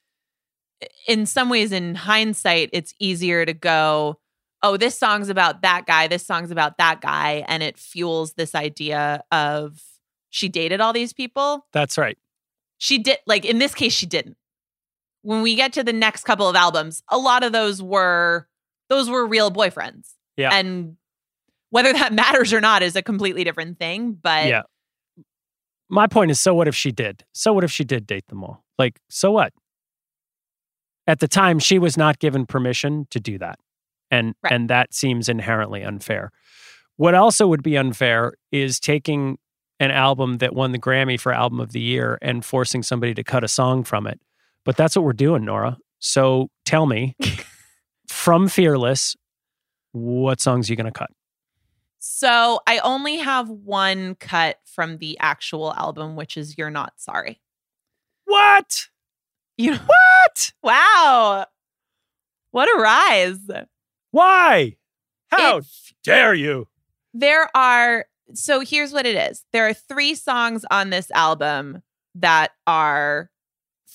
in 1.07 1.27
some 1.27 1.49
ways, 1.49 1.73
in 1.73 1.95
hindsight, 1.95 2.71
it's 2.73 2.95
easier 2.99 3.45
to 3.45 3.53
go, 3.53 4.19
oh, 4.63 4.77
this 4.77 4.99
song's 4.99 5.29
about 5.29 5.63
that 5.63 5.87
guy, 5.87 6.07
this 6.07 6.25
song's 6.25 6.51
about 6.51 6.79
that 6.79 7.01
guy. 7.01 7.45
And 7.49 7.63
it 7.63 7.79
fuels 7.79 8.35
this 8.35 8.55
idea 8.55 9.23
of 9.31 9.83
she 10.31 10.49
dated 10.49 10.81
all 10.81 10.93
these 10.93 11.13
people. 11.13 11.67
That's 11.73 11.99
right. 11.99 12.19
She 12.79 12.99
did, 12.99 13.19
like 13.27 13.45
in 13.45 13.59
this 13.59 13.75
case, 13.75 13.93
she 13.93 14.07
didn't. 14.07 14.37
When 15.23 15.43
we 15.43 15.55
get 15.55 15.73
to 15.75 15.85
the 15.85 15.93
next 15.93 16.25
couple 16.25 16.49
of 16.49 16.57
albums, 16.57 17.03
a 17.09 17.19
lot 17.19 17.45
of 17.45 17.53
those 17.53 17.81
were 17.81 18.49
those 18.89 19.09
were 19.09 19.27
real 19.27 19.51
boyfriends. 19.51 20.11
Yeah. 20.37 20.51
And 20.53 20.97
whether 21.71 21.93
that 21.93 22.13
matters 22.13 22.53
or 22.53 22.61
not 22.61 22.83
is 22.83 22.97
a 22.97 23.03
completely 23.03 23.45
different 23.45 23.79
thing. 23.79 24.13
But 24.21 24.49
yeah. 24.49 24.63
My 25.93 26.07
point 26.07 26.31
is, 26.31 26.41
so 26.41 26.55
what 26.55 26.69
if 26.69 26.75
she 26.75 26.91
did? 26.91 27.23
So 27.35 27.53
what 27.53 27.65
if 27.65 27.71
she 27.71 27.85
did 27.85 28.07
date 28.07 28.27
them 28.29 28.43
all? 28.43 28.65
Like, 28.79 28.99
so 29.11 29.31
what? 29.31 29.53
At 31.07 31.21
the 31.21 31.29
time, 31.29 31.59
she 31.59 31.79
was 31.79 31.99
not 31.99 32.19
given 32.19 32.47
permission 32.47 33.07
to 33.11 33.21
do 33.21 33.37
that. 33.39 33.59
And 34.11 34.35
Right. 34.43 34.53
and 34.55 34.71
that 34.71 34.95
seems 34.95 35.29
inherently 35.29 35.83
unfair. 35.83 36.31
What 36.97 37.15
also 37.15 37.47
would 37.47 37.63
be 37.63 37.77
unfair 37.77 38.33
is 38.51 38.81
taking 38.81 39.37
an 39.81 39.91
album 39.91 40.39
that 40.39 40.55
won 40.55 40.73
the 40.73 40.79
Grammy 40.79 41.21
for 41.21 41.33
album 41.33 41.61
of 41.61 41.73
the 41.73 41.81
year 41.81 42.19
and 42.23 42.43
forcing 42.45 42.83
somebody 42.83 43.13
to 43.15 43.23
cut 43.25 43.45
a 43.45 43.49
song 43.49 43.85
from 43.85 44.07
it. 44.07 44.19
But 44.65 44.77
that's 44.77 44.97
what 44.97 45.05
we're 45.05 45.13
doing, 45.13 45.45
Nora. 45.45 45.77
So 45.99 46.49
tell 46.65 46.87
me, 46.87 47.17
from 48.09 48.49
Fearless, 48.49 49.15
what 49.93 50.41
songs 50.41 50.71
are 50.71 50.73
you 50.73 50.77
going 50.77 50.87
to 50.93 50.99
cut? 50.99 51.11
So 52.05 52.59
I 52.67 52.79
only 52.79 53.19
have 53.19 53.49
one 53.49 54.17
cut 54.17 54.59
from 54.65 54.99
the 54.99 55.17
actual 55.21 55.73
album, 55.75 56.17
which 56.17 56.37
is 56.37 56.59
You're 56.59 56.69
Not 56.69 56.95
Sorry. 56.97 57.41
What? 58.25 58.89
You 59.57 59.75
What? 59.87 60.53
wow. 60.65 61.47
What 62.51 62.69
a 62.69 62.81
rise. 62.81 63.39
Why? 64.11 64.77
How 65.29 65.59
It's- 65.59 65.93
dare 66.03 66.35
you? 66.35 66.67
There 67.15 67.49
are 67.57 68.07
so 68.35 68.61
here's 68.61 68.93
what 68.93 69.07
it 69.07 69.15
is. 69.15 69.45
There 69.53 69.69
are 69.69 69.75
three 69.75 70.17
songs 70.17 70.65
on 70.73 70.91
this 70.91 71.09
album 71.13 71.83
that 72.17 72.51
are 72.67 73.31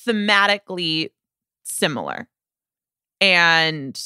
thematically 0.08 1.10
similar. 1.64 2.30
And 3.20 4.00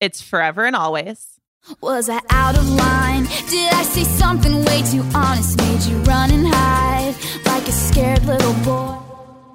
it's 0.00 0.20
Forever 0.20 0.64
and 0.64 0.74
Always. 0.74 1.35
Was 1.80 2.08
I 2.08 2.20
out 2.30 2.56
of 2.56 2.68
line? 2.68 3.24
Did 3.50 3.72
I 3.72 3.82
say 3.82 4.04
something 4.04 4.64
way 4.64 4.82
too 4.82 5.04
honest? 5.14 5.58
Made 5.58 5.82
you 5.82 5.96
run 6.02 6.30
and 6.30 6.46
hide 6.46 7.14
like 7.44 7.66
a 7.66 7.72
scared 7.72 8.24
little 8.24 8.54
boy. 8.64 8.96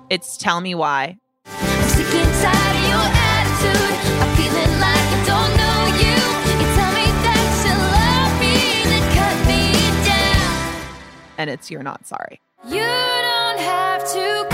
It's 0.09 0.35
Tell 0.37 0.59
Me 0.59 0.75
Why. 0.75 1.17
I'm 1.45 1.89
sick 1.89 2.13
and 2.13 2.33
tired 2.43 2.75
of 2.75 2.83
your 2.91 3.07
attitude. 3.31 3.95
I'm 4.21 4.35
feeling 4.35 4.73
like 4.83 5.07
I 5.07 5.19
don't 5.31 5.53
know 5.55 5.79
you. 6.03 6.17
You 6.59 6.67
tell 6.75 6.91
me 6.99 7.07
that 7.23 7.47
you 7.63 7.75
love 7.95 8.33
me, 8.43 8.55
then 8.91 9.05
cut 9.15 9.37
me 9.47 9.61
down. 10.05 10.83
And 11.37 11.49
it's 11.49 11.71
You're 11.71 11.83
Not 11.83 12.05
Sorry. 12.05 12.41
You 12.67 12.81
don't 12.81 13.59
have 13.59 14.01
to 14.11 14.50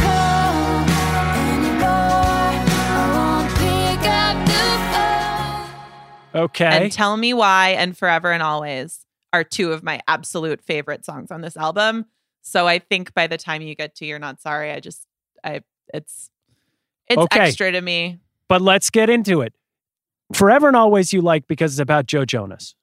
Okay. 6.37 6.65
And 6.65 6.91
Tell 6.91 7.17
Me 7.17 7.33
Why 7.33 7.69
and 7.71 7.97
Forever 7.97 8.31
and 8.31 8.43
Always 8.43 9.05
are 9.33 9.43
two 9.43 9.71
of 9.73 9.83
my 9.83 9.99
absolute 10.07 10.61
favorite 10.61 11.03
songs 11.05 11.31
on 11.31 11.41
this 11.41 11.57
album. 11.57 12.05
So 12.41 12.67
I 12.67 12.79
think 12.79 13.13
by 13.13 13.27
the 13.27 13.37
time 13.37 13.61
you 13.61 13.75
get 13.75 13.95
to 13.95 14.05
You're 14.05 14.19
Not 14.19 14.39
Sorry, 14.41 14.71
I 14.71 14.79
just 14.79 15.05
I 15.43 15.61
it's 15.93 16.29
it's 17.07 17.17
Okay. 17.21 17.39
extra 17.41 17.71
to 17.71 17.81
me. 17.81 18.19
but 18.47 18.61
let's 18.61 18.89
get 18.89 19.09
into 19.09 19.41
it. 19.41 19.53
Forever 20.33 20.67
and 20.67 20.75
Always 20.77 21.11
you 21.13 21.21
like 21.21 21.47
because 21.47 21.73
it's 21.73 21.79
about 21.81 22.05
Joe 22.05 22.25
Jonas. 22.25 22.75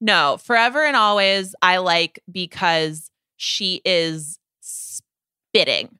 No, 0.00 0.38
Forever 0.42 0.84
and 0.84 0.96
Always 0.96 1.54
I 1.62 1.78
like 1.78 2.20
because 2.30 3.10
she 3.36 3.80
is 3.84 4.38
spitting. 4.60 5.98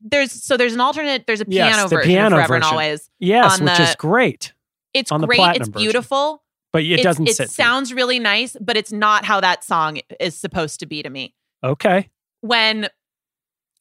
There's 0.00 0.30
so 0.30 0.56
there's 0.56 0.74
an 0.74 0.80
alternate, 0.80 1.26
there's 1.26 1.40
a 1.40 1.44
Yes, 1.48 1.68
piano 1.74 1.88
the 1.88 1.96
version 1.96 2.08
piano 2.10 2.36
of 2.36 2.40
Forever 2.40 2.54
and. 2.56 2.64
Always. 2.64 3.10
Yes, 3.18 3.60
which 3.60 3.76
the- 3.76 3.82
is 3.82 3.94
great. 3.96 4.52
It's 4.94 5.10
great, 5.10 5.40
it's 5.56 5.68
version. 5.68 5.72
beautiful. 5.72 6.42
But 6.72 6.82
it 6.82 6.92
It's- 7.00 7.04
doesn't 7.04 7.28
it 7.28 7.50
sounds 7.50 7.92
really 7.94 8.18
nice, 8.18 8.56
but 8.60 8.76
it's 8.76 8.92
not 8.92 9.24
how 9.24 9.40
that 9.40 9.64
song 9.64 10.00
is 10.20 10.36
supposed 10.36 10.80
to 10.80 10.86
be 10.86 11.02
to 11.02 11.10
me. 11.10 11.34
okay. 11.64 12.10
when 12.40 12.88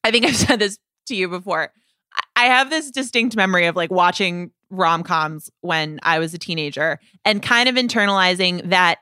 I 0.03 0.09
think 0.11 0.25
I've 0.25 0.35
said 0.35 0.57
this 0.59 0.79
to 1.07 1.15
you 1.15 1.27
before. 1.27 1.71
I- 2.35 2.45
have 2.45 2.69
this 2.69 2.89
distinct 2.91 3.35
memory 3.35 3.65
of 3.67 3.75
like 3.75 3.91
watching 3.91 4.51
rom 4.69 5.03
coms 5.03 5.49
when 5.61 5.99
I 6.03 6.19
was 6.19 6.33
a 6.33 6.37
teenager 6.37 6.99
and 7.25 7.41
kind 7.43 7.69
of 7.69 7.75
internalizing 7.75 8.69
that, 8.69 8.97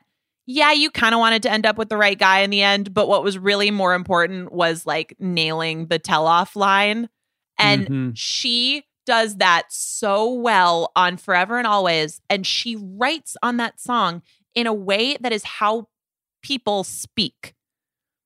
yeah, 0.46 0.72
you 0.72 0.90
kind 0.90 1.14
of 1.14 1.18
wanted 1.20 1.42
to 1.44 1.50
end 1.50 1.64
up 1.66 1.76
with 1.78 1.88
the 1.88 1.96
right 1.96 2.18
guy 2.18 2.40
in 2.40 2.50
the 2.50 2.62
end, 2.62 2.92
but 2.92 3.08
what 3.08 3.22
was 3.24 3.38
really 3.38 3.70
more 3.70 3.94
important 3.94 4.52
was 4.52 4.84
like 4.86 5.14
nailing 5.18 5.86
the 5.86 5.98
tell 5.98 6.26
off 6.26 6.54
line. 6.56 7.08
And 7.58 7.86
Mhm. 7.88 8.12
she 8.14 8.84
does 9.06 9.36
that 9.36 9.66
so 9.70 10.30
well 10.32 10.92
on 10.96 11.16
Forever 11.16 11.58
and 11.58 11.66
Always. 11.66 12.20
And 12.28 12.46
she 12.46 12.76
writes 12.76 13.36
on 13.42 13.56
that 13.56 13.80
song 13.80 14.22
in 14.54 14.66
a 14.66 14.74
way 14.74 15.16
that 15.20 15.32
is 15.32 15.44
how 15.44 15.88
people 16.42 16.84
speak. 16.84 17.54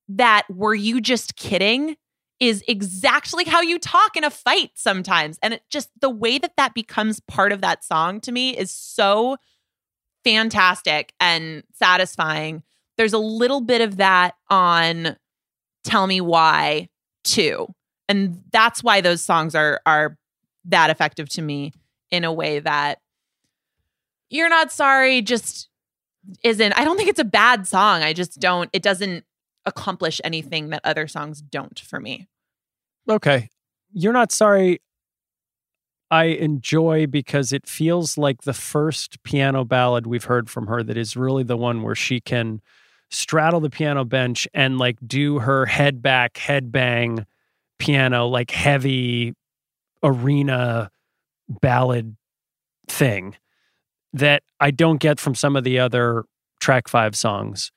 That 0.09 0.47
were 0.51 0.75
you 0.75 1.01
just 1.01 1.37
kidding 1.37 1.97
is 2.41 2.65
exactly 2.67 3.45
how 3.45 3.61
you 3.61 3.79
talk 3.79 4.17
in 4.17 4.25
a 4.25 4.31
fight 4.31 4.71
sometimes. 4.75 5.39
And 5.43 5.55
it 5.55 5.63
just 5.71 5.91
the 6.01 6.11
way 6.11 6.39
that 6.39 6.57
that 6.57 6.75
becomes 6.75 7.21
part 7.21 7.53
of 7.53 7.61
that 7.61 7.85
song 7.85 8.21
to 8.23 8.33
me 8.33 8.57
is 8.57 8.71
so 8.71 9.37
fantastic 10.25 11.13
and 11.21 11.63
satisfying. 11.75 12.63
There's 12.97 13.13
a 13.13 13.19
little 13.19 13.61
bit 13.61 13.83
of 13.83 13.99
that 13.99 14.35
on 14.49 15.17
Tell 15.85 16.07
Me 16.07 16.21
Why 16.21 16.89
too. 17.25 17.69
And 18.09 18.43
that's 18.51 18.83
why 18.83 19.01
those 19.01 19.23
songs 19.23 19.55
are 19.55 19.81
are 19.87 20.17
that 20.67 20.91
effective 20.91 21.29
to 21.31 21.43
me 21.43 21.73
in 22.11 22.25
a 22.25 22.33
way 22.33 22.59
that 22.59 23.01
You're 24.29 24.49
Not 24.49 24.73
Sorry 24.73 25.23
just 25.23 25.69
isn't. 26.45 26.73
I 26.79 26.85
don't 26.85 26.97
think 26.97 27.09
it's 27.09 27.21
a 27.21 27.25
bad 27.25 27.67
song. 27.67 28.03
I 28.03 28.13
just 28.13 28.39
don't 28.41 28.71
it 28.73 28.83
doesn't 28.83 29.25
accomplish 29.67 30.21
anything 30.25 30.71
that 30.71 30.81
other 30.85 31.07
songs 31.07 31.41
don't 31.41 31.79
for 31.79 32.01
me. 32.01 32.29
Okay. 33.09 33.49
You're 33.93 34.13
not 34.13 34.33
sorry. 34.33 34.81
I 36.11 36.25
enjoy 36.25 37.07
because 37.07 37.53
it 37.53 37.69
feels 37.69 38.19
like 38.19 38.43
the 38.43 38.53
first 38.53 39.23
piano 39.23 39.65
ballad 39.65 40.07
we've 40.07 40.25
heard 40.25 40.51
from 40.51 40.67
her 40.67 40.83
that 40.83 40.97
is 40.97 41.17
really 41.17 41.45
the 41.45 41.57
one 41.57 41.83
where 41.83 41.95
she 41.95 42.21
can 42.21 42.61
straddle 43.11 43.61
the 43.61 43.71
piano 43.71 44.05
bench 44.05 44.49
and 44.53 44.79
like 44.79 44.97
do 45.07 45.39
her 45.41 45.67
head 45.67 46.03
back, 46.03 46.37
head 46.37 46.73
bang 46.73 47.27
piano, 47.79 48.27
like 48.27 48.51
heavy 48.51 49.35
arena 50.03 50.91
ballad 51.49 52.17
thing 52.89 53.37
that 54.13 54.43
I 54.59 54.71
don't 54.71 54.99
get 54.99 55.21
from 55.21 55.35
some 55.35 55.57
of 55.57 55.65
the 55.65 55.79
other 55.79 56.25
track 56.61 56.89
five 56.89 57.17
songs. 57.17 57.71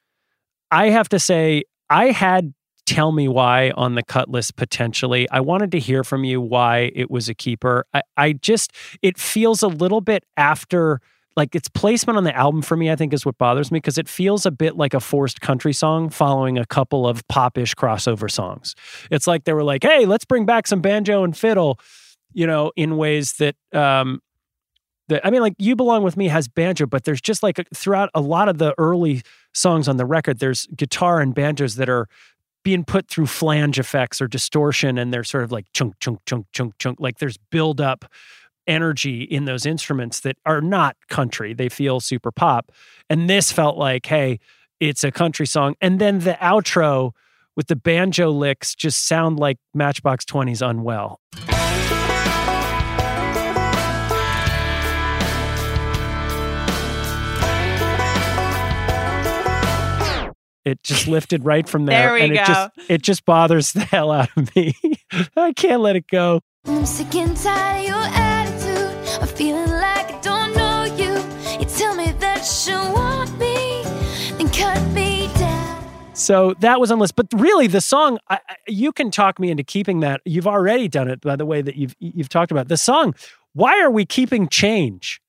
I 0.72 0.90
have 0.90 1.10
to 1.10 1.20
say, 1.20 1.64
I 1.90 2.08
had 2.12 2.54
tell 2.86 3.12
me 3.12 3.28
why 3.28 3.72
on 3.72 3.96
the 3.96 4.04
cut 4.04 4.30
list 4.30 4.56
potentially. 4.56 5.30
I 5.30 5.40
wanted 5.40 5.72
to 5.72 5.80
hear 5.80 6.04
from 6.04 6.24
you 6.24 6.42
why 6.42 6.92
it 6.96 7.10
was 7.10 7.30
a 7.30 7.34
keeper. 7.34 7.86
I, 7.94 8.02
I 8.18 8.34
just, 8.34 8.74
it 9.02 9.18
feels 9.18 9.64
a 9.64 9.68
little 9.68 10.02
bit 10.02 10.26
after, 10.36 11.00
like 11.38 11.56
its 11.56 11.70
placement 11.70 12.18
on 12.18 12.26
the 12.26 12.36
album 12.36 12.62
for 12.62 12.76
me, 12.76 12.92
I 12.92 12.96
think 12.96 13.14
is 13.14 13.26
what 13.26 13.38
bothers 13.38 13.72
me 13.72 13.78
because 13.78 13.98
it 13.98 14.10
feels 14.10 14.46
a 14.46 14.52
bit 14.52 14.76
like 14.76 14.94
a 14.94 15.00
forced 15.00 15.40
country 15.40 15.74
song 15.74 16.10
following 16.10 16.58
a 16.58 16.66
couple 16.66 17.08
of 17.08 17.26
popish 17.28 17.74
crossover 17.74 18.30
songs. 18.30 18.76
It's 19.10 19.28
like 19.28 19.46
they 19.46 19.54
were 19.54 19.64
like, 19.64 19.84
hey, 19.84 20.06
let's 20.06 20.26
bring 20.26 20.46
back 20.46 20.68
some 20.68 20.82
banjo 20.82 21.24
and 21.24 21.36
fiddle, 21.36 21.80
you 22.34 22.48
know, 22.48 22.72
in 22.76 22.98
ways 22.98 23.34
that, 23.34 23.56
um, 23.74 24.22
that 25.08 25.26
I 25.26 25.30
mean, 25.30 25.42
like 25.42 25.56
"You 25.58 25.76
Belong 25.76 26.04
with 26.04 26.18
Me" 26.18 26.28
has 26.28 26.48
banjo, 26.48 26.86
but 26.86 27.04
there's 27.04 27.22
just 27.22 27.44
like 27.44 27.60
a, 27.60 27.66
throughout 27.76 28.10
a 28.14 28.22
lot 28.22 28.48
of 28.48 28.58
the 28.58 28.74
early 28.78 29.22
songs 29.54 29.88
on 29.88 29.98
the 29.98 30.06
record, 30.06 30.40
there's 30.40 30.68
guitar 30.76 31.20
and 31.20 31.36
banjos 31.36 31.76
that 31.76 31.90
are 31.90 32.08
being 32.64 32.86
put 32.86 33.10
through 33.10 33.26
flange 33.26 33.78
effects 33.78 34.22
or 34.22 34.28
distortion, 34.28 34.98
and 34.98 35.14
they're 35.14 35.24
sort 35.24 35.44
of 35.44 35.52
like 35.52 35.66
chunk, 35.74 35.96
chunk, 36.00 36.20
chunk, 36.26 36.48
chunk, 36.54 36.78
chunk. 36.78 37.00
Like 37.00 37.20
there's 37.20 37.38
build 37.38 37.82
up 37.82 38.06
energy 38.66 39.24
in 39.24 39.44
those 39.44 39.66
instruments 39.66 40.22
that 40.22 40.38
are 40.46 40.62
not 40.62 40.96
country; 41.10 41.54
they 41.54 41.70
feel 41.70 42.00
super 42.00 42.32
pop. 42.32 42.72
And 43.10 43.30
this 43.30 43.52
felt 43.52 43.78
like, 43.78 44.06
hey, 44.06 44.40
it's 44.80 45.04
a 45.04 45.12
country 45.12 45.46
song. 45.46 45.76
And 45.82 46.00
then 46.00 46.20
the 46.20 46.38
outro 46.42 47.12
with 47.56 47.68
the 47.68 47.76
banjo 47.76 48.32
licks 48.32 48.76
just 48.76 49.08
sound 49.08 49.40
like 49.40 49.58
Matchbox 49.74 50.26
20's 50.26 50.62
Unwell. 50.62 51.20
It 60.66 60.82
just 60.84 61.08
lifted 61.08 61.44
right 61.44 61.68
from 61.68 61.86
there, 61.86 62.08
There 62.10 62.14
we 62.14 62.22
and 62.22 62.34
it 62.34 62.46
just 62.46 62.72
it 62.90 63.02
just 63.02 63.26
bothers 63.26 63.74
the 63.74 63.82
hell 63.92 64.12
out 64.12 64.30
of 64.38 64.56
me. 64.56 64.74
I 65.36 65.52
can't 65.54 65.82
let 65.82 65.96
it 65.96 66.08
go. 66.08 66.40
I'm 66.66 66.86
sick 66.86 67.14
and 67.16 67.36
tired 67.36 67.80
of 67.84 67.90
your 67.90 67.98
attitude. 68.00 69.22
I'm 69.22 69.28
feeling 69.28 69.70
like 69.70 70.14
I 70.14 70.20
don't 70.22 70.56
know 70.56 70.84
you. 70.96 71.60
You 71.60 71.66
tell 71.66 71.96
me 71.96 72.12
that 72.20 72.66
you 72.68 72.78
want 72.94 73.38
me, 73.38 73.84
then 74.38 74.50
cut 74.50 74.82
me 74.94 75.30
down. 75.36 76.16
So 76.16 76.54
that 76.62 76.80
was 76.80 76.92
on 76.92 77.00
list, 77.00 77.16
but 77.18 77.28
really 77.34 77.68
the 77.68 77.82
song, 77.82 78.18
I, 78.30 78.40
I- 78.48 78.56
you 78.68 78.94
can 78.94 79.12
talk 79.12 79.40
me 79.40 79.52
into 79.52 79.64
keeping 79.64 80.00
that. 80.00 80.22
You've 80.24 80.48
already 80.48 80.88
done 80.88 81.10
it 81.10 81.20
by 81.20 81.36
the 81.36 81.46
way 81.46 81.62
that 81.62 81.76
you've 81.76 81.96
you've 82.00 82.30
talked 82.30 82.52
about 82.52 82.70
the 82.70 82.78
song. 82.78 83.16
Why 83.52 83.82
are 83.82 83.92
we 83.92 84.06
keeping 84.06 84.48
change? 84.48 85.20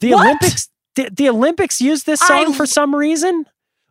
The 0.00 0.12
What? 0.12 0.24
Olympics, 0.24 0.68
the, 0.94 1.10
the 1.14 1.28
Olympics 1.28 1.80
used 1.80 2.06
this 2.06 2.22
I 2.22 2.44
song 2.44 2.54
for 2.54 2.64
some 2.64 2.94
reason. 2.94 3.44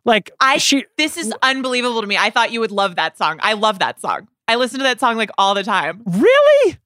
Like 0.06 0.30
I 0.40 0.56
she, 0.56 0.86
this 0.96 1.16
is 1.18 1.34
unbelievable 1.42 2.00
to 2.00 2.06
me. 2.06 2.16
I 2.16 2.30
thought 2.30 2.52
you 2.52 2.60
would 2.60 2.70
love 2.70 2.96
that 2.96 3.18
song. 3.18 3.38
I 3.42 3.52
love 3.52 3.80
that 3.80 4.00
song. 4.00 4.28
I 4.48 4.54
listen 4.54 4.78
to 4.78 4.84
that 4.84 5.00
song 5.00 5.16
like 5.16 5.30
all 5.36 5.54
the 5.54 5.64
time. 5.64 6.02
really 6.06 6.78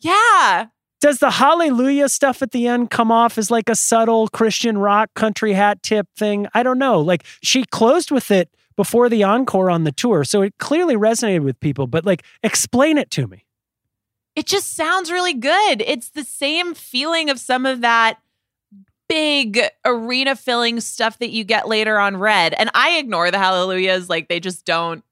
Yeah. 0.00 0.66
does 1.00 1.18
the 1.18 1.30
Hallelujah 1.30 2.08
stuff 2.08 2.42
at 2.42 2.52
the 2.52 2.66
end 2.66 2.90
come 2.90 3.10
off 3.10 3.38
as 3.38 3.50
like 3.50 3.68
a 3.68 3.74
subtle 3.74 4.28
Christian 4.28 4.78
rock 4.78 5.08
country 5.14 5.54
hat 5.54 5.82
tip 5.82 6.06
thing? 6.16 6.46
I 6.54 6.62
don't 6.62 6.78
know. 6.78 7.00
Like 7.00 7.24
she 7.42 7.64
closed 7.64 8.10
with 8.10 8.30
it 8.30 8.50
before 8.76 9.08
the 9.08 9.24
encore 9.24 9.70
on 9.70 9.84
the 9.84 9.90
tour, 9.90 10.22
so 10.22 10.42
it 10.42 10.54
clearly 10.58 10.94
resonated 10.94 11.42
with 11.42 11.58
people. 11.58 11.86
But 11.88 12.04
like, 12.04 12.22
explain 12.44 12.96
it 12.96 13.10
to 13.12 13.26
me. 13.26 13.44
It 14.36 14.46
just 14.46 14.76
sounds 14.76 15.10
really 15.10 15.34
good. 15.34 15.82
It's 15.84 16.10
the 16.10 16.22
same 16.22 16.74
feeling 16.74 17.28
of 17.28 17.40
some 17.40 17.66
of 17.66 17.80
that 17.80 18.18
big 19.08 19.60
arena 19.84 20.36
filling 20.36 20.80
stuff 20.80 21.18
that 21.18 21.30
you 21.30 21.44
get 21.44 21.68
later 21.68 21.98
on 21.98 22.16
Red. 22.16 22.54
And 22.54 22.70
I 22.74 22.98
ignore 22.98 23.30
the 23.30 23.38
hallelujahs 23.38 24.08
like 24.08 24.28
they 24.28 24.40
just 24.40 24.64
don't 24.64 25.02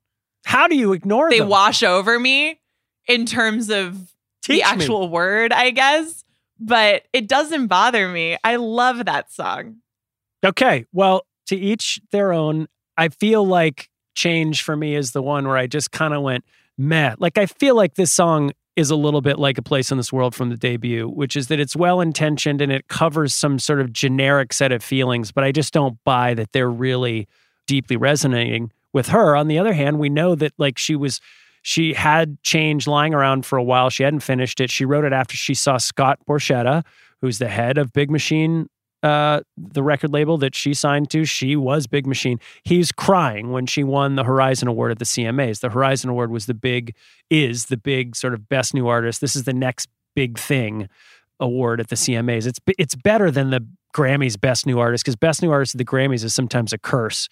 How 0.45 0.69
do 0.69 0.77
you 0.77 0.93
ignore 0.93 1.31
they 1.31 1.39
them? 1.41 1.49
wash 1.49 1.83
over 1.83 2.19
me 2.19 2.61
in 3.09 3.27
terms 3.27 3.71
of 3.71 4.13
Teach 4.43 4.59
the 4.59 4.63
actual 4.63 5.09
word, 5.09 5.53
I 5.53 5.71
guess. 5.71 6.25
But 6.59 7.05
it 7.13 7.29
doesn't 7.29 7.67
bother 7.67 8.09
me. 8.09 8.37
I 8.45 8.57
love 8.57 9.05
that 9.05 9.33
song. 9.33 9.77
Okay. 10.45 10.87
Well, 10.93 11.27
to 11.47 11.57
each 11.57 12.01
their 12.13 12.33
own. 12.33 12.69
I 12.97 13.09
feel 13.11 13.47
like 13.47 13.91
change 14.15 14.63
for 14.63 14.75
me 14.77 14.95
is 14.95 15.13
the 15.13 15.23
one 15.23 15.47
where 15.47 15.57
I 15.57 15.67
just 15.67 15.93
kind 15.93 16.15
of 16.15 16.23
went 16.23 16.45
meh. 16.79 17.15
Like 17.19 17.39
I 17.39 17.47
feel 17.47 17.75
like 17.75 17.95
this 17.95 18.13
song 18.13 18.53
is 18.77 18.91
a 18.91 18.97
little 18.97 19.23
bit 19.23 19.39
like 19.39 19.57
a 19.57 19.63
place 19.63 19.91
in 19.91 19.97
this 19.97 20.13
world 20.13 20.35
from 20.35 20.51
the 20.51 20.57
debut, 20.57 21.09
which 21.09 21.35
is 21.35 21.49
that 21.49 21.59
it's 21.59 21.75
well 21.75 22.01
intentioned 22.01 22.61
and 22.61 22.71
it 22.71 22.89
covers 22.89 23.35
some 23.35 23.59
sort 23.59 23.81
of 23.81 23.93
generic 23.93 24.53
set 24.53 24.71
of 24.71 24.85
feelings, 24.85 25.33
but 25.33 25.45
I 25.45 25.51
just 25.51 25.73
don't 25.73 25.99
buy 26.05 26.35
that 26.35 26.53
they're 26.53 26.71
really 26.71 27.27
deeply 27.67 27.97
resonating 27.97 28.71
with 28.93 29.09
her. 29.09 29.35
On 29.35 29.49
the 29.49 29.59
other 29.59 29.73
hand, 29.73 29.99
we 29.99 30.11
know 30.11 30.35
that 30.35 30.53
like 30.59 30.77
she 30.79 30.95
was 30.95 31.21
she 31.63 31.95
had 31.95 32.41
change 32.43 32.87
lying 32.87 33.13
around 33.13 33.45
for 33.45 33.57
a 33.57 33.63
while. 33.63 33.91
She 33.91 34.05
hadn't 34.05 34.21
finished 34.21 34.61
it. 34.61 34.71
She 34.71 34.85
wrote 34.85 35.05
it 35.05 35.13
after 35.13 35.37
she 35.37 35.55
saw 35.55 35.79
Scott 35.79 36.21
Borchetta, 36.29 36.85
who's 37.21 37.39
the 37.39 37.49
head 37.49 37.77
of 37.77 37.93
Big 37.93 38.11
Machine 38.11 38.69
uh, 39.07 39.41
the 39.57 39.83
record 39.83 40.13
label 40.13 40.37
that 40.39 40.55
she 40.55 40.75
signed 40.75 41.11
to, 41.11 41.25
she 41.25 41.57
was 41.57 41.87
Big 41.87 42.07
Machine. 42.07 42.39
He's 42.65 42.93
crying 42.93 43.51
when 43.53 43.67
she 43.67 43.85
won 43.85 44.17
the 44.17 44.25
Horizon 44.25 44.69
Award 44.69 44.91
at 44.93 44.99
the 44.99 45.05
CMAs. 45.05 45.61
The 45.61 45.71
Horizon 45.71 46.11
Award 46.11 46.31
was 46.31 46.47
the 46.47 46.55
big, 46.55 46.95
is 47.31 47.67
the 47.67 47.77
big 47.77 48.17
sort 48.17 48.35
of 48.35 48.49
best 48.49 48.75
new 48.75 48.87
artist. 48.89 49.21
This 49.21 49.37
is 49.37 49.45
the 49.45 49.53
next 49.53 49.89
big 50.15 50.39
thing 50.39 50.89
award 51.41 51.81
at 51.81 51.89
the 51.89 51.97
CMAs. 51.97 52.47
It's 52.47 52.59
it's 52.79 52.95
better 52.95 53.31
than 53.31 53.51
the 53.51 53.67
Grammys 53.95 54.41
Best 54.41 54.67
New 54.67 54.79
Artist 54.79 55.05
because 55.05 55.17
Best 55.17 55.43
New 55.43 55.51
Artist 55.51 55.75
at 55.75 55.79
the 55.79 55.85
Grammys 55.85 56.25
is 56.25 56.35
sometimes 56.35 56.73
a 56.73 56.79
curse. 56.79 57.29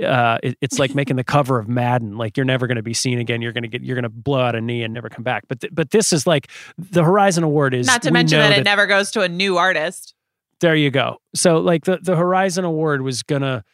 Uh, 0.00 0.38
it- 0.42 0.56
it's 0.60 0.78
like 0.78 0.94
making 0.94 1.16
the 1.16 1.24
cover 1.36 1.58
of 1.58 1.68
Madden. 1.68 2.16
Like 2.16 2.36
you're 2.36 2.46
never 2.46 2.66
going 2.66 2.76
to 2.76 2.82
be 2.82 2.94
seen 2.94 3.18
again. 3.18 3.42
You're 3.42 3.52
going 3.52 3.62
to 3.62 3.68
get 3.68 3.82
you're 3.82 3.96
going 3.96 4.04
to 4.04 4.08
blow 4.08 4.40
out 4.40 4.54
a 4.54 4.60
knee 4.60 4.82
and 4.84 4.94
never 4.94 5.08
come 5.08 5.24
back. 5.24 5.44
But 5.48 5.60
th- 5.60 5.74
but 5.74 5.90
this 5.90 6.12
is 6.12 6.26
like 6.26 6.48
the 6.78 7.02
Horizon 7.04 7.42
Award 7.44 7.74
is 7.74 7.86
Not 7.86 8.02
to 8.02 8.10
mention 8.12 8.38
know 8.38 8.48
that 8.48 8.58
it 8.60 8.64
never 8.64 8.86
goes 8.86 9.10
to 9.12 9.22
a 9.22 9.28
new 9.28 9.56
artist. 9.56 10.14
There 10.60 10.76
you 10.76 10.90
go. 10.90 11.18
So 11.34 11.58
like 11.58 11.84
the 11.84 11.98
the 12.02 12.16
Horizon 12.16 12.64
Award 12.64 13.02
was 13.02 13.22
gonna 13.22 13.64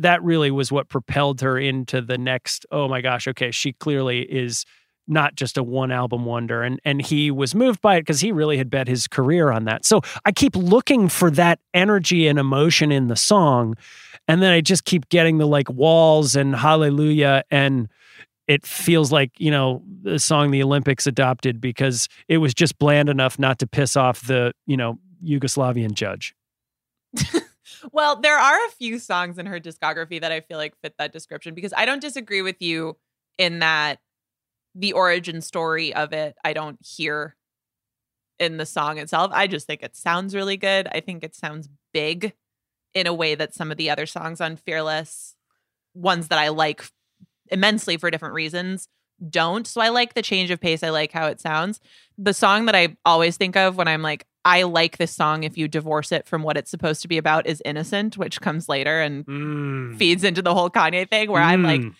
that 0.00 0.22
really 0.22 0.50
was 0.50 0.72
what 0.72 0.88
propelled 0.88 1.40
her 1.42 1.58
into 1.58 2.00
the 2.00 2.18
next 2.18 2.66
oh 2.70 2.88
my 2.88 3.00
gosh, 3.00 3.28
okay, 3.28 3.50
she 3.50 3.72
clearly 3.72 4.22
is 4.22 4.64
not 5.08 5.36
just 5.36 5.56
a 5.56 5.62
one 5.62 5.92
album 5.92 6.24
wonder 6.24 6.62
and 6.62 6.80
and 6.84 7.00
he 7.00 7.30
was 7.30 7.54
moved 7.54 7.80
by 7.80 7.96
it 7.96 8.00
because 8.00 8.20
he 8.20 8.32
really 8.32 8.58
had 8.58 8.68
bet 8.70 8.88
his 8.88 9.06
career 9.06 9.50
on 9.50 9.64
that. 9.64 9.84
So 9.84 10.00
I 10.24 10.32
keep 10.32 10.56
looking 10.56 11.08
for 11.08 11.30
that 11.32 11.60
energy 11.74 12.26
and 12.26 12.38
emotion 12.38 12.90
in 12.90 13.06
the 13.08 13.16
song 13.16 13.76
and 14.28 14.42
then 14.42 14.52
I 14.52 14.60
just 14.60 14.84
keep 14.84 15.08
getting 15.08 15.38
the 15.38 15.46
like 15.46 15.70
walls 15.70 16.34
and 16.34 16.56
hallelujah 16.56 17.44
and 17.50 17.88
it 18.48 18.64
feels 18.66 19.10
like 19.12 19.30
you 19.38 19.50
know 19.50 19.82
the 20.02 20.18
song 20.18 20.50
the 20.50 20.62
olympics 20.62 21.06
adopted 21.06 21.60
because 21.60 22.08
it 22.28 22.38
was 22.38 22.54
just 22.54 22.78
bland 22.78 23.08
enough 23.08 23.38
not 23.38 23.58
to 23.58 23.66
piss 23.66 23.96
off 23.96 24.26
the 24.26 24.52
you 24.66 24.76
know 24.76 24.98
yugoslavian 25.24 25.92
judge 25.92 26.34
Well, 27.92 28.20
there 28.20 28.38
are 28.38 28.66
a 28.66 28.70
few 28.70 28.98
songs 28.98 29.38
in 29.38 29.46
her 29.46 29.60
discography 29.60 30.20
that 30.20 30.32
I 30.32 30.40
feel 30.40 30.58
like 30.58 30.74
fit 30.82 30.94
that 30.98 31.12
description 31.12 31.54
because 31.54 31.72
I 31.76 31.84
don't 31.84 32.00
disagree 32.00 32.42
with 32.42 32.60
you 32.60 32.96
in 33.38 33.60
that 33.60 33.98
the 34.74 34.92
origin 34.92 35.40
story 35.40 35.94
of 35.94 36.12
it, 36.12 36.36
I 36.44 36.52
don't 36.52 36.78
hear 36.84 37.36
in 38.38 38.58
the 38.58 38.66
song 38.66 38.98
itself. 38.98 39.30
I 39.32 39.46
just 39.46 39.66
think 39.66 39.82
it 39.82 39.96
sounds 39.96 40.34
really 40.34 40.56
good. 40.56 40.88
I 40.92 41.00
think 41.00 41.24
it 41.24 41.34
sounds 41.34 41.68
big 41.92 42.34
in 42.94 43.06
a 43.06 43.14
way 43.14 43.34
that 43.34 43.54
some 43.54 43.70
of 43.70 43.78
the 43.78 43.90
other 43.90 44.06
songs 44.06 44.40
on 44.40 44.56
Fearless, 44.56 45.36
ones 45.94 46.28
that 46.28 46.38
I 46.38 46.48
like 46.48 46.84
immensely 47.50 47.96
for 47.96 48.10
different 48.10 48.34
reasons, 48.34 48.88
don't. 49.30 49.66
So 49.66 49.80
I 49.80 49.88
like 49.88 50.12
the 50.12 50.22
change 50.22 50.50
of 50.50 50.60
pace. 50.60 50.82
I 50.82 50.90
like 50.90 51.12
how 51.12 51.26
it 51.26 51.40
sounds. 51.40 51.80
The 52.18 52.34
song 52.34 52.66
that 52.66 52.74
I 52.74 52.96
always 53.04 53.38
think 53.38 53.56
of 53.56 53.76
when 53.76 53.88
I'm 53.88 54.02
like, 54.02 54.26
I 54.46 54.62
like 54.62 54.96
this 54.96 55.12
song 55.12 55.42
if 55.42 55.58
you 55.58 55.66
divorce 55.68 56.12
it 56.12 56.26
from 56.26 56.42
what 56.42 56.56
it's 56.56 56.70
supposed 56.70 57.02
to 57.02 57.08
be 57.08 57.18
about 57.18 57.46
is 57.46 57.60
Innocent, 57.64 58.16
which 58.16 58.40
comes 58.40 58.68
later 58.68 59.00
and 59.02 59.98
feeds 59.98 60.22
into 60.24 60.40
the 60.40 60.54
whole 60.54 60.70
Kanye 60.70 61.06
thing 61.10 61.30
where 61.30 61.42
I'm 61.42 61.62
like, 61.64 61.80
Mm. 61.80 61.94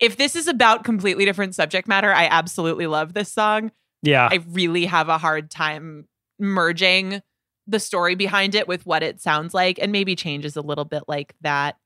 if 0.00 0.16
this 0.16 0.34
is 0.36 0.48
about 0.48 0.82
completely 0.84 1.24
different 1.24 1.54
subject 1.54 1.86
matter, 1.86 2.12
I 2.12 2.26
absolutely 2.26 2.86
love 2.88 3.14
this 3.14 3.32
song. 3.32 3.70
yeah 4.02 4.28
I 4.30 4.40
really 4.48 4.84
have 4.86 5.08
a 5.08 5.16
hard 5.18 5.50
time 5.50 6.08
merging 6.38 7.20
the 7.66 7.78
story 7.78 8.14
behind 8.16 8.54
it 8.56 8.66
with 8.66 8.84
what 8.84 9.02
it 9.04 9.20
sounds 9.20 9.54
like 9.54 9.78
and 9.80 9.92
maybe 9.92 10.16
changes 10.16 10.56
a 10.56 10.62
little 10.62 10.84
bit 10.86 11.04
like 11.06 11.34
that 11.42 11.76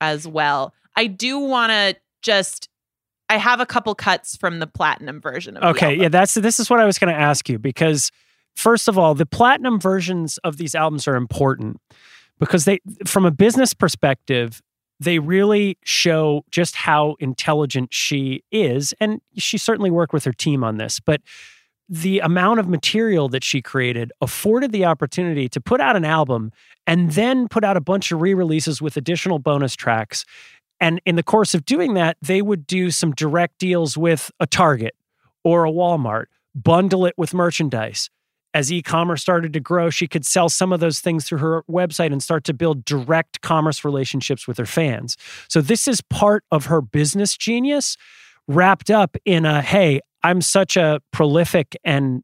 as 0.00 0.26
well. 0.26 0.74
I 0.96 1.06
do 1.06 1.38
want 1.38 1.70
to 1.70 1.96
just 2.22 2.68
I 3.28 3.36
have 3.36 3.60
a 3.60 3.66
couple 3.66 3.94
cuts 3.94 4.36
from 4.36 4.58
the 4.58 4.66
platinum 4.66 5.20
version 5.20 5.56
of 5.56 5.76
Okay, 5.76 5.94
yeah, 5.94 6.08
that's 6.08 6.34
this 6.34 6.58
is 6.58 6.68
what 6.70 6.80
I 6.80 6.84
was 6.86 6.98
going 6.98 7.14
to 7.14 7.20
ask 7.20 7.48
you 7.48 7.58
because 7.58 8.10
first 8.58 8.88
of 8.88 8.98
all, 8.98 9.14
the 9.14 9.26
platinum 9.26 9.80
versions 9.80 10.38
of 10.38 10.56
these 10.56 10.74
albums 10.74 11.06
are 11.06 11.16
important 11.16 11.80
because 12.38 12.64
they 12.64 12.80
from 13.06 13.24
a 13.24 13.30
business 13.30 13.72
perspective, 13.72 14.60
they 15.00 15.18
really 15.18 15.78
show 15.84 16.44
just 16.50 16.74
how 16.74 17.16
intelligent 17.20 17.94
she 17.94 18.42
is 18.50 18.92
and 19.00 19.20
she 19.36 19.56
certainly 19.56 19.90
worked 19.90 20.12
with 20.12 20.24
her 20.24 20.32
team 20.32 20.64
on 20.64 20.76
this, 20.76 20.98
but 21.00 21.20
the 21.88 22.18
amount 22.18 22.60
of 22.60 22.68
material 22.68 23.28
that 23.30 23.42
she 23.42 23.62
created 23.62 24.12
afforded 24.20 24.72
the 24.72 24.84
opportunity 24.84 25.48
to 25.48 25.60
put 25.60 25.80
out 25.80 25.96
an 25.96 26.04
album 26.04 26.52
and 26.86 27.12
then 27.12 27.48
put 27.48 27.64
out 27.64 27.76
a 27.78 27.80
bunch 27.80 28.12
of 28.12 28.20
re-releases 28.20 28.82
with 28.82 28.96
additional 28.96 29.38
bonus 29.38 29.74
tracks. 29.74 30.24
And 30.80 31.00
in 31.06 31.16
the 31.16 31.22
course 31.22 31.54
of 31.54 31.64
doing 31.64 31.94
that, 31.94 32.18
they 32.20 32.42
would 32.42 32.66
do 32.66 32.90
some 32.90 33.12
direct 33.14 33.58
deals 33.58 33.96
with 33.96 34.30
a 34.38 34.46
Target 34.46 34.94
or 35.44 35.64
a 35.64 35.70
Walmart, 35.70 36.26
bundle 36.54 37.06
it 37.06 37.14
with 37.16 37.32
merchandise. 37.32 38.10
As 38.54 38.72
e 38.72 38.82
commerce 38.82 39.20
started 39.20 39.52
to 39.52 39.60
grow, 39.60 39.90
she 39.90 40.06
could 40.06 40.24
sell 40.24 40.48
some 40.48 40.72
of 40.72 40.80
those 40.80 41.00
things 41.00 41.26
through 41.26 41.38
her 41.38 41.62
website 41.70 42.12
and 42.12 42.22
start 42.22 42.44
to 42.44 42.54
build 42.54 42.84
direct 42.84 43.40
commerce 43.42 43.84
relationships 43.84 44.48
with 44.48 44.56
her 44.56 44.66
fans. 44.66 45.16
So, 45.48 45.60
this 45.60 45.86
is 45.86 46.00
part 46.00 46.44
of 46.50 46.66
her 46.66 46.80
business 46.80 47.36
genius 47.36 47.96
wrapped 48.46 48.90
up 48.90 49.16
in 49.24 49.44
a 49.44 49.60
hey, 49.60 50.00
I'm 50.22 50.40
such 50.40 50.76
a 50.76 51.00
prolific 51.12 51.76
and 51.84 52.22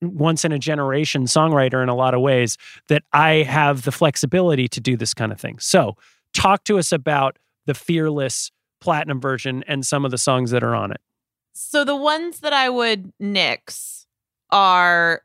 once 0.00 0.44
in 0.44 0.52
a 0.52 0.58
generation 0.58 1.24
songwriter 1.24 1.82
in 1.82 1.88
a 1.88 1.94
lot 1.94 2.14
of 2.14 2.20
ways 2.20 2.56
that 2.88 3.02
I 3.12 3.42
have 3.42 3.82
the 3.82 3.92
flexibility 3.92 4.68
to 4.68 4.80
do 4.80 4.96
this 4.96 5.12
kind 5.12 5.32
of 5.32 5.40
thing. 5.40 5.58
So, 5.58 5.96
talk 6.32 6.64
to 6.64 6.78
us 6.78 6.92
about 6.92 7.38
the 7.66 7.74
Fearless 7.74 8.50
Platinum 8.80 9.20
version 9.20 9.64
and 9.66 9.84
some 9.84 10.04
of 10.04 10.10
the 10.10 10.18
songs 10.18 10.50
that 10.52 10.62
are 10.62 10.74
on 10.74 10.92
it. 10.92 11.00
So 11.60 11.84
the 11.84 11.96
ones 11.96 12.40
that 12.40 12.52
I 12.52 12.68
would 12.68 13.12
nix 13.18 14.06
are 14.50 15.22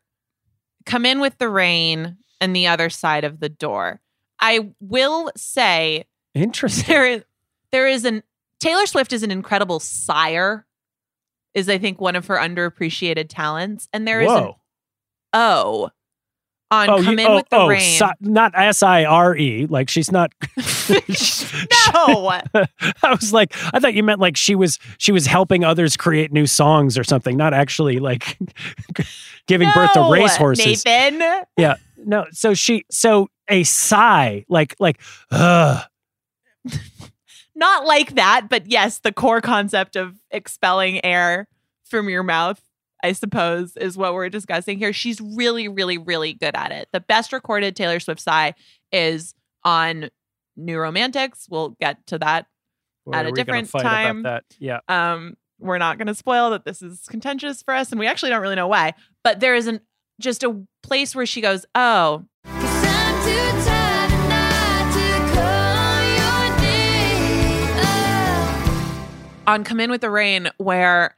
Come 0.86 1.06
In 1.06 1.20
with 1.20 1.38
the 1.38 1.50
Rain 1.50 2.18
and 2.42 2.56
The 2.56 2.68
Other 2.68 2.90
Side 2.90 3.24
of 3.24 3.40
the 3.40 3.50
Door. 3.50 4.02
I 4.40 4.72
will 4.80 5.32
say 5.38 6.06
Interesting. 6.34 6.86
there 6.88 7.06
is 7.06 7.24
there 7.72 7.88
is 7.88 8.06
an 8.06 8.24
Taylor 8.60 8.86
Swift 8.86 9.14
is 9.14 9.24
an 9.24 9.32
incredible 9.32 9.80
sire, 9.80 10.66
is 11.54 11.68
I 11.70 11.78
think 11.78 12.00
one 12.00 12.16
of 12.16 12.28
her 12.28 12.36
underappreciated 12.38 13.28
talents. 13.30 13.90
And 13.94 14.08
there 14.08 14.22
is 14.22 14.32
an 14.32 14.52
O 15.34 15.90
on 16.72 16.90
oh, 16.90 17.04
Come 17.04 17.20
you- 17.20 17.26
In 17.26 17.32
oh, 17.32 17.36
with 17.36 17.50
the 17.50 17.58
oh, 17.58 17.68
Rain. 17.68 17.80
si- 18.00 18.06
not 18.22 18.52
S 18.56 18.84
I 18.84 19.06
R 19.06 19.36
E. 19.36 19.66
Like 19.68 19.90
she's 19.90 20.12
not. 20.12 20.32
no. 21.94 22.42
I 23.04 23.12
was 23.12 23.34
like, 23.34 23.54
I 23.74 23.80
thought 23.80 23.94
you 23.94 24.04
meant 24.04 24.20
like 24.20 24.38
she 24.38 24.56
was 24.56 24.80
she 24.98 25.12
was 25.12 25.26
helping 25.26 25.64
others 25.64 25.98
create 25.98 26.32
new 26.32 26.48
songs 26.48 26.98
or 26.98 27.04
something, 27.04 27.38
not 27.38 27.54
actually 27.54 28.00
like 28.00 28.38
giving 29.48 29.70
birth 29.74 29.94
to 29.94 30.02
No, 30.02 30.12
racehorses. 30.12 30.86
Nathan. 30.86 31.46
Yeah, 31.58 31.76
no. 31.98 32.26
So 32.32 32.54
she, 32.54 32.86
so 32.92 33.30
a 33.50 33.64
sigh, 33.64 34.46
like 34.50 34.76
like, 34.80 35.00
ugh. 35.32 35.84
Not 37.56 37.86
like 37.86 38.16
that, 38.16 38.48
but 38.50 38.70
yes, 38.70 39.00
the 39.00 39.12
core 39.12 39.42
concept 39.42 39.96
of 39.96 40.16
expelling 40.32 41.04
air 41.06 41.48
from 41.86 42.10
your 42.10 42.24
mouth, 42.24 42.60
I 43.04 43.12
suppose, 43.12 43.78
is 43.78 43.96
what 43.96 44.16
we're 44.16 44.30
discussing 44.30 44.80
here. 44.80 44.92
She's 44.92 45.22
really, 45.22 45.68
really, 45.68 46.00
really 46.00 46.34
good 46.34 46.56
at 46.56 46.72
it. 46.72 46.90
The 46.92 47.00
best 47.00 47.32
recorded 47.32 47.76
Taylor 47.76 48.00
Swift 48.00 48.22
sigh 48.22 48.56
is 48.92 49.36
on 49.64 50.10
New 50.56 50.78
Romantics. 50.78 51.48
We'll 51.50 51.70
get 51.80 52.06
to 52.08 52.20
that 52.20 52.48
Boy, 53.06 53.14
at 53.14 53.26
a 53.26 53.32
different 53.32 53.70
time. 53.70 54.24
that. 54.24 54.44
Yeah. 54.60 54.80
Um, 54.88 55.36
we're 55.60 55.78
not 55.78 55.98
going 55.98 56.08
to 56.08 56.16
spoil 56.16 56.50
that 56.52 56.66
this 56.66 56.82
is 56.82 57.06
contentious 57.10 57.62
for 57.64 57.74
us, 57.74 57.92
and 57.92 58.00
we 58.00 58.08
actually 58.08 58.30
don't 58.32 58.42
really 58.42 58.56
know 58.56 58.68
why. 58.68 58.94
But 59.24 59.40
there 59.40 59.56
is 59.56 59.68
an 59.68 59.80
just 60.20 60.44
a 60.44 60.64
place 60.82 61.16
where 61.16 61.26
she 61.26 61.42
goes, 61.42 61.66
"Oh, 61.74 62.26
on 69.48 69.64
Come 69.64 69.80
In 69.80 69.92
with 69.92 70.02
the 70.02 70.10
Rain 70.10 70.50
where 70.58 71.16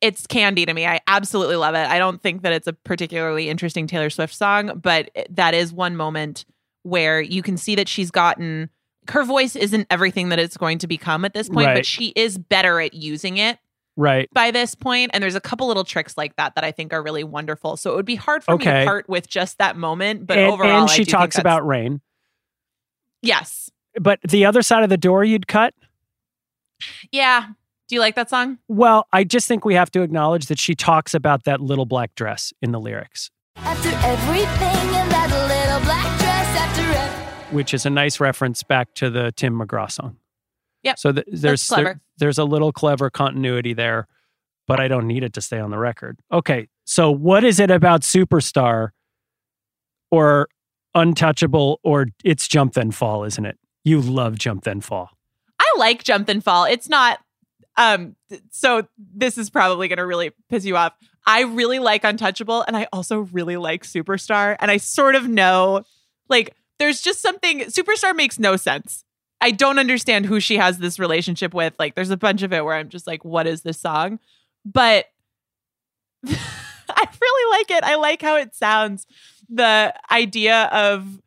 it's 0.00 0.26
candy 0.26 0.64
to 0.64 0.72
me. 0.72 0.86
I 0.86 1.00
absolutely 1.06 1.56
love 1.56 1.74
it. 1.74 1.86
I 1.86 1.98
don't 1.98 2.22
think 2.22 2.42
that 2.42 2.52
it's 2.52 2.66
a 2.66 2.72
particularly 2.72 3.48
interesting 3.50 3.86
Taylor 3.86 4.10
Swift 4.10 4.34
song, 4.34 4.80
but 4.82 5.10
that 5.30 5.54
is 5.54 5.72
one 5.72 5.96
moment 5.96 6.46
where 6.82 7.20
you 7.20 7.42
can 7.42 7.56
see 7.56 7.74
that 7.74 7.88
she's 7.88 8.10
gotten 8.10 8.70
her 9.08 9.24
voice 9.24 9.56
isn't 9.56 9.86
everything 9.90 10.28
that 10.28 10.38
it's 10.38 10.56
going 10.56 10.78
to 10.78 10.86
become 10.86 11.24
at 11.24 11.34
this 11.34 11.48
point, 11.48 11.66
Right. 11.66 11.74
but 11.74 11.86
she 11.86 12.08
is 12.14 12.38
better 12.38 12.80
at 12.80 12.94
using 12.94 13.38
it 13.38 13.58
Right. 13.96 14.28
by 14.32 14.50
this 14.50 14.74
point 14.74 15.10
and 15.14 15.22
there's 15.22 15.34
a 15.34 15.40
couple 15.40 15.66
little 15.66 15.84
tricks 15.84 16.16
like 16.16 16.36
that 16.36 16.54
that 16.54 16.64
I 16.64 16.70
think 16.70 16.92
are 16.92 17.02
really 17.02 17.24
wonderful. 17.24 17.76
So 17.76 17.92
it 17.92 17.96
would 17.96 18.06
be 18.06 18.14
hard 18.14 18.44
for 18.44 18.56
me 18.56 18.64
to 18.64 18.84
part 18.84 19.08
with 19.08 19.28
just 19.28 19.58
that 19.58 19.76
moment, 19.76 20.26
but 20.26 20.38
and, 20.38 20.52
overall 20.52 20.82
and 20.82 20.90
I 20.90 20.94
she 20.94 21.04
do 21.04 21.10
talks 21.10 21.36
that's- 21.36 21.40
about 21.40 21.66
rain. 21.66 22.00
Yes. 23.22 23.70
But 24.00 24.20
the 24.22 24.44
other 24.46 24.62
side 24.62 24.84
of 24.84 24.90
the 24.90 24.96
door 24.96 25.24
you'd 25.24 25.46
cut. 25.48 25.74
Yeah. 27.10 27.48
Do 27.88 27.94
you 27.96 28.00
like 28.00 28.14
that 28.14 28.30
song? 28.30 28.58
Well, 28.68 29.08
I 29.12 29.24
just 29.24 29.48
think 29.48 29.64
we 29.64 29.74
have 29.74 29.90
to 29.92 30.02
acknowledge 30.02 30.46
that 30.46 30.58
she 30.60 30.74
talks 30.76 31.12
about 31.12 31.44
that 31.44 31.60
little 31.60 31.86
black 31.86 32.14
dress 32.14 32.52
in 32.62 32.70
the 32.70 32.78
lyrics, 32.80 33.30
After 33.56 33.88
everything 33.88 34.88
in 34.94 35.08
that 35.08 35.28
little 35.30 35.80
black 35.84 36.04
dress, 36.04 36.06
after 36.06 36.06
everything. 36.06 36.09
Which 37.50 37.74
is 37.74 37.84
a 37.86 37.90
nice 37.90 38.20
reference 38.20 38.62
back 38.62 38.94
to 38.94 39.10
the 39.10 39.32
Tim 39.32 39.58
McGraw 39.58 39.90
song. 39.90 40.16
Yep. 40.82 40.98
So 40.98 41.12
th- 41.12 41.26
there's 41.30 41.66
there- 41.68 42.00
there's 42.18 42.38
a 42.38 42.44
little 42.44 42.72
clever 42.72 43.10
continuity 43.10 43.72
there, 43.74 44.06
but 44.66 44.78
I 44.80 44.88
don't 44.88 45.06
need 45.06 45.22
it 45.24 45.32
to 45.34 45.40
stay 45.40 45.58
on 45.58 45.70
the 45.70 45.78
record. 45.78 46.18
Okay, 46.32 46.68
so 46.84 47.10
what 47.10 47.44
is 47.44 47.58
it 47.60 47.70
about 47.70 48.02
Superstar 48.02 48.90
or 50.10 50.48
Untouchable 50.94 51.78
or 51.82 52.06
it's 52.24 52.48
Jump 52.48 52.74
Then 52.74 52.90
Fall, 52.90 53.24
isn't 53.24 53.44
it? 53.44 53.58
You 53.84 54.00
love 54.00 54.38
Jump 54.38 54.64
Then 54.64 54.80
Fall. 54.80 55.10
I 55.58 55.72
like 55.78 56.02
Jump 56.02 56.26
Then 56.26 56.40
Fall. 56.40 56.64
It's 56.64 56.88
not 56.88 57.20
um 57.76 58.16
so 58.50 58.86
this 58.98 59.38
is 59.38 59.50
probably 59.50 59.88
going 59.88 59.98
to 59.98 60.06
really 60.06 60.32
piss 60.48 60.64
you 60.64 60.76
off. 60.76 60.92
I 61.26 61.42
really 61.42 61.78
like 61.78 62.02
Untouchable 62.04 62.62
and 62.66 62.76
I 62.76 62.88
also 62.92 63.20
really 63.32 63.56
like 63.56 63.84
Superstar 63.84 64.56
and 64.60 64.70
I 64.70 64.78
sort 64.78 65.14
of 65.14 65.28
know 65.28 65.84
like 66.28 66.54
there's 66.80 67.00
just 67.00 67.20
something 67.20 67.60
Superstar 67.60 68.16
makes 68.16 68.38
no 68.38 68.56
sense. 68.56 69.04
I 69.40 69.52
don't 69.52 69.78
understand 69.78 70.26
who 70.26 70.40
she 70.40 70.56
has 70.56 70.78
this 70.78 70.98
relationship 70.98 71.54
with. 71.54 71.74
Like 71.78 71.94
there's 71.94 72.10
a 72.10 72.16
bunch 72.16 72.42
of 72.42 72.52
it 72.52 72.64
where 72.64 72.74
I'm 72.74 72.88
just 72.88 73.06
like 73.06 73.24
what 73.24 73.46
is 73.46 73.62
this 73.62 73.78
song? 73.78 74.18
But 74.64 75.06
I 76.26 77.08
really 77.20 77.58
like 77.58 77.70
it. 77.70 77.84
I 77.84 77.94
like 77.96 78.22
how 78.22 78.36
it 78.36 78.54
sounds. 78.54 79.06
The 79.48 79.94
idea 80.10 80.64
of 80.72 81.20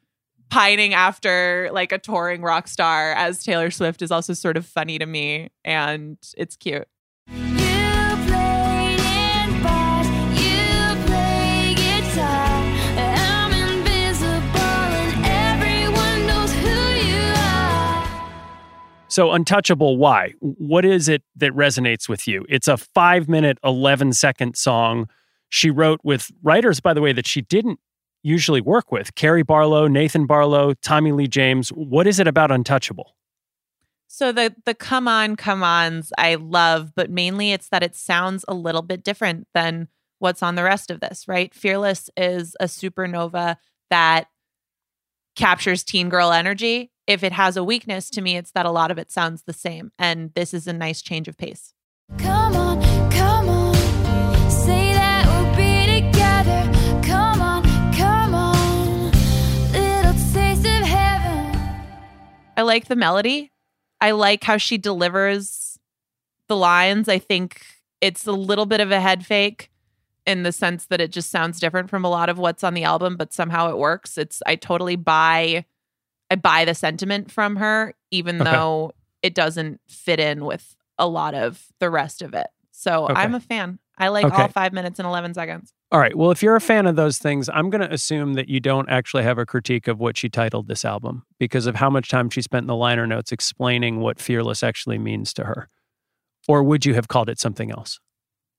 pining 0.49 0.93
after 0.93 1.69
like 1.71 1.91
a 1.91 1.97
touring 1.97 2.41
rock 2.41 2.67
star 2.67 3.13
as 3.13 3.43
Taylor 3.43 3.71
Swift 3.71 4.01
is 4.01 4.11
also 4.11 4.33
sort 4.33 4.57
of 4.57 4.65
funny 4.65 4.99
to 4.99 5.05
me 5.05 5.49
and 5.63 6.17
it's 6.35 6.55
cute. 6.55 6.87
So 19.13 19.31
Untouchable, 19.31 19.97
why? 19.97 20.33
What 20.39 20.83
is 20.83 21.07
it 21.07 21.21
that 21.35 21.51
resonates 21.51 22.09
with 22.09 22.27
you? 22.27 22.47
It's 22.49 22.67
a 22.67 22.77
five 22.77 23.29
minute, 23.29 23.59
11 23.63 24.13
second 24.13 24.57
song 24.57 25.07
she 25.49 25.69
wrote 25.69 25.99
with 26.03 26.31
writers, 26.41 26.79
by 26.79 26.95
the 26.95 27.01
way, 27.01 27.13
that 27.13 27.27
she 27.27 27.41
didn't 27.41 27.79
usually 28.23 28.59
work 28.59 28.91
with 28.91 29.13
Cary 29.13 29.43
Barlowe, 29.43 29.87
Nathan 29.87 30.27
Barlowe, 30.27 30.73
Tommy 30.81 31.11
Lee 31.11 31.27
James. 31.27 31.69
What 31.69 32.07
is 32.07 32.19
it 32.19 32.27
about 32.27 32.49
Untouchable? 32.49 33.15
So 34.07 34.31
the 34.31 34.55
the 34.65 34.73
come 34.73 35.07
on 35.07 35.35
come 35.35 35.61
ons 35.61 36.11
I 36.17 36.33
love, 36.33 36.93
but 36.95 37.11
mainly 37.11 37.51
it's 37.51 37.69
that 37.69 37.83
it 37.83 37.95
sounds 37.95 38.43
a 38.47 38.55
little 38.55 38.81
bit 38.81 39.03
different 39.03 39.47
than 39.53 39.89
what's 40.17 40.41
on 40.41 40.55
the 40.55 40.63
rest 40.63 40.89
of 40.89 41.01
this, 41.01 41.27
right? 41.27 41.53
Fearless 41.53 42.09
is 42.17 42.55
a 42.59 42.65
supernova 42.65 43.57
that 43.91 44.29
captures 45.35 45.83
teen 45.83 46.09
girl 46.09 46.31
energy. 46.31 46.91
If 47.07 47.23
it 47.23 47.33
has 47.33 47.57
a 47.57 47.63
weakness 47.63 48.09
to 48.11 48.21
me, 48.21 48.37
it's 48.37 48.51
that 48.51 48.65
a 48.65 48.71
lot 48.71 48.91
of 48.91 48.97
it 48.97 49.11
sounds 49.11 49.43
the 49.43 49.53
same. 49.53 49.91
And 49.99 50.31
this 50.35 50.53
is 50.53 50.67
a 50.67 50.73
nice 50.73 51.01
change 51.01 51.27
of 51.27 51.37
pace. 51.37 51.73
Come 52.17 52.55
on, 52.55 52.81
come 53.11 53.49
on. 53.49 53.73
Say 54.49 54.93
that 54.93 55.25
we'll 55.25 55.55
be 55.55 56.01
together. 56.01 56.71
Come 57.05 57.41
on, 57.41 57.63
come 57.93 58.35
on. 58.35 59.11
Little 59.71 60.13
taste 60.33 60.65
of 60.65 60.87
heaven. 60.87 61.57
I 62.55 62.61
like 62.61 62.87
the 62.87 62.95
melody. 62.95 63.51
I 63.99 64.11
like 64.11 64.43
how 64.43 64.57
she 64.57 64.77
delivers 64.77 65.77
the 66.47 66.55
lines. 66.55 67.09
I 67.09 67.19
think 67.19 67.65
it's 68.01 68.27
a 68.27 68.31
little 68.31 68.65
bit 68.65 68.81
of 68.81 68.91
a 68.91 68.99
head 68.99 69.25
fake 69.25 69.69
in 70.25 70.43
the 70.43 70.51
sense 70.51 70.85
that 70.87 71.01
it 71.01 71.11
just 71.11 71.29
sounds 71.29 71.59
different 71.59 71.89
from 71.89 72.05
a 72.05 72.09
lot 72.09 72.29
of 72.29 72.37
what's 72.37 72.63
on 72.63 72.73
the 72.73 72.83
album, 72.83 73.17
but 73.17 73.33
somehow 73.33 73.69
it 73.69 73.77
works. 73.77 74.17
It's 74.17 74.41
I 74.45 74.55
totally 74.55 74.95
buy 74.95 75.65
I 76.31 76.35
buy 76.35 76.65
the 76.65 76.73
sentiment 76.73 77.29
from 77.31 77.57
her, 77.57 77.93
even 78.11 78.41
Okay. 78.41 78.49
though 78.49 78.93
it 79.21 79.35
doesn't 79.35 79.81
fit 79.87 80.19
in 80.19 80.45
with 80.45 80.75
a 80.97 81.07
lot 81.07 81.35
of 81.35 81.65
the 81.79 81.89
rest 81.89 82.21
of 82.21 82.33
it. 82.33 82.47
So 82.71 83.05
Okay. 83.05 83.21
I'm 83.21 83.35
a 83.35 83.39
fan. 83.39 83.79
I 83.97 84.07
like 84.07 84.25
Okay. 84.25 84.41
all 84.41 84.47
five 84.47 84.73
minutes 84.73 84.99
and 84.99 85.05
eleven 85.07 85.33
seconds. 85.33 85.73
All 85.91 85.99
right. 85.99 86.17
Well, 86.17 86.31
if 86.31 86.41
you're 86.41 86.55
a 86.55 86.61
fan 86.61 86.87
of 86.87 86.95
those 86.95 87.19
things, 87.19 87.49
I'm 87.53 87.69
going 87.69 87.81
to 87.87 87.93
assume 87.93 88.33
that 88.33 88.49
you 88.49 88.59
don't 88.59 88.89
actually 88.89 89.21
have 89.23 89.37
a 89.37 89.45
critique 89.45 89.87
of 89.87 89.99
what 89.99 90.17
she 90.17 90.27
titled 90.27 90.67
this 90.67 90.83
album 90.83 91.23
because 91.37 91.67
of 91.67 91.75
how 91.75 91.89
much 91.91 92.09
time 92.09 92.31
she 92.31 92.41
spent 92.41 92.63
in 92.63 92.67
the 92.67 92.75
liner 92.75 93.05
notes 93.05 93.31
explaining 93.31 93.99
what 93.99 94.19
fearless 94.19 94.63
actually 94.63 94.97
means 94.97 95.33
to 95.35 95.43
her. 95.43 95.69
Or 96.47 96.63
would 96.63 96.83
you 96.85 96.95
have 96.95 97.07
called 97.09 97.29
it 97.29 97.39
something 97.39 97.69
else? 97.69 97.99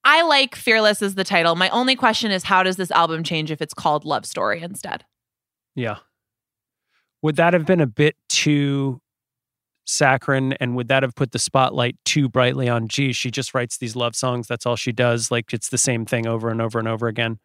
I 0.04 0.22
like 0.22 0.54
Fearless 0.54 1.02
as 1.02 1.14
the 1.14 1.24
title. 1.24 1.54
My 1.54 1.68
only 1.70 1.96
question 1.96 2.30
is 2.30 2.44
how 2.44 2.62
does 2.62 2.76
this 2.76 2.90
album 2.90 3.24
change 3.24 3.50
if 3.50 3.62
it's 3.62 3.74
called 3.74 4.04
Love 4.04 4.26
Story 4.26 4.62
instead? 4.62 5.04
Yeah. 5.74 5.96
Would 7.22 7.36
that 7.36 7.54
have 7.54 7.64
been 7.64 7.80
a 7.80 7.86
bit 7.86 8.16
too 8.28 9.00
saccharine 9.86 10.54
and 10.54 10.76
would 10.76 10.88
that 10.88 11.02
have 11.02 11.14
put 11.14 11.32
the 11.32 11.38
spotlight 11.38 11.96
too 12.06 12.26
brightly 12.26 12.70
on 12.70 12.88
gee 12.88 13.12
she 13.12 13.30
just 13.30 13.52
writes 13.52 13.76
these 13.76 13.94
love 13.94 14.16
songs 14.16 14.46
that's 14.46 14.64
all 14.64 14.76
she 14.76 14.92
does 14.92 15.30
like 15.30 15.52
it's 15.52 15.68
the 15.68 15.76
same 15.76 16.06
thing 16.06 16.26
over 16.26 16.48
and 16.48 16.62
over 16.62 16.78
and 16.78 16.88
over 16.88 17.06
again 17.06 17.38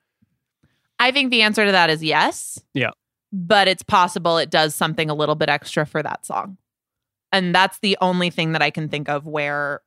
I 0.99 1.12
think 1.12 1.32
the 1.32 1.41
answer 1.41 1.66
to 1.66 1.72
that 1.72 1.89
is 1.89 2.03
yes. 2.03 2.60
Yeah. 2.74 2.91
But 3.32 3.68
it's 3.68 3.84
possible 3.84 4.38
it 4.38 4.49
does 4.49 4.76
something 4.76 5.10
a 5.10 5.14
little 5.14 5.36
bit 5.36 5.49
extra 5.49 5.86
for 5.86 6.03
that 6.03 6.26
song. 6.26 6.57
And 7.32 7.55
that's 7.55 7.80
the 7.80 7.97
only 8.01 8.30
thing 8.30 8.51
that 8.51 8.62
I 8.62 8.70
can 8.70 8.89
think 8.89 9.07
of 9.07 9.26
where 9.26 9.82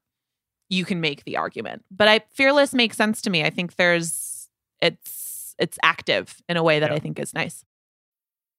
you 0.73 0.85
can 0.87 1.01
make 1.01 1.25
the 1.25 1.37
argument. 1.37 1.85
But 1.91 2.09
I 2.09 2.21
Fearless 2.31 2.73
makes 2.73 2.97
sense 2.97 3.21
to 3.23 3.31
me. 3.31 3.45
I 3.45 3.51
think 3.51 3.77
there's 3.77 4.49
it's 4.81 5.55
it's 5.59 5.79
active 5.83 6.43
in 6.49 6.57
a 6.57 6.63
way 6.63 6.81
that 6.81 6.91
I 6.91 6.99
think 6.99 7.19
is 7.19 7.35
nice. 7.35 7.65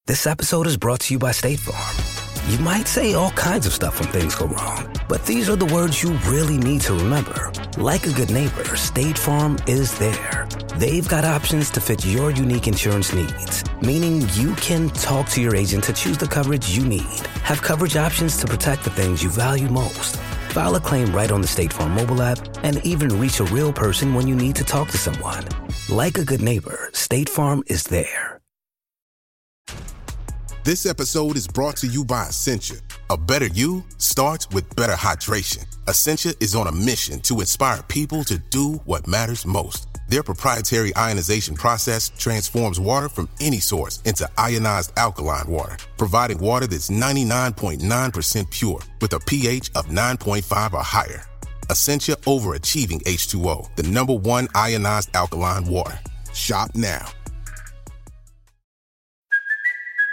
This 0.06 0.28
episode 0.28 0.68
is 0.68 0.78
brought 0.78 1.00
to 1.02 1.14
you 1.14 1.20
by 1.20 1.32
State 1.32 1.60
Farm. 1.60 1.98
You 2.50 2.60
might 2.60 2.88
say 2.88 3.14
all 3.14 3.32
kinds 3.32 3.66
of 3.66 3.74
stuff 3.74 4.00
when 4.02 4.10
things 4.10 4.36
go 4.36 4.48
wrong, 4.48 4.94
but 5.08 5.26
these 5.26 5.50
are 5.50 5.56
the 5.56 5.74
words 5.74 6.04
you 6.04 6.12
really 6.28 6.58
need 6.58 6.82
to 6.82 6.94
remember. 6.94 7.52
Like 7.78 8.06
a 8.06 8.12
good 8.12 8.30
neighbor, 8.30 8.76
State 8.76 9.18
Farm 9.18 9.58
is 9.66 9.98
there. 9.98 10.48
They've 10.76 11.08
got 11.08 11.24
options 11.24 11.70
to 11.72 11.80
fit 11.80 12.06
your 12.06 12.32
unique 12.32 12.68
insurance 12.68 13.14
needs, 13.14 13.64
meaning 13.82 14.28
you 14.34 14.54
can 14.56 14.90
talk 14.90 15.30
to 15.30 15.42
your 15.42 15.56
agent 15.56 15.86
to 15.86 15.94
choose 15.94 16.18
the 16.18 16.28
coverage 16.28 16.78
you 16.78 16.86
need, 16.86 17.22
have 17.44 17.62
coverage 17.62 17.96
options 17.96 18.38
to 18.38 18.46
protect 18.46 18.84
the 18.84 18.90
things 18.90 19.24
you 19.24 19.30
value 19.30 19.70
most. 19.70 20.20
File 20.54 20.76
a 20.76 20.80
claim 20.80 21.12
right 21.16 21.32
on 21.32 21.42
the 21.42 21.48
State 21.48 21.74
Farm 21.74 21.94
mobile 21.94 22.22
app 22.22 22.38
and 22.64 22.80
even 22.86 23.10
reach 23.20 23.40
a 23.40 23.44
real 23.46 23.74
person 23.74 24.14
when 24.14 24.28
you 24.28 24.36
need 24.36 24.56
to 24.58 24.64
talk 24.64 24.88
to 24.90 25.00
someone. 25.00 25.44
Like 25.90 26.20
a 26.20 26.24
good 26.24 26.44
neighbor, 26.44 26.92
State 26.94 27.28
Farm 27.28 27.64
is 27.66 27.86
there. 27.86 28.40
This 30.64 30.86
episode 30.86 31.38
is 31.38 31.48
brought 31.48 31.76
to 31.78 31.88
you 31.88 32.06
by 32.06 32.26
Essentia. 32.26 32.76
A 33.10 33.18
better 33.18 33.48
you 33.48 33.84
starts 33.98 34.48
with 34.52 34.76
better 34.76 34.94
hydration. 34.94 35.66
Essentia 35.90 36.36
is 36.40 36.54
on 36.54 36.68
a 36.68 36.72
mission 36.72 37.20
to 37.22 37.40
inspire 37.40 37.82
people 37.88 38.24
to 38.26 38.38
do 38.38 38.74
what 38.86 39.08
matters 39.08 39.48
most. 39.48 39.93
Their 40.14 40.22
proprietary 40.22 40.96
ionization 40.96 41.56
process 41.56 42.10
transforms 42.10 42.80
water 42.80 43.10
from 43.10 43.28
any 43.40 43.60
source 43.60 44.00
into 44.06 44.30
ionized 44.38 44.92
alkaline 44.96 45.48
water, 45.48 45.76
providing 45.98 46.38
water 46.38 46.68
that's 46.68 46.92
99.9% 46.92 48.52
pure 48.52 48.80
with 49.02 49.14
a 49.14 49.20
pH 49.22 49.72
of 49.74 49.88
9.5 49.88 50.74
or 50.74 50.84
higher. 50.84 51.26
Essentia 51.72 52.16
overachieving 52.28 53.02
H2O, 53.06 53.76
the 53.76 53.82
number 53.90 54.14
one 54.14 54.48
ionized 54.54 55.10
alkaline 55.16 55.66
water. 55.66 55.98
Shop 56.32 56.70
now. 56.76 57.08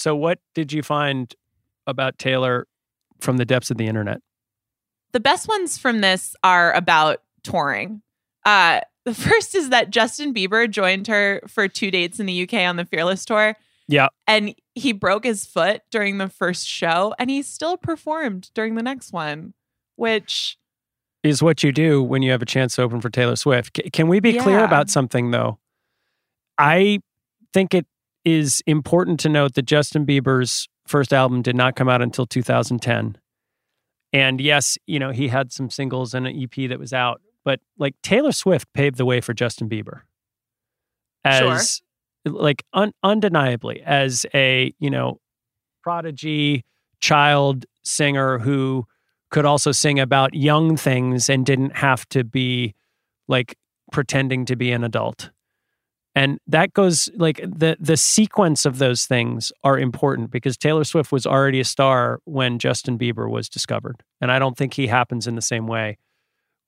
So, 0.00 0.16
what 0.16 0.38
did 0.54 0.72
you 0.72 0.82
find 0.82 1.34
about 1.86 2.18
Taylor 2.18 2.66
from 3.20 3.36
the 3.36 3.44
depths 3.44 3.70
of 3.70 3.76
the 3.76 3.86
internet? 3.86 4.22
The 5.12 5.20
best 5.20 5.46
ones 5.46 5.76
from 5.76 6.00
this 6.00 6.34
are 6.42 6.72
about 6.72 7.18
touring. 7.42 8.00
Uh, 8.46 8.80
the 9.04 9.12
first 9.28 9.54
is 9.54 9.68
that 9.68 9.90
Justin 9.90 10.32
Bieber 10.32 10.70
joined 10.70 11.06
her 11.08 11.42
for 11.46 11.68
two 11.68 11.90
dates 11.90 12.18
in 12.18 12.24
the 12.24 12.42
UK 12.44 12.54
on 12.54 12.76
the 12.76 12.86
Fearless 12.86 13.26
tour. 13.26 13.56
Yeah. 13.88 14.08
And 14.26 14.54
he 14.74 14.92
broke 14.92 15.24
his 15.24 15.44
foot 15.44 15.82
during 15.90 16.16
the 16.16 16.30
first 16.30 16.66
show 16.66 17.14
and 17.18 17.28
he 17.28 17.42
still 17.42 17.76
performed 17.76 18.50
during 18.54 18.76
the 18.76 18.82
next 18.82 19.12
one, 19.12 19.52
which 19.96 20.56
Is 21.22 21.42
what 21.42 21.62
you 21.62 21.72
do 21.72 22.02
when 22.02 22.22
you 22.22 22.30
have 22.30 22.40
a 22.40 22.46
chance 22.46 22.76
to 22.76 22.82
open 22.82 23.02
for 23.02 23.10
Taylor 23.10 23.36
Swift. 23.36 23.76
C- 23.76 23.90
can 23.90 24.08
we 24.08 24.18
be 24.18 24.38
clear 24.38 24.64
about 24.64 24.88
something, 24.88 25.30
though? 25.30 25.58
I 26.56 27.00
think 27.52 27.74
it 27.74 27.86
is 28.24 28.62
important 28.66 29.20
to 29.20 29.28
note 29.28 29.54
that 29.54 29.62
Justin 29.62 30.06
Bieber's 30.06 30.68
first 30.86 31.12
album 31.12 31.42
did 31.42 31.56
not 31.56 31.76
come 31.76 31.88
out 31.88 32.02
until 32.02 32.26
2010. 32.26 33.16
And 34.12 34.40
yes, 34.40 34.76
you 34.86 34.98
know, 34.98 35.10
he 35.10 35.28
had 35.28 35.52
some 35.52 35.70
singles 35.70 36.14
and 36.14 36.26
an 36.26 36.42
EP 36.42 36.68
that 36.68 36.78
was 36.78 36.92
out, 36.92 37.20
but 37.44 37.60
like 37.78 37.94
Taylor 38.02 38.32
Swift 38.32 38.72
paved 38.74 38.96
the 38.96 39.04
way 39.04 39.20
for 39.20 39.32
Justin 39.32 39.68
Bieber 39.68 40.00
as 41.24 41.80
like 42.24 42.64
un- 42.72 42.92
undeniably 43.02 43.82
as 43.82 44.26
a, 44.34 44.74
you 44.78 44.90
know, 44.90 45.20
prodigy 45.82 46.64
child 47.00 47.64
singer 47.82 48.38
who 48.38 48.84
could 49.30 49.46
also 49.46 49.72
sing 49.72 50.00
about 50.00 50.34
young 50.34 50.76
things 50.76 51.30
and 51.30 51.46
didn't 51.46 51.76
have 51.76 52.06
to 52.08 52.24
be 52.24 52.74
like 53.28 53.56
pretending 53.92 54.44
to 54.44 54.56
be 54.56 54.72
an 54.72 54.84
adult. 54.84 55.30
And 56.20 56.38
that 56.46 56.74
goes 56.74 57.08
like 57.16 57.36
the 57.38 57.76
the 57.80 57.96
sequence 57.96 58.66
of 58.66 58.76
those 58.78 59.06
things 59.06 59.52
are 59.64 59.78
important 59.78 60.30
because 60.30 60.56
Taylor 60.58 60.84
Swift 60.84 61.10
was 61.12 61.26
already 61.26 61.60
a 61.60 61.64
star 61.64 62.20
when 62.24 62.58
Justin 62.58 62.98
Bieber 62.98 63.30
was 63.30 63.48
discovered. 63.48 64.02
And 64.20 64.30
I 64.30 64.38
don't 64.38 64.56
think 64.56 64.74
he 64.74 64.86
happens 64.88 65.26
in 65.26 65.34
the 65.34 65.42
same 65.42 65.66
way 65.66 65.96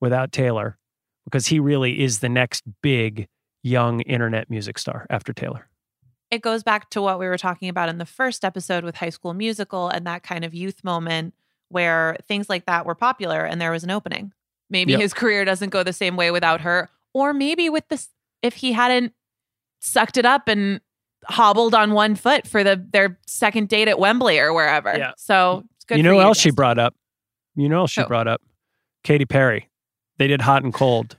without 0.01 0.33
Taylor 0.33 0.79
because 1.25 1.47
he 1.49 1.61
really 1.61 2.03
is 2.03 2.21
the 2.21 2.29
next 2.31 2.63
big 2.83 3.29
young 3.63 4.01
internet 4.03 4.49
music 4.49 4.79
star 4.79 5.07
after 5.11 5.33
Taylor. 5.33 5.69
it 6.31 6.41
goes 6.41 6.63
back 6.63 6.89
to 6.91 7.03
what 7.03 7.19
we 7.19 7.27
were 7.27 7.37
talking 7.39 7.69
about 7.69 7.89
in 7.91 7.99
the 7.99 8.07
first 8.07 8.45
episode 8.45 8.85
with 8.85 8.97
High 8.97 9.11
School 9.11 9.35
Musical 9.35 9.89
and 9.89 10.07
that 10.07 10.23
kind 10.23 10.45
of 10.47 10.55
youth 10.55 10.83
moment 10.83 11.35
where 11.69 12.17
things 12.27 12.49
like 12.49 12.65
that 12.67 12.87
were 12.87 12.95
popular 12.95 13.45
and 13.45 13.61
there 13.61 13.71
was 13.71 13.85
an 13.85 13.91
opening. 13.91 14.33
Maybe 14.71 14.93
Yep. 14.93 15.01
his 15.03 15.13
career 15.15 15.45
doesn't 15.45 15.69
go 15.69 15.83
the 15.83 15.93
same 15.93 16.17
way 16.17 16.31
without 16.31 16.63
her, 16.63 16.89
or 17.13 17.35
maybe 17.35 17.69
with 17.69 17.87
this, 17.89 18.09
if 18.41 18.55
he 18.55 18.73
hadn't 18.73 19.13
sucked 19.85 20.17
it 20.17 20.25
up 20.25 20.49
and 20.49 20.81
hobbled 21.27 21.75
on 21.75 21.93
one 21.93 22.15
foot 22.15 22.47
for 22.47 22.65
the 22.65 22.85
their 22.93 23.19
second 23.27 23.69
date 23.69 23.89
at 23.89 23.99
Wembley 23.99 24.39
or 24.39 24.53
wherever. 24.53 24.97
Yeah. 24.97 25.13
So 25.17 25.65
it's 25.77 25.85
good. 25.85 25.97
you 25.99 26.03
know 26.03 26.15
who 26.15 26.21
else 26.21 26.39
she 26.39 26.51
brought 26.51 26.79
up? 26.79 26.95
You 27.57 27.69
know 27.69 27.77
who 27.77 27.81
else 27.83 27.91
she 27.91 28.01
Who? 28.01 28.07
brought 28.07 28.27
up? 28.29 28.41
Katy 29.05 29.27
Perry. 29.27 29.69
They 30.19 30.27
did 30.29 30.41
Hot 30.41 30.63
and 30.63 30.73
Cold 30.73 31.19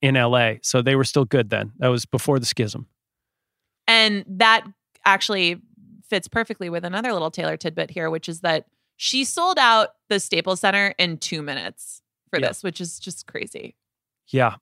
in 0.00 0.14
LA. 0.14 0.54
So 0.62 0.82
they 0.82 0.94
were 0.94 1.04
still 1.04 1.24
good 1.24 1.50
then. 1.50 1.72
That 1.78 1.88
was 1.88 2.04
before 2.06 2.38
the 2.38 2.46
schism. 2.46 2.86
And 3.88 4.24
that 4.28 4.64
actually 5.04 5.60
fits 6.08 6.28
perfectly 6.28 6.68
with 6.70 6.84
another 6.84 7.12
little 7.12 7.30
Taylor 7.30 7.56
tidbit 7.56 7.90
here, 7.90 8.10
which 8.10 8.28
is 8.28 8.40
that 8.42 8.66
she 8.96 9.24
sold 9.24 9.58
out 9.58 9.88
the 10.08 10.20
Staples 10.20 10.60
Center 10.60 10.94
in 10.98 11.18
two 11.18 11.42
minutes 11.42 12.02
for 12.30 12.38
Yeah. 12.38 12.48
this, 12.48 12.62
which 12.62 12.80
is 12.80 12.98
just 12.98 13.26
crazy. 13.26 13.74
Yeah. 14.28 14.56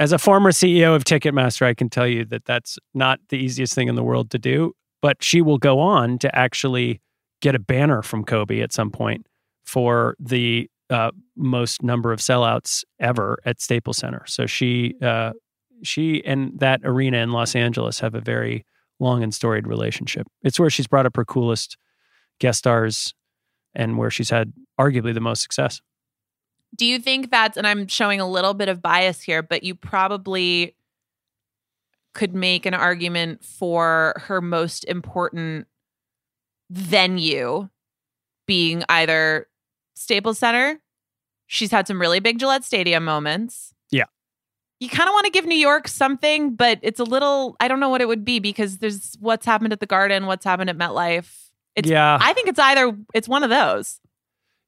As 0.00 0.12
a 0.12 0.18
former 0.18 0.50
CEO 0.50 0.96
of 0.96 1.04
Ticketmaster, 1.04 1.66
I 1.66 1.74
can 1.74 1.90
tell 1.90 2.06
you 2.06 2.24
that 2.24 2.46
that's 2.46 2.78
not 2.94 3.20
the 3.28 3.36
easiest 3.36 3.74
thing 3.74 3.86
in 3.86 3.96
the 3.96 4.02
world 4.02 4.30
to 4.30 4.38
do. 4.38 4.72
But 5.02 5.22
she 5.22 5.42
will 5.42 5.58
go 5.58 5.78
on 5.78 6.18
to 6.20 6.34
actually 6.34 7.02
get 7.42 7.54
a 7.54 7.58
banner 7.58 8.00
from 8.00 8.24
Kobe 8.24 8.62
at 8.62 8.72
some 8.72 8.90
point 8.90 9.26
for 9.66 10.16
the 10.18 10.70
uh, 10.88 11.10
most 11.36 11.82
number 11.82 12.12
of 12.12 12.20
sellouts 12.20 12.82
ever 12.98 13.40
at 13.44 13.60
Staples 13.60 13.98
Center. 13.98 14.24
So 14.26 14.46
she, 14.46 14.94
uh, 15.02 15.32
she 15.82 16.24
and 16.24 16.58
that 16.60 16.80
arena 16.82 17.18
in 17.18 17.32
Los 17.32 17.54
Angeles 17.54 18.00
have 18.00 18.14
a 18.14 18.22
very 18.22 18.64
long 19.00 19.22
and 19.22 19.34
storied 19.34 19.66
relationship. 19.66 20.26
It's 20.42 20.58
where 20.58 20.70
she's 20.70 20.86
brought 20.86 21.04
up 21.04 21.16
her 21.16 21.26
coolest 21.26 21.76
guest 22.38 22.60
stars 22.60 23.14
and 23.74 23.98
where 23.98 24.10
she's 24.10 24.30
had 24.30 24.54
arguably 24.78 25.12
the 25.12 25.20
most 25.20 25.42
success. 25.42 25.82
Do 26.76 26.86
you 26.86 26.98
think 26.98 27.30
that's, 27.30 27.56
and 27.56 27.66
I'm 27.66 27.86
showing 27.88 28.20
a 28.20 28.28
little 28.28 28.54
bit 28.54 28.68
of 28.68 28.80
bias 28.80 29.22
here, 29.22 29.42
but 29.42 29.62
you 29.62 29.74
probably 29.74 30.76
could 32.14 32.34
make 32.34 32.66
an 32.66 32.74
argument 32.74 33.44
for 33.44 34.14
her 34.26 34.40
most 34.40 34.84
important 34.84 35.66
venue 36.70 37.68
being 38.46 38.82
either 38.88 39.48
Staples 39.94 40.38
Center. 40.38 40.80
She's 41.46 41.70
had 41.70 41.86
some 41.86 42.00
really 42.00 42.20
big 42.20 42.38
Gillette 42.38 42.64
Stadium 42.64 43.04
moments. 43.04 43.74
Yeah. 43.90 44.04
You 44.78 44.88
kind 44.88 45.08
of 45.08 45.12
want 45.12 45.26
to 45.26 45.30
give 45.30 45.44
New 45.46 45.56
York 45.56 45.88
something, 45.88 46.54
but 46.54 46.78
it's 46.82 47.00
a 47.00 47.04
little, 47.04 47.56
I 47.60 47.68
don't 47.68 47.80
know 47.80 47.88
what 47.88 48.00
it 48.00 48.08
would 48.08 48.24
be 48.24 48.38
because 48.38 48.78
there's 48.78 49.16
what's 49.20 49.44
happened 49.44 49.72
at 49.72 49.80
the 49.80 49.86
Garden, 49.86 50.26
what's 50.26 50.44
happened 50.44 50.70
at 50.70 50.78
MetLife. 50.78 51.50
It's, 51.76 51.88
Yeah. 51.88 52.18
I 52.20 52.32
think 52.32 52.48
it's 52.48 52.58
either, 52.58 52.96
it's 53.12 53.28
one 53.28 53.44
of 53.44 53.50
those. 53.50 54.00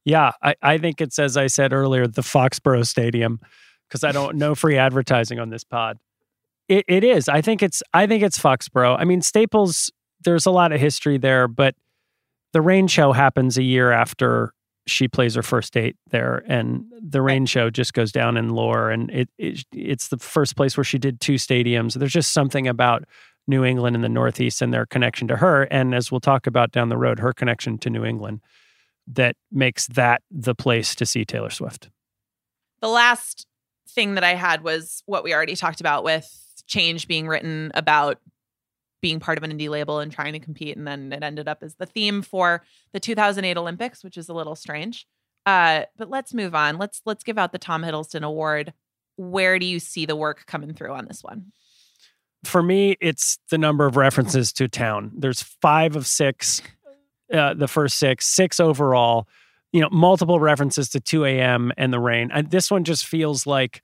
Yeah, 0.04 0.32
I, 0.42 0.54
I 0.62 0.78
think 0.78 1.00
it's 1.00 1.18
as 1.18 1.36
I 1.36 1.46
said 1.46 1.72
earlier, 1.72 2.06
the 2.06 2.22
Foxborough 2.22 2.86
Stadium, 2.86 3.40
because 3.88 4.04
I 4.04 4.12
don't 4.12 4.36
know 4.36 4.54
free 4.54 4.76
advertising 4.76 5.38
on 5.38 5.50
this 5.50 5.64
pod. 5.64 5.98
It 6.68 6.84
it 6.88 7.04
is. 7.04 7.28
I 7.28 7.40
think 7.40 7.62
it's 7.62 7.82
I 7.94 8.06
think 8.06 8.22
it's 8.22 8.38
Foxborough. 8.38 8.96
I 8.98 9.04
mean, 9.04 9.22
Staples, 9.22 9.92
there's 10.24 10.46
a 10.46 10.50
lot 10.50 10.72
of 10.72 10.80
history 10.80 11.18
there, 11.18 11.46
but 11.46 11.74
the 12.52 12.60
rain 12.60 12.86
show 12.86 13.12
happens 13.12 13.56
a 13.58 13.62
year 13.62 13.92
after 13.92 14.52
she 14.86 15.06
plays 15.06 15.36
her 15.36 15.42
first 15.42 15.72
date 15.72 15.96
there, 16.10 16.42
and 16.48 16.84
the 17.00 17.22
rain 17.22 17.46
show 17.46 17.70
just 17.70 17.94
goes 17.94 18.10
down 18.10 18.36
in 18.36 18.50
lore. 18.50 18.90
And 18.90 19.10
it, 19.10 19.28
it 19.38 19.64
it's 19.72 20.08
the 20.08 20.18
first 20.18 20.56
place 20.56 20.76
where 20.76 20.84
she 20.84 20.98
did 20.98 21.20
two 21.20 21.34
stadiums. 21.34 21.94
There's 21.94 22.12
just 22.12 22.32
something 22.32 22.66
about 22.66 23.04
New 23.46 23.64
England 23.64 23.94
and 23.94 24.04
the 24.04 24.08
Northeast 24.08 24.62
and 24.62 24.74
their 24.74 24.86
connection 24.86 25.28
to 25.28 25.36
her, 25.36 25.62
and 25.64 25.94
as 25.94 26.10
we'll 26.10 26.20
talk 26.20 26.48
about 26.48 26.72
down 26.72 26.88
the 26.88 26.96
road, 26.96 27.20
her 27.20 27.32
connection 27.32 27.78
to 27.78 27.90
New 27.90 28.04
England 28.04 28.40
that 29.08 29.36
makes 29.50 29.86
that 29.88 30.22
the 30.30 30.54
place 30.54 30.94
to 30.96 31.06
see 31.06 31.24
Taylor 31.24 31.50
Swift. 31.50 31.90
The 32.80 32.88
last 32.88 33.46
thing 33.88 34.14
that 34.14 34.24
I 34.24 34.34
had 34.34 34.62
was 34.62 35.02
what 35.06 35.24
we 35.24 35.34
already 35.34 35.56
talked 35.56 35.80
about 35.80 36.04
with 36.04 36.28
change 36.66 37.08
being 37.08 37.26
written 37.26 37.70
about 37.74 38.18
being 39.00 39.20
part 39.20 39.36
of 39.36 39.44
an 39.44 39.52
indie 39.52 39.68
label 39.68 39.98
and 39.98 40.12
trying 40.12 40.32
to 40.32 40.38
compete. 40.38 40.76
And 40.76 40.86
then 40.86 41.12
it 41.12 41.22
ended 41.22 41.48
up 41.48 41.58
as 41.62 41.74
the 41.74 41.86
theme 41.86 42.22
for 42.22 42.62
the 42.92 43.00
2008 43.00 43.56
Olympics, 43.56 44.02
which 44.02 44.16
is 44.16 44.28
a 44.28 44.32
little 44.32 44.54
strange. 44.54 45.06
Uh, 45.44 45.82
but 45.96 46.08
let's 46.08 46.32
move 46.32 46.54
on. 46.54 46.78
Let's 46.78 47.02
let's 47.04 47.24
give 47.24 47.36
out 47.36 47.52
the 47.52 47.58
Tom 47.58 47.82
Hiddleston 47.82 48.22
Award. 48.22 48.72
Where 49.16 49.58
do 49.58 49.66
you 49.66 49.80
see 49.80 50.06
the 50.06 50.16
work 50.16 50.46
coming 50.46 50.72
through 50.72 50.92
on 50.92 51.06
this 51.06 51.22
one? 51.22 51.52
For 52.44 52.62
me, 52.62 52.96
it's 53.00 53.38
the 53.50 53.58
number 53.58 53.86
of 53.86 53.96
references 53.96 54.52
to 54.54 54.68
town. 54.68 55.12
There's 55.16 55.42
five 55.42 55.96
of 55.96 56.06
six, 56.06 56.62
uh, 57.32 57.54
the 57.54 57.68
first 57.68 57.98
six, 57.98 58.26
six 58.26 58.60
overall. 58.60 59.26
you 59.72 59.80
know, 59.80 59.88
multiple 59.90 60.38
references 60.38 60.90
to 60.90 61.00
2 61.00 61.24
a.m. 61.24 61.72
and 61.78 61.92
the 61.92 61.98
rain. 61.98 62.30
And 62.32 62.50
this 62.50 62.70
one 62.70 62.84
just 62.84 63.06
feels 63.06 63.46
like 63.46 63.82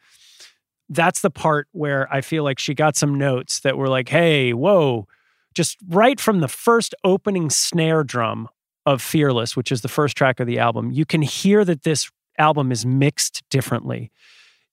that's 0.90 1.20
the 1.22 1.30
part 1.30 1.66
where 1.72 2.12
I 2.12 2.20
feel 2.20 2.44
like 2.44 2.58
she 2.58 2.74
got 2.74 2.96
some 2.96 3.16
notes 3.16 3.60
that 3.60 3.76
were 3.78 3.88
like, 3.88 4.08
hey, 4.10 4.52
whoa, 4.52 5.06
just 5.54 5.78
right 5.88 6.20
from 6.20 6.40
the 6.40 6.48
first 6.48 6.94
opening 7.04 7.50
snare 7.50 8.04
drum 8.04 8.48
of 8.86 9.02
Fearless, 9.02 9.56
which 9.56 9.72
is 9.72 9.80
the 9.82 9.88
first 9.88 10.16
track 10.16 10.40
of 10.40 10.46
the 10.46 10.58
album, 10.58 10.90
you 10.92 11.04
can 11.04 11.22
hear 11.22 11.64
that 11.64 11.82
this 11.82 12.10
album 12.38 12.70
is 12.70 12.86
mixed 12.86 13.42
differently. 13.50 14.10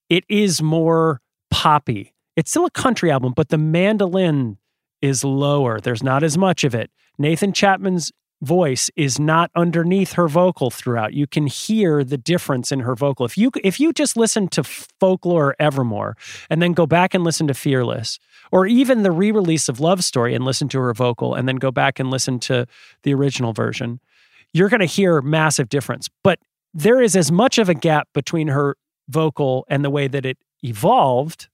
It 0.08 0.24
is 0.28 0.62
more 0.62 1.20
poppy. 1.50 2.14
It's 2.36 2.50
still 2.50 2.66
a 2.66 2.70
country 2.70 3.10
album, 3.10 3.32
but 3.34 3.48
the 3.48 3.58
mandolin 3.58 4.58
is 5.02 5.24
lower. 5.24 5.80
There's 5.80 6.02
not 6.02 6.22
as 6.22 6.38
much 6.38 6.64
of 6.64 6.74
it. 6.74 6.90
Nathan 7.18 7.52
Chapman's 7.52 8.12
voice 8.42 8.90
is 8.96 9.18
not 9.18 9.50
underneath 9.54 10.12
her 10.12 10.28
vocal 10.28 10.70
throughout. 10.70 11.14
You 11.14 11.26
can 11.26 11.46
hear 11.46 12.04
the 12.04 12.18
difference 12.18 12.70
in 12.70 12.80
her 12.80 12.94
vocal. 12.94 13.24
If 13.24 13.38
you 13.38 13.50
if 13.64 13.80
you 13.80 13.92
just 13.92 14.16
listen 14.16 14.48
to 14.48 14.62
Folklore 14.62 15.48
or 15.48 15.56
Evermore 15.58 16.16
and 16.50 16.60
then 16.60 16.72
go 16.72 16.86
back 16.86 17.14
and 17.14 17.24
listen 17.24 17.46
to 17.46 17.54
Fearless 17.54 18.18
or 18.52 18.66
even 18.66 19.02
the 19.02 19.10
re-release 19.10 19.68
of 19.68 19.80
Love 19.80 20.04
Story 20.04 20.34
and 20.34 20.44
listen 20.44 20.68
to 20.68 20.80
her 20.80 20.92
vocal 20.92 21.34
and 21.34 21.48
then 21.48 21.56
go 21.56 21.70
back 21.70 21.98
and 21.98 22.10
listen 22.10 22.38
to 22.40 22.66
the 23.02 23.14
original 23.14 23.52
version, 23.52 24.00
you're 24.52 24.68
going 24.68 24.80
to 24.80 24.86
hear 24.86 25.20
massive 25.20 25.68
difference. 25.68 26.08
But 26.22 26.38
there 26.74 27.00
is 27.00 27.16
as 27.16 27.32
much 27.32 27.58
of 27.58 27.68
a 27.68 27.74
gap 27.74 28.08
between 28.12 28.48
her 28.48 28.76
vocal 29.08 29.64
and 29.68 29.84
the 29.84 29.90
way 29.90 30.08
that 30.08 30.26
it 30.26 30.38
evolved 30.62 31.48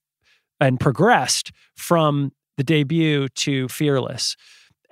and 0.59 0.79
progressed 0.79 1.51
from 1.75 2.31
the 2.57 2.63
debut 2.63 3.29
to 3.29 3.67
Fearless. 3.67 4.35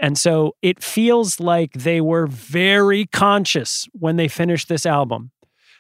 And 0.02 0.18
so 0.18 0.56
it 0.64 0.84
feels 0.84 1.40
like 1.40 1.74
they 1.74 2.02
were 2.02 2.26
very 2.28 3.06
conscious 3.06 3.88
when 3.94 4.18
they 4.18 4.28
finished 4.28 4.68
this 4.68 4.86
album 4.86 5.32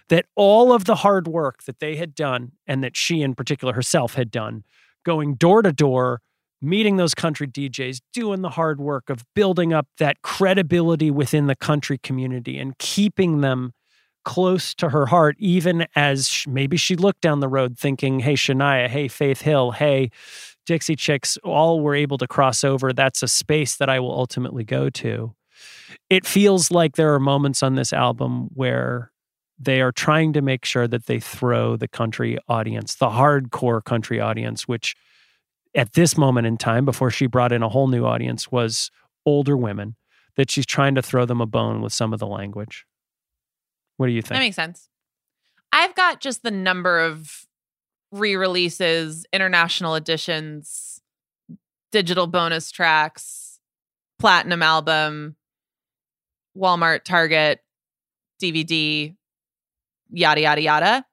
that 0.09 0.27
all 0.35 0.71
of 0.71 0.85
the 0.85 0.95
hard 0.95 1.27
work 1.27 1.63
that 1.63 1.79
they 1.79 1.95
had 1.95 2.13
done 2.13 2.51
and 2.67 2.83
that 2.83 2.95
she 2.95 3.21
in 3.21 3.33
particular 3.33 3.73
herself 3.73 4.13
had 4.13 4.29
done 4.29 4.63
going 5.03 5.35
door 5.35 5.63
to 5.63 5.73
door 5.73 6.21
meeting 6.61 6.97
those 6.97 7.15
country 7.15 7.47
DJs 7.47 8.01
doing 8.13 8.41
the 8.41 8.51
hard 8.51 8.79
work 8.79 9.09
of 9.09 9.25
building 9.33 9.73
up 9.73 9.87
that 9.97 10.21
credibility 10.21 11.09
within 11.09 11.47
the 11.47 11.55
country 11.55 11.97
community 11.97 12.59
and 12.59 12.77
keeping 12.77 13.41
them 13.41 13.73
close 14.23 14.75
to 14.75 14.89
her 14.89 15.07
heart 15.07 15.35
even 15.39 15.87
as 15.95 16.43
maybe 16.47 16.77
she 16.77 16.95
looked 16.95 17.21
down 17.21 17.39
the 17.39 17.47
road 17.47 17.79
thinking 17.79 18.19
hey 18.19 18.35
Shania 18.35 18.87
hey 18.87 19.07
Faith 19.07 19.41
Hill 19.41 19.71
hey 19.71 20.11
Dixie 20.71 20.95
Chicks 20.95 21.37
all 21.43 21.81
were 21.81 21.95
able 21.95 22.17
to 22.17 22.25
cross 22.25 22.63
over. 22.63 22.93
That's 22.93 23.21
a 23.21 23.27
space 23.27 23.75
that 23.75 23.89
I 23.89 23.99
will 23.99 24.13
ultimately 24.13 24.63
go 24.63 24.89
to. 24.89 25.35
It 26.09 26.25
feels 26.25 26.71
like 26.71 26.95
there 26.95 27.13
are 27.13 27.19
moments 27.19 27.61
on 27.61 27.75
this 27.75 27.91
album 27.91 28.47
where 28.53 29.11
they 29.59 29.81
are 29.81 29.91
trying 29.91 30.31
to 30.31 30.41
make 30.41 30.63
sure 30.63 30.87
that 30.87 31.07
they 31.07 31.19
throw 31.19 31.75
the 31.75 31.89
country 31.89 32.37
audience, 32.47 32.95
the 32.95 33.09
hardcore 33.09 33.83
country 33.83 34.21
audience, 34.21 34.65
which 34.65 34.95
at 35.75 35.91
this 35.91 36.17
moment 36.17 36.47
in 36.47 36.55
time, 36.55 36.85
before 36.85 37.11
she 37.11 37.27
brought 37.27 37.51
in 37.51 37.63
a 37.63 37.67
whole 37.69 37.89
new 37.89 38.05
audience, 38.05 38.49
was 38.49 38.91
older 39.25 39.57
women, 39.57 39.97
that 40.37 40.49
she's 40.49 40.65
trying 40.65 40.95
to 40.95 41.01
throw 41.01 41.25
them 41.25 41.41
a 41.41 41.45
bone 41.45 41.81
with 41.81 41.91
some 41.91 42.13
of 42.13 42.19
the 42.19 42.27
language. 42.27 42.85
What 43.97 44.07
do 44.07 44.13
you 44.13 44.21
think? 44.21 44.35
That 44.35 44.39
makes 44.39 44.55
sense. 44.55 44.87
I've 45.73 45.95
got 45.95 46.21
just 46.21 46.43
the 46.43 46.51
number 46.51 47.01
of 47.01 47.45
re-releases, 48.11 49.25
international 49.31 49.95
editions, 49.95 51.01
digital 51.91 52.27
bonus 52.27 52.71
tracks, 52.71 53.59
platinum 54.19 54.61
album, 54.61 55.35
Walmart, 56.57 57.03
Target, 57.03 57.61
DVD, 58.41 59.15
yada 60.09 60.41
yada 60.41 60.61
yada. 60.61 61.05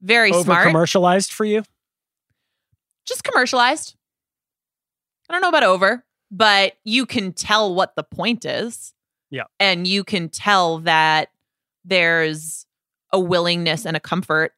Very 0.00 0.32
Over 0.32 0.44
smart. 0.44 0.66
commercialized 0.66 1.32
for 1.32 1.44
you? 1.44 1.62
Just 3.06 3.24
commercialized. 3.24 3.96
I 5.28 5.32
don't 5.32 5.42
know 5.42 5.48
about 5.48 5.64
over, 5.64 6.04
but 6.30 6.74
you 6.84 7.06
can 7.06 7.32
tell 7.32 7.74
what 7.74 7.96
the 7.96 8.02
point 8.02 8.44
is. 8.44 8.94
Yeah. 9.30 9.44
And 9.58 9.86
you 9.86 10.04
can 10.04 10.28
tell 10.28 10.78
that 10.78 11.30
there's 11.84 12.66
a 13.12 13.18
willingness 13.18 13.86
and 13.86 13.96
a 13.96 14.00
comfort 14.00 14.52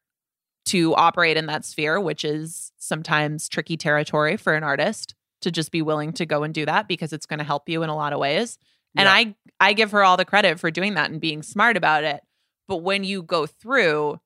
to 0.67 0.95
operate 0.95 1.37
in 1.37 1.47
that 1.47 1.65
sphere, 1.65 2.01
which 2.01 2.25
is 2.25 2.73
sometimes 2.79 3.49
tricky 3.49 3.77
territory 3.77 4.37
for 4.37 4.55
an 4.55 4.65
artist 4.65 5.15
to 5.43 5.51
just 5.51 5.71
be 5.71 5.83
willing 5.83 6.13
to 6.15 6.25
go 6.27 6.43
and 6.43 6.55
do 6.55 6.65
that 6.65 6.89
because 6.89 7.13
it's 7.13 7.27
going 7.27 7.39
to 7.39 7.45
help 7.45 7.69
you 7.69 7.83
in 7.83 7.91
a 7.91 7.97
lot 7.97 8.13
of 8.13 8.19
ways. 8.19 8.59
And 8.97 9.07
Yeah. 9.07 9.13
I 9.13 9.35
I 9.61 9.73
give 9.73 9.91
her 9.91 10.03
all 10.03 10.17
the 10.17 10.25
credit 10.25 10.59
for 10.59 10.71
doing 10.71 10.95
that 10.95 11.11
and 11.11 11.21
being 11.21 11.43
smart 11.43 11.77
about 11.77 12.05
it. 12.05 12.23
But 12.67 12.79
when 12.79 13.05
you 13.05 13.23
go 13.23 13.47
through 13.47 14.21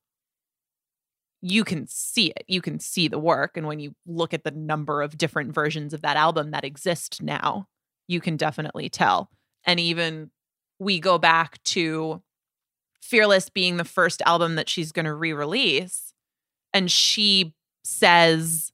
you 1.40 1.62
can 1.62 1.86
see 1.86 2.30
it. 2.30 2.44
You 2.48 2.60
can 2.60 2.80
see 2.80 3.06
the 3.06 3.18
work 3.18 3.56
and 3.56 3.66
when 3.66 3.78
you 3.78 3.94
look 4.06 4.34
at 4.34 4.42
the 4.42 4.50
number 4.50 5.02
of 5.02 5.16
different 5.16 5.54
versions 5.54 5.94
of 5.94 6.02
that 6.02 6.16
album 6.16 6.50
that 6.50 6.64
exist 6.64 7.22
now, 7.22 7.68
you 8.08 8.20
can 8.20 8.36
definitely 8.36 8.88
tell. 8.88 9.30
And 9.64 9.78
even 9.78 10.30
we 10.80 10.98
go 10.98 11.16
back 11.18 11.62
to 11.64 12.22
Fearless 13.00 13.48
being 13.48 13.76
the 13.76 13.84
first 13.84 14.20
album 14.26 14.56
that 14.56 14.68
she's 14.68 14.92
going 14.92 15.06
to 15.06 15.14
re-release 15.14 16.12
and 16.74 16.90
she 16.90 17.54
says 17.84 18.72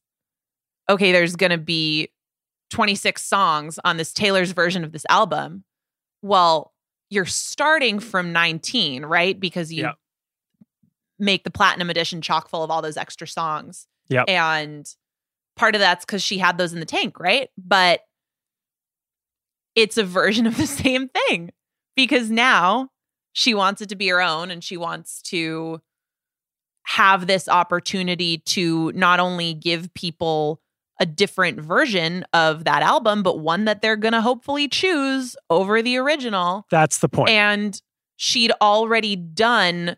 okay 0.88 1.12
there's 1.12 1.36
going 1.36 1.50
to 1.50 1.58
be 1.58 2.10
26 2.70 3.22
songs 3.22 3.78
on 3.84 3.96
this 3.96 4.12
Taylor's 4.12 4.50
version 4.52 4.82
of 4.84 4.92
this 4.92 5.04
album 5.08 5.64
well 6.22 6.72
you're 7.10 7.24
starting 7.26 7.98
from 8.00 8.32
19 8.32 9.04
right 9.04 9.38
because 9.38 9.72
you 9.72 9.84
Yeah. 9.84 9.92
make 11.18 11.44
the 11.44 11.50
platinum 11.50 11.90
edition 11.90 12.20
chock 12.20 12.48
full 12.48 12.62
of 12.64 12.70
all 12.70 12.82
those 12.82 12.96
extra 12.96 13.26
songs 13.26 13.86
Yep. 14.08 14.24
and 14.28 14.86
part 15.56 15.74
of 15.76 15.80
that's 15.80 16.04
cuz 16.04 16.22
she 16.22 16.38
had 16.38 16.58
those 16.58 16.72
in 16.72 16.80
the 16.80 16.86
tank 16.86 17.20
right 17.20 17.48
but 17.56 18.00
it's 19.74 19.96
a 19.96 20.04
version 20.04 20.46
of 20.46 20.56
the 20.56 20.66
same 20.82 21.08
thing 21.08 21.50
because 21.96 22.30
now 22.30 22.90
she 23.32 23.54
wants 23.54 23.80
it 23.80 23.88
to 23.88 23.96
be 23.96 24.08
her 24.08 24.20
own 24.20 24.50
and 24.50 24.62
she 24.62 24.76
wants 24.76 25.20
to 25.22 25.80
have 26.84 27.26
this 27.26 27.48
opportunity 27.48 28.38
to 28.38 28.92
not 28.92 29.20
only 29.20 29.54
give 29.54 29.92
people 29.94 30.60
a 31.00 31.06
different 31.06 31.60
version 31.60 32.24
of 32.32 32.64
that 32.64 32.82
album, 32.82 33.22
but 33.22 33.40
one 33.40 33.64
that 33.64 33.82
they're 33.82 33.96
going 33.96 34.12
to 34.12 34.20
hopefully 34.20 34.68
choose 34.68 35.36
over 35.50 35.82
the 35.82 35.96
original. 35.96 36.66
That's 36.70 36.98
the 36.98 37.08
point. 37.08 37.30
And 37.30 37.80
she'd 38.16 38.52
already 38.60 39.16
done, 39.16 39.96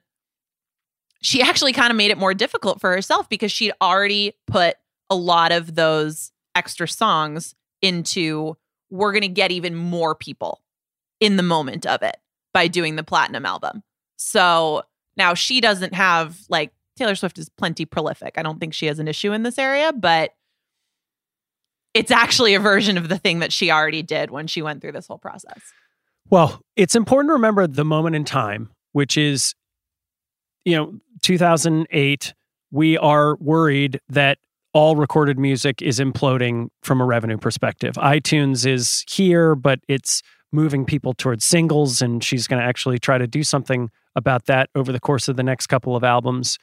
she 1.20 1.43
actually 1.43 1.74
kind 1.74 1.91
of 1.91 1.97
made 1.97 2.11
it 2.11 2.18
more 2.18 2.32
difficult 2.32 2.80
for 2.80 2.91
herself 2.91 3.28
because 3.28 3.53
she'd 3.53 3.72
already 3.82 4.32
put 4.47 4.76
a 5.11 5.16
lot 5.16 5.53
of 5.53 5.74
those 5.74 6.32
extra 6.55 6.89
songs 6.89 7.55
into, 7.82 8.57
we're 8.91 9.12
going 9.12 9.22
to 9.22 9.28
get 9.28 9.51
even 9.51 9.74
more 9.74 10.14
people 10.14 10.62
in 11.20 11.37
the 11.37 11.43
moment 11.43 11.84
of 11.84 12.03
it 12.03 12.16
by 12.55 12.68
doing 12.68 12.97
the 12.97 13.05
platinum 13.05 13.45
album. 13.45 13.82
So 14.16 14.82
now 15.17 15.35
she 15.35 15.61
doesn't 15.61 15.95
have 15.95 16.39
like 16.49 16.73
Taylor 16.97 17.14
Swift 17.14 17.39
is 17.39 17.49
plenty 17.49 17.85
prolific. 17.85 18.35
I 18.37 18.43
don't 18.43 18.59
think 18.59 18.75
she 18.75 18.87
has 18.87 18.99
an 18.99 19.09
issue 19.09 19.33
in 19.33 19.43
this 19.43 19.59
area, 19.59 19.93
but 19.93 20.33
it's 21.95 22.11
actually 22.11 22.55
a 22.55 22.61
version 22.61 22.99
of 22.99 23.09
the 23.09 23.19
thing 23.19 23.39
that 23.41 23.53
she 23.53 23.71
already 23.71 24.03
did 24.03 24.31
when 24.31 24.47
she 24.47 24.62
went 24.62 24.83
through 24.83 24.93
this 24.93 25.07
whole 25.07 25.19
process. 25.19 25.61
Well, 26.29 26.61
it's 26.75 26.95
important 26.95 27.31
to 27.31 27.35
remember 27.35 27.67
the 27.67 27.85
moment 27.85 28.17
in 28.17 28.25
time, 28.25 28.71
which 28.93 29.17
is, 29.17 29.55
you 30.64 30.77
know, 30.77 30.95
2008. 31.23 32.35
We 32.73 32.99
are 32.99 33.37
worried 33.37 34.01
that 34.09 34.39
all 34.73 34.97
recorded 34.97 35.39
music 35.39 35.81
is 35.81 36.01
imploding 36.01 36.69
from 36.83 37.01
a 37.01 37.07
revenue 37.07 37.39
perspective. 37.39 37.95
iTunes 37.95 38.67
is 38.67 39.05
here, 39.09 39.55
but 39.55 39.81
it's 39.89 40.23
moving 40.53 40.84
people 40.84 41.12
towards 41.14 41.44
singles, 41.44 42.01
and 42.01 42.22
she's 42.22 42.47
going 42.47 42.61
to 42.61 42.66
actually 42.66 42.99
try 42.99 43.18
to 43.18 43.26
do 43.26 43.42
something 43.42 43.90
about 44.14 44.47
that 44.47 44.70
over 44.74 44.92
the 44.92 45.01
course 45.01 45.28
of 45.28 45.36
the 45.36 45.42
next 45.42 45.66
couple 45.66 45.97
of 45.97 46.05
albums 46.05 46.59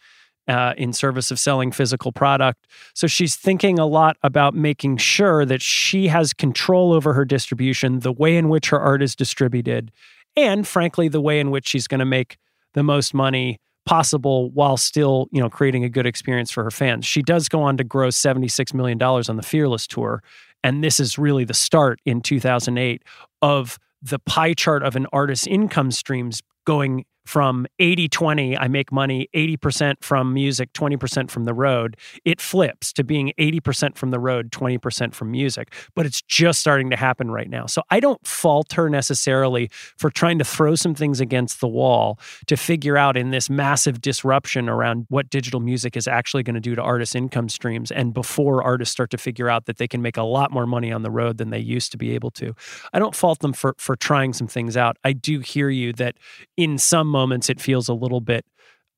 uh, 0.48 0.74
in 0.78 0.92
service 0.94 1.32
of 1.32 1.40
selling 1.40 1.72
physical 1.72 2.12
product. 2.12 2.68
So 2.94 3.08
she's 3.08 3.36
thinking 3.36 3.80
a 3.80 3.86
lot 3.86 4.18
about 4.24 4.54
making 4.54 4.98
sure 4.98 5.46
that 5.46 5.62
she 5.62 6.08
has 6.08 6.34
control 6.34 6.94
over 6.94 7.14
her 7.14 7.26
distribution, 7.26 8.00
the 8.00 8.12
way 8.12 8.36
in 8.36 8.50
which 8.50 8.70
her 8.70 8.80
art 8.80 9.02
is 9.02 9.16
distributed, 9.16 9.92
and 10.36 10.68
frankly, 10.68 11.08
the 11.08 11.22
way 11.22 11.40
in 11.40 11.52
which 11.52 11.68
she's 11.68 11.88
going 11.88 12.00
to 12.00 12.06
make 12.06 12.38
the 12.74 12.84
most 12.84 13.14
money 13.14 13.60
possible 13.86 14.50
while 14.52 14.78
still, 14.78 15.28
you 15.32 15.42
know, 15.42 15.50
creating 15.50 15.84
a 15.84 15.90
good 15.90 16.06
experience 16.06 16.50
for 16.50 16.64
her 16.64 16.72
fans. 16.72 17.06
She 17.06 17.22
does 17.22 17.50
go 17.50 17.62
on 17.62 17.78
to 17.78 17.84
gross 17.84 18.20
$76 18.20 18.74
million 18.74 19.02
on 19.02 19.36
the 19.36 19.44
Fearless 19.44 19.88
tour. 19.88 20.24
And 20.64 20.84
this 20.84 21.00
is 21.00 21.18
really 21.18 21.44
the 21.44 21.54
start 21.54 22.00
in 22.06 22.22
2008 22.22 23.04
of 23.42 23.78
the 24.02 24.20
pie 24.20 24.54
chart 24.54 24.84
of 24.84 24.96
an 24.96 25.08
artist's 25.14 25.48
income 25.48 25.92
streams 25.92 26.42
going 26.66 27.06
from 27.26 27.66
80 27.80 28.10
20, 28.10 28.58
I 28.58 28.68
make 28.68 28.92
money 28.92 29.30
80% 29.34 29.96
from 30.02 30.34
music, 30.34 30.74
20% 30.74 31.32
from 31.32 31.46
the 31.46 31.54
road. 31.54 31.98
It 32.26 32.42
flips 32.42 32.92
to 32.94 33.04
being 33.04 33.34
80% 33.40 33.96
from 33.96 34.12
the 34.12 34.20
road, 34.20 34.52
20% 34.52 35.14
from 35.14 35.32
music. 35.32 35.74
But 35.96 36.06
it's 36.06 36.22
just 36.22 36.60
starting 36.60 36.90
to 36.90 36.96
happen 36.96 37.32
right 37.32 37.50
now. 37.50 37.66
So 37.66 37.82
I 37.90 38.00
don't 38.00 38.26
fault 38.28 38.74
her 38.74 38.90
necessarily 38.90 39.70
for 39.98 40.10
trying 40.10 40.38
to 40.40 40.46
throw 40.46 40.76
some 40.76 40.96
things 40.96 41.20
against 41.22 41.62
the 41.62 41.68
wall 41.68 42.20
to 42.48 42.58
figure 42.58 42.98
out 42.98 43.16
in 43.16 43.32
this 43.32 43.50
massive 43.50 44.02
disruption 44.02 44.68
around 44.68 45.06
what 45.10 45.30
digital 45.30 45.60
music 45.60 45.96
is 45.96 46.08
actually 46.08 46.44
going 46.44 46.56
to 46.56 46.60
do 46.60 46.76
to 46.76 46.82
artists' 46.82 47.16
income 47.16 47.50
streams. 47.50 47.92
And 47.92 48.14
before 48.14 48.64
artists 48.64 48.92
start 48.92 49.10
to 49.12 49.18
figure 49.18 49.50
out 49.50 49.66
that 49.66 49.78
they 49.78 49.88
can 49.88 50.02
make 50.02 50.18
a 50.18 50.24
lot 50.24 50.52
more 50.52 50.68
money 50.68 50.92
on 50.92 51.04
the 51.04 51.12
road 51.12 51.38
than 51.38 51.50
they 51.50 51.60
used 51.60 51.92
to 51.92 51.98
be 51.98 52.14
able 52.16 52.32
to. 52.32 52.54
I 52.92 53.00
don't 53.00 53.16
fault 53.16 53.40
them 53.40 53.54
for 53.54 53.76
for 53.78 53.96
trying 53.96 54.34
some 54.34 54.48
things 54.48 54.76
out. 54.76 54.98
I 55.04 55.14
do 55.14 55.40
hear 55.40 55.70
you 55.70 55.94
that 55.94 56.16
in 56.58 56.78
some 56.78 57.13
moments 57.14 57.50
it 57.50 57.62
feels 57.62 57.88
a 57.88 57.94
little 57.94 58.20
bit 58.20 58.44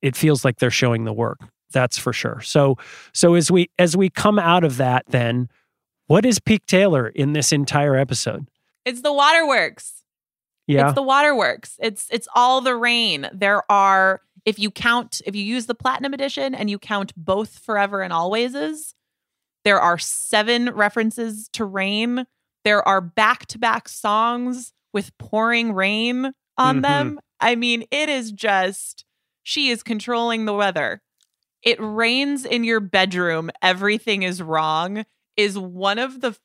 it 0.02 0.16
feels 0.16 0.44
like 0.44 0.58
they're 0.58 0.70
showing 0.70 1.04
the 1.04 1.12
work. 1.12 1.38
That's 1.72 1.96
for 1.98 2.12
sure. 2.12 2.40
So 2.42 2.76
so 3.14 3.34
as 3.34 3.50
we 3.50 3.70
as 3.78 3.96
we 3.96 4.10
come 4.10 4.38
out 4.38 4.64
of 4.64 4.76
that 4.78 5.04
then 5.08 5.48
what 6.08 6.24
is 6.26 6.38
Peak 6.40 6.66
Taylor 6.66 7.08
in 7.08 7.32
this 7.32 7.52
entire 7.52 7.96
episode? 7.96 8.48
It's 8.84 9.02
the 9.02 9.12
waterworks. 9.12 10.02
Yeah. 10.68 10.86
It's 10.86 10.94
the 10.94 11.02
waterworks. 11.02 11.76
It's 11.80 12.08
it's 12.10 12.28
all 12.34 12.60
the 12.60 12.74
rain. 12.76 13.28
There 13.32 13.62
are 13.70 14.20
if 14.44 14.58
you 14.58 14.70
count 14.70 15.20
if 15.26 15.34
you 15.36 15.42
use 15.44 15.66
the 15.66 15.74
platinum 15.74 16.14
edition 16.14 16.54
and 16.54 16.68
you 16.70 16.78
count 16.78 17.12
both 17.16 17.58
forever 17.58 18.02
and 18.02 18.12
alwayses, 18.12 18.94
there 19.64 19.80
are 19.80 19.98
seven 19.98 20.70
references 20.70 21.48
to 21.54 21.64
rain. 21.64 22.26
There 22.64 22.86
are 22.86 23.00
back-to-back 23.00 23.88
songs 23.88 24.72
with 24.92 25.16
pouring 25.18 25.72
rain 25.72 26.32
on 26.58 26.78
Mhm. 26.78 26.82
them. 26.82 27.20
I 27.40 27.54
mean, 27.54 27.84
it 27.90 28.08
is 28.08 28.32
just 28.32 29.04
she 29.42 29.68
is 29.68 29.82
controlling 29.82 30.44
the 30.44 30.54
weather. 30.54 31.02
It 31.62 31.78
rains 31.80 32.44
in 32.44 32.64
your 32.64 32.80
bedroom, 32.80 33.50
everything 33.62 34.22
is 34.22 34.42
wrong 34.42 35.04
is 35.36 35.58
one 35.58 35.98
of 35.98 36.20
the 36.20 36.36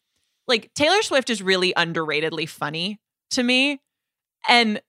like 0.47 0.73
Taylor 0.73 1.01
Swift 1.01 1.29
is 1.29 1.41
really 1.41 1.73
underratedly 1.75 2.47
funny 2.49 2.99
to 3.31 3.43
me. 3.43 3.79
And 4.49 4.81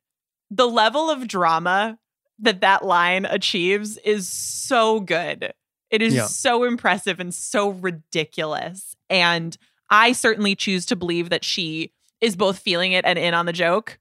the 0.50 0.66
level 0.68 1.09
of 1.11 1.28
drama 1.28 1.98
that 2.38 2.61
that 2.62 2.84
line 2.84 3.24
achieves 3.26 3.96
is 3.98 4.28
so 4.28 5.00
good. 5.00 5.53
It 5.90 6.03
is 6.03 6.14
Yeah. 6.14 6.26
so 6.26 6.64
impressive 6.64 7.20
and 7.20 7.32
so 7.32 7.68
ridiculous. 7.68 8.96
And 9.09 9.57
I 9.90 10.12
certainly 10.12 10.57
choose 10.57 10.86
to 10.86 10.96
believe 10.96 11.28
that 11.30 11.44
she 11.44 11.92
is 12.20 12.34
both 12.34 12.59
feeling 12.59 12.92
it 12.92 13.05
and 13.05 13.18
in 13.18 13.34
on 13.34 13.46
the 13.46 13.53
joke 13.53 13.98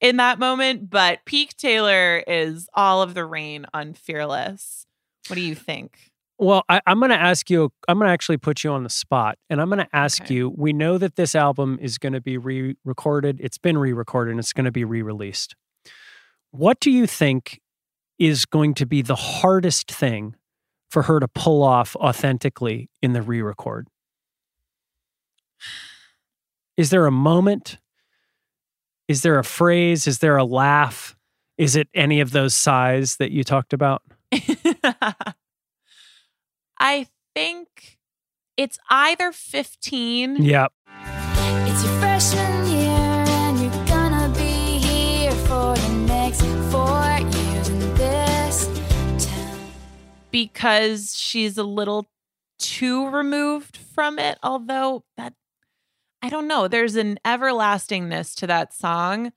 in 0.00 0.16
that 0.16 0.38
moment. 0.38 0.90
But 0.90 1.24
Peak 1.24 1.56
Taylor 1.56 2.22
is 2.26 2.68
all 2.74 3.02
of 3.02 3.14
the 3.14 3.24
rain 3.24 3.66
on 3.72 3.94
Fearless. 3.94 4.86
What 5.28 5.36
do 5.36 5.42
you 5.42 5.54
think? 5.54 5.98
Well, 6.38 6.62
I, 6.68 6.80
I'm 6.86 7.00
going 7.00 7.10
to 7.10 7.20
ask 7.20 7.50
you, 7.50 7.72
I'm 7.88 7.98
going 7.98 8.08
to 8.08 8.12
actually 8.12 8.36
put 8.36 8.62
you 8.62 8.70
on 8.70 8.84
the 8.84 8.90
spot. 8.90 9.38
And 9.50 9.60
I'm 9.60 9.68
going 9.68 9.84
to 9.84 9.96
ask 9.96 10.30
you 10.30 10.50
we 10.56 10.72
know 10.72 10.96
that 10.96 11.16
this 11.16 11.34
album 11.34 11.78
is 11.82 11.98
going 11.98 12.12
to 12.12 12.20
be 12.20 12.38
re 12.38 12.76
recorded. 12.84 13.40
It's 13.40 13.58
been 13.58 13.76
re 13.76 13.92
recorded 13.92 14.32
and 14.32 14.40
it's 14.40 14.52
going 14.52 14.64
to 14.64 14.72
be 14.72 14.84
re 14.84 15.02
released. 15.02 15.56
What 16.50 16.80
do 16.80 16.90
you 16.90 17.06
think 17.06 17.60
is 18.18 18.46
going 18.46 18.74
to 18.74 18.86
be 18.86 19.02
the 19.02 19.16
hardest 19.16 19.90
thing 19.90 20.36
for 20.90 21.02
her 21.02 21.20
to 21.20 21.28
pull 21.28 21.62
off 21.62 21.94
authentically 21.96 22.88
in 23.02 23.12
the 23.12 23.22
re 23.22 23.42
record? 23.42 23.88
Is 26.76 26.90
there 26.90 27.06
a 27.06 27.10
moment? 27.12 27.78
Is 29.08 29.22
there 29.22 29.38
a 29.38 29.44
phrase? 29.44 30.06
Is 30.06 30.18
there 30.18 30.36
a 30.36 30.44
laugh? 30.44 31.16
Is 31.56 31.74
it 31.76 31.88
any 31.94 32.20
of 32.20 32.30
those 32.30 32.54
sighs 32.54 33.16
that 33.16 33.32
you 33.32 33.42
talked 33.42 33.72
about? 33.72 34.02
I 36.78 37.08
think 37.34 37.98
it's 38.58 38.78
either 38.90 39.32
15. 39.32 40.44
Yep. 40.44 40.72
It's 41.66 41.84
your 41.84 41.98
freshman 41.98 42.66
year, 42.66 42.90
and 42.90 43.58
you're 43.58 43.86
gonna 43.86 44.28
be 44.34 44.78
here 44.78 45.32
for 45.32 45.74
the 45.74 45.92
next 46.06 46.42
four 46.70 47.18
years 47.40 47.68
in 47.70 47.94
this 47.94 48.68
because 50.30 51.16
she's 51.16 51.56
a 51.56 51.64
little 51.64 52.06
too 52.58 53.08
removed 53.08 53.78
from 53.78 54.18
it. 54.18 54.38
Although 54.42 55.04
that, 55.16 55.32
I 56.22 56.28
don't 56.28 56.48
know, 56.48 56.68
there's 56.68 56.96
an 56.96 57.18
everlastingness 57.24 58.34
to 58.36 58.46
that 58.48 58.74
song. 58.74 59.32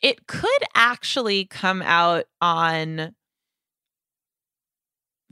It 0.00 0.26
could 0.26 0.62
actually 0.74 1.46
come 1.46 1.82
out 1.82 2.26
on 2.40 3.14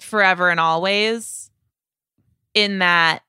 Forever 0.01 0.51
and 0.51 0.61
Always, 0.61 1.51
in 2.55 2.81
that 2.81 3.23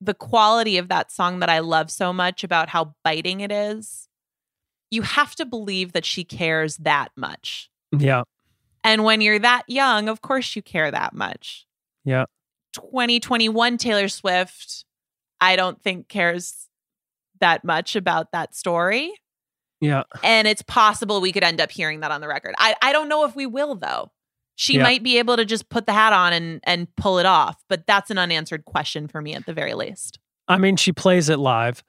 the 0.00 0.14
quality 0.14 0.78
of 0.78 0.88
that 0.88 1.12
song 1.12 1.40
that 1.40 1.48
I 1.48 1.60
love 1.60 1.90
so 1.90 2.12
much 2.12 2.42
about 2.42 2.68
how 2.68 2.94
biting 3.04 3.40
it 3.40 3.52
is. 3.52 4.08
You 4.90 5.02
have 5.02 5.34
to 5.36 5.44
believe 5.44 5.92
that 5.92 6.04
she 6.04 6.24
cares 6.24 6.76
that 6.78 7.12
much. 7.16 7.70
Yeah. 7.96 8.22
And 8.84 9.04
when 9.04 9.20
you're 9.20 9.38
that 9.38 9.62
young, 9.68 10.08
of 10.08 10.20
course 10.20 10.56
you 10.56 10.62
care 10.62 10.90
that 10.90 11.14
much. 11.14 11.66
Yeah. 12.04 12.24
2021 12.74 13.78
Taylor 13.78 14.08
Swift, 14.08 14.84
I 15.42 15.56
don't 15.56 15.82
think 15.82 16.08
cares 16.08 16.68
that 17.40 17.64
much 17.64 17.96
about 17.96 18.32
that 18.32 18.54
story. 18.54 19.12
Yeah. 19.80 20.04
And 20.22 20.46
it's 20.46 20.62
possible 20.62 21.20
we 21.20 21.32
could 21.32 21.42
end 21.42 21.60
up 21.60 21.72
hearing 21.72 22.00
that 22.00 22.12
on 22.12 22.20
the 22.20 22.28
record. 22.28 22.54
I, 22.56 22.76
I 22.80 22.92
don't 22.92 23.08
know 23.08 23.24
if 23.24 23.34
we 23.34 23.46
will, 23.46 23.74
though. 23.74 24.12
She 24.54 24.76
Yeah. 24.76 24.84
might 24.84 25.02
be 25.02 25.18
able 25.18 25.36
to 25.36 25.44
just 25.44 25.68
put 25.68 25.86
the 25.86 25.92
hat 25.92 26.12
on 26.12 26.32
and, 26.32 26.60
and 26.62 26.86
pull 26.96 27.18
it 27.18 27.26
off, 27.26 27.56
but 27.68 27.86
that's 27.86 28.10
an 28.10 28.18
unanswered 28.18 28.64
question 28.64 29.08
for 29.08 29.20
me 29.20 29.34
at 29.34 29.44
the 29.44 29.52
very 29.52 29.74
least. 29.74 30.20
I 30.46 30.58
mean, 30.58 30.76
she 30.76 30.92
plays 30.92 31.28
it 31.28 31.38
live. 31.38 31.82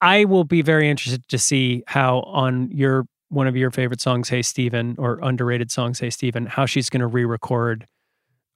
I 0.00 0.24
will 0.26 0.44
be 0.44 0.62
very 0.62 0.88
interested 0.88 1.26
to 1.28 1.38
see 1.38 1.82
how 1.88 2.20
on 2.20 2.70
your 2.70 3.06
one 3.30 3.46
of 3.46 3.56
your 3.56 3.70
favorite 3.70 4.00
songs, 4.00 4.28
Hey 4.28 4.42
Stephen, 4.42 4.94
or 4.98 5.18
underrated 5.22 5.70
songs, 5.70 5.98
Hey 6.00 6.10
Stephen, 6.10 6.46
how 6.46 6.66
she's 6.66 6.88
going 6.90 7.00
to 7.00 7.06
re-record 7.06 7.86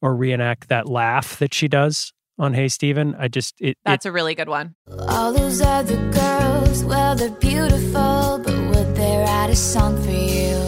or 0.03 0.15
reenact 0.17 0.69
that 0.69 0.89
laugh 0.89 1.39
that 1.39 1.53
she 1.55 1.67
does 1.69 2.13
on 2.39 2.55
Hey 2.55 2.69
Stephen. 2.69 3.15
I 3.19 3.29
just 3.29 3.55
it, 3.61 3.79
That's 3.85 4.07
a 4.07 4.13
really 4.13 4.35
good 4.35 4.49
one. 4.49 4.75
All 5.09 5.33
those 5.33 5.61
other 5.61 5.97
girls, 6.11 6.85
well, 6.85 7.15
they're 7.15 7.31
beautiful, 7.31 8.41
but 8.45 8.55
would 8.69 8.97
they 8.97 9.17
write 9.19 9.51
a 9.51 9.57
song 9.57 10.03
for 10.03 10.11
you? 10.11 10.59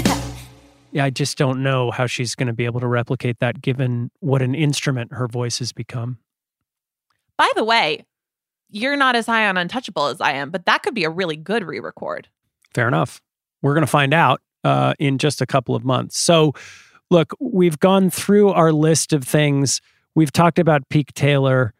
yeah, 0.92 1.04
I 1.04 1.10
just 1.10 1.38
don't 1.38 1.62
know 1.62 1.90
how 1.90 2.06
she's 2.06 2.34
going 2.34 2.48
to 2.48 2.52
be 2.52 2.64
able 2.64 2.80
to 2.80 2.88
replicate 2.88 3.38
that 3.40 3.62
given 3.62 4.10
what 4.20 4.42
an 4.42 4.54
instrument 4.54 5.12
her 5.12 5.26
voice 5.26 5.58
has 5.58 5.72
become. 5.72 6.18
By 7.36 7.50
the 7.56 7.64
way, 7.64 8.04
you're 8.70 8.96
not 8.96 9.16
as 9.16 9.26
high 9.26 9.48
on 9.48 9.56
Untouchable 9.56 10.06
as 10.06 10.20
I 10.20 10.32
am, 10.32 10.50
but 10.50 10.66
that 10.66 10.82
could 10.82 10.94
be 10.94 11.04
a 11.04 11.10
really 11.10 11.36
good 11.36 11.64
re 11.64 11.80
record. 11.80 12.28
Fair 12.74 12.88
enough. 12.88 13.20
We're 13.62 13.74
going 13.74 13.86
to 13.86 13.90
find 13.90 14.12
out 14.12 14.40
uh, 14.64 14.94
in 14.98 15.18
just 15.18 15.40
a 15.40 15.46
couple 15.46 15.74
of 15.74 15.84
months. 15.84 16.18
So, 16.18 16.52
look, 17.10 17.32
we've 17.40 17.78
gone 17.78 18.10
through 18.10 18.50
our 18.50 18.72
list 18.72 19.12
of 19.12 19.24
things. 19.24 19.80
We've 20.14 20.32
talked 20.32 20.58
about 20.58 20.88
Peak 20.88 21.12
Taylor. 21.14 21.74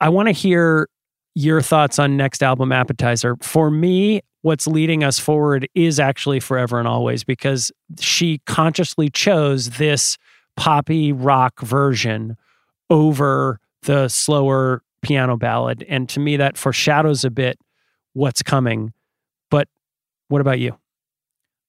I 0.00 0.08
want 0.08 0.28
to 0.28 0.32
hear 0.32 0.88
your 1.34 1.60
thoughts 1.60 1.98
on 1.98 2.16
next 2.16 2.42
album 2.42 2.72
appetizer. 2.72 3.36
For 3.40 3.70
me, 3.70 4.22
what's 4.42 4.66
leading 4.66 5.04
us 5.04 5.18
forward 5.18 5.68
is 5.74 6.00
actually 6.00 6.40
Forever 6.40 6.78
and 6.78 6.88
Always 6.88 7.24
because 7.24 7.70
she 8.00 8.38
consciously 8.46 9.10
chose 9.10 9.70
this 9.70 10.16
poppy 10.56 11.12
rock 11.12 11.60
version 11.60 12.36
over 12.90 13.60
the 13.82 14.08
slower 14.08 14.82
piano 15.02 15.36
ballad. 15.36 15.84
And 15.88 16.08
to 16.08 16.20
me, 16.20 16.36
that 16.38 16.58
foreshadows 16.58 17.24
a 17.24 17.30
bit 17.30 17.58
what's 18.14 18.42
coming. 18.42 18.92
But 19.50 19.68
what 20.28 20.40
about 20.40 20.58
you? 20.58 20.76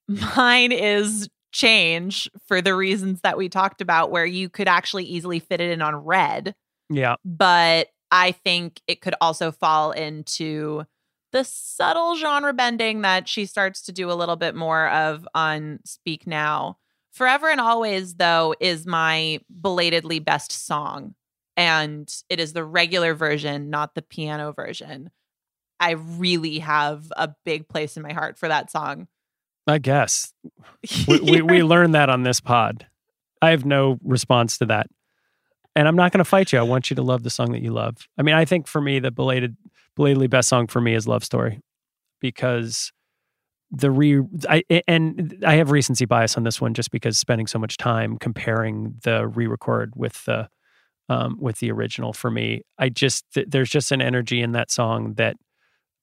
Mine 0.08 0.72
is 0.72 1.30
change 1.52 2.30
for 2.48 2.62
the 2.62 2.76
reasons 2.76 3.22
that 3.22 3.38
we 3.38 3.50
talked 3.50 3.82
about, 3.82 4.12
where 4.12 4.26
you 4.26 4.50
could 4.50 4.68
actually 4.68 5.06
easily 5.06 5.40
fit 5.40 5.62
it 5.62 5.72
in 5.72 5.82
on 5.82 5.96
red. 5.96 6.56
Yeah. 6.90 7.16
But 7.24 7.88
I 8.12 8.32
think 8.32 8.82
it 8.88 9.02
could 9.02 9.16
also 9.22 9.52
fall 9.52 9.92
into 9.92 10.84
the 11.32 11.44
subtle 11.44 12.16
genre 12.16 12.54
bending 12.54 13.02
that 13.02 13.28
she 13.28 13.46
starts 13.46 13.82
to 13.84 13.92
do 13.92 14.12
a 14.12 14.14
little 14.14 14.36
bit 14.36 14.56
more 14.56 14.90
of 14.90 15.28
on 15.36 15.80
Speak 15.86 16.26
Now. 16.26 16.78
Forever 17.12 17.50
and 17.50 17.62
Always, 17.62 18.16
though, 18.16 18.56
is 18.60 18.86
my 18.86 19.40
belatedly 19.50 20.20
best 20.20 20.52
song. 20.52 21.16
And 21.56 22.12
it 22.30 22.40
is 22.40 22.54
the 22.54 22.64
regular 22.64 23.14
version, 23.14 23.70
not 23.70 23.94
the 23.94 24.02
piano 24.02 24.54
version. 24.54 25.12
I 25.80 25.92
really 25.92 26.60
have 26.60 27.12
a 27.16 27.34
big 27.46 27.68
place 27.68 27.96
in 27.98 28.04
my 28.04 28.14
heart 28.14 28.38
for 28.38 28.48
that 28.48 28.72
song. 28.72 29.08
I 29.68 29.78
guess 29.78 30.34
we, 31.08 31.20
we, 31.20 31.42
we 31.42 31.64
learned 31.64 31.96
that 31.96 32.10
on 32.10 32.24
this 32.24 32.40
pod. 32.40 32.88
I 33.42 33.52
have 33.52 33.66
no 33.66 33.98
response 34.04 34.58
to 34.58 34.66
that, 34.66 34.88
and 35.76 35.88
I'm 35.88 35.96
not 35.96 36.12
going 36.12 36.20
to 36.20 36.26
fight 36.26 36.52
you. 36.52 36.60
I 36.60 36.64
want 36.64 36.90
you 36.90 36.96
to 36.96 37.02
love 37.02 37.24
the 37.24 37.30
song 37.30 37.52
that 37.54 37.62
you 37.62 37.72
love. 37.72 38.08
I 38.18 38.22
mean, 38.22 38.36
I 38.36 38.46
think 38.46 38.68
for 38.68 38.82
me, 38.82 39.00
the 39.00 39.12
belated, 39.12 39.56
belatedly 39.96 40.28
best 40.28 40.50
song 40.50 40.68
for 40.68 40.82
me 40.82 40.94
is 40.94 41.08
"Love 41.08 41.24
Story," 41.24 41.62
because 42.20 42.92
the 43.72 43.92
re 43.92 44.22
I 44.50 44.64
and 44.88 45.42
I 45.46 45.56
have 45.56 45.72
recency 45.72 46.06
bias 46.06 46.36
on 46.36 46.44
this 46.44 46.60
one 46.60 46.74
just 46.74 46.92
because 46.92 47.18
spending 47.18 47.48
so 47.48 47.60
much 47.60 47.78
time 47.78 48.18
comparing 48.18 48.96
the 49.04 49.28
re-record 49.28 49.94
with 49.96 50.26
the 50.26 50.50
um, 51.08 51.38
with 51.40 51.60
the 51.60 51.72
original 51.72 52.14
for 52.14 52.30
me, 52.30 52.62
I 52.78 52.90
just 52.90 53.26
th- 53.34 53.48
there's 53.50 53.70
just 53.70 53.92
an 53.92 54.02
energy 54.02 54.42
in 54.42 54.52
that 54.52 54.70
song 54.70 55.14
that 55.16 55.38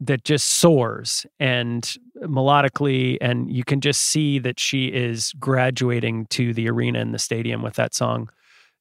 that 0.00 0.24
just 0.24 0.48
soars 0.50 1.24
and 1.40 1.96
melodically 2.22 3.16
and 3.20 3.50
you 3.50 3.64
can 3.64 3.80
just 3.80 4.02
see 4.02 4.38
that 4.38 4.60
she 4.60 4.86
is 4.86 5.32
graduating 5.38 6.26
to 6.26 6.52
the 6.52 6.68
arena 6.68 7.00
in 7.00 7.12
the 7.12 7.18
stadium 7.18 7.62
with 7.62 7.74
that 7.74 7.94
song 7.94 8.28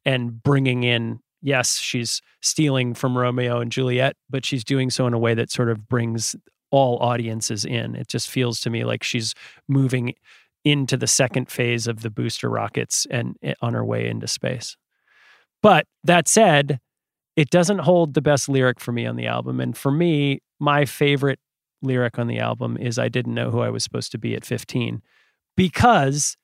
and 0.04 0.44
bringing 0.44 0.84
in 0.84 1.20
yes 1.42 1.78
she's 1.78 2.22
stealing 2.42 2.94
from 2.94 3.18
romeo 3.18 3.62
and 3.62 3.72
juliet 3.72 4.18
but 4.30 4.44
she's 4.44 4.64
doing 4.64 4.90
so 4.90 5.08
in 5.08 5.14
a 5.14 5.20
way 5.20 5.34
that 5.34 5.50
sort 5.50 5.70
of 5.70 5.88
brings 5.88 6.36
all 6.76 6.98
audiences 7.02 7.64
in. 7.64 7.96
It 7.96 8.10
just 8.10 8.30
feels 8.30 8.60
to 8.62 8.70
me 8.70 8.84
like 8.84 9.02
she's 9.02 9.34
moving 9.68 10.14
into 10.66 10.98
the 10.98 11.08
second 11.08 11.50
phase 11.50 11.88
of 11.88 12.02
the 12.02 12.10
booster 12.10 12.50
rockets 12.50 13.08
and 13.10 13.38
eh, 13.42 13.54
on 13.62 13.74
her 13.74 13.86
way 13.86 14.10
into 14.10 14.28
space. 14.28 14.76
But 15.62 15.86
that 16.04 16.28
said 16.28 16.80
it 17.36 17.49
doesn't 17.49 17.80
hold 17.80 18.14
the 18.14 18.22
best 18.22 18.48
lyric 18.48 18.80
for 18.80 18.91
me 18.91 19.06
on 19.06 19.16
the 19.16 19.28
album 19.28 19.60
and 19.60 19.78
for 19.78 19.91
me 19.91 20.41
my 20.60 20.86
favorite 20.86 21.40
lyric 21.82 22.18
on 22.18 22.28
the 22.28 22.40
album 22.40 22.78
is 22.78 22.98
I 22.98 23.10
didn't 23.10 23.34
know 23.34 23.52
who 23.52 23.60
I 23.60 23.70
was 23.70 23.84
supposed 23.84 24.12
to 24.14 24.18
be 24.18 24.36
at 24.36 24.45
15 24.45 25.02
because 25.56 26.38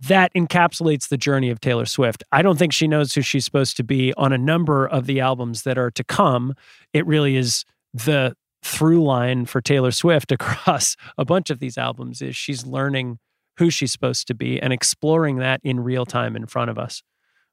that 0.00 0.32
encapsulates 0.34 1.08
the 1.08 1.16
journey 1.16 1.50
of 1.50 1.60
Taylor 1.60 1.86
Swift. 1.86 2.22
I 2.32 2.42
don't 2.42 2.58
think 2.58 2.72
she 2.72 2.88
knows 2.88 3.14
who 3.14 3.22
she's 3.22 3.44
supposed 3.44 3.76
to 3.78 3.84
be 3.84 4.12
on 4.14 4.32
a 4.32 4.38
number 4.38 4.86
of 4.86 5.06
the 5.06 5.20
albums 5.20 5.62
that 5.62 5.78
are 5.78 5.90
to 5.92 6.04
come. 6.04 6.54
It 6.92 7.06
really 7.06 7.36
is 7.36 7.64
the 7.92 8.36
through 8.62 9.02
line 9.04 9.46
for 9.46 9.60
Taylor 9.60 9.90
Swift 9.90 10.32
across 10.32 10.96
a 11.16 11.24
bunch 11.24 11.50
of 11.50 11.58
these 11.58 11.78
albums 11.78 12.22
is 12.22 12.36
she's 12.36 12.66
learning 12.66 13.18
who 13.58 13.70
she's 13.70 13.92
supposed 13.92 14.26
to 14.26 14.34
be 14.34 14.60
and 14.60 14.72
exploring 14.72 15.36
that 15.36 15.60
in 15.62 15.80
real 15.80 16.04
time 16.04 16.34
in 16.34 16.46
front 16.46 16.70
of 16.70 16.78
us. 16.78 17.02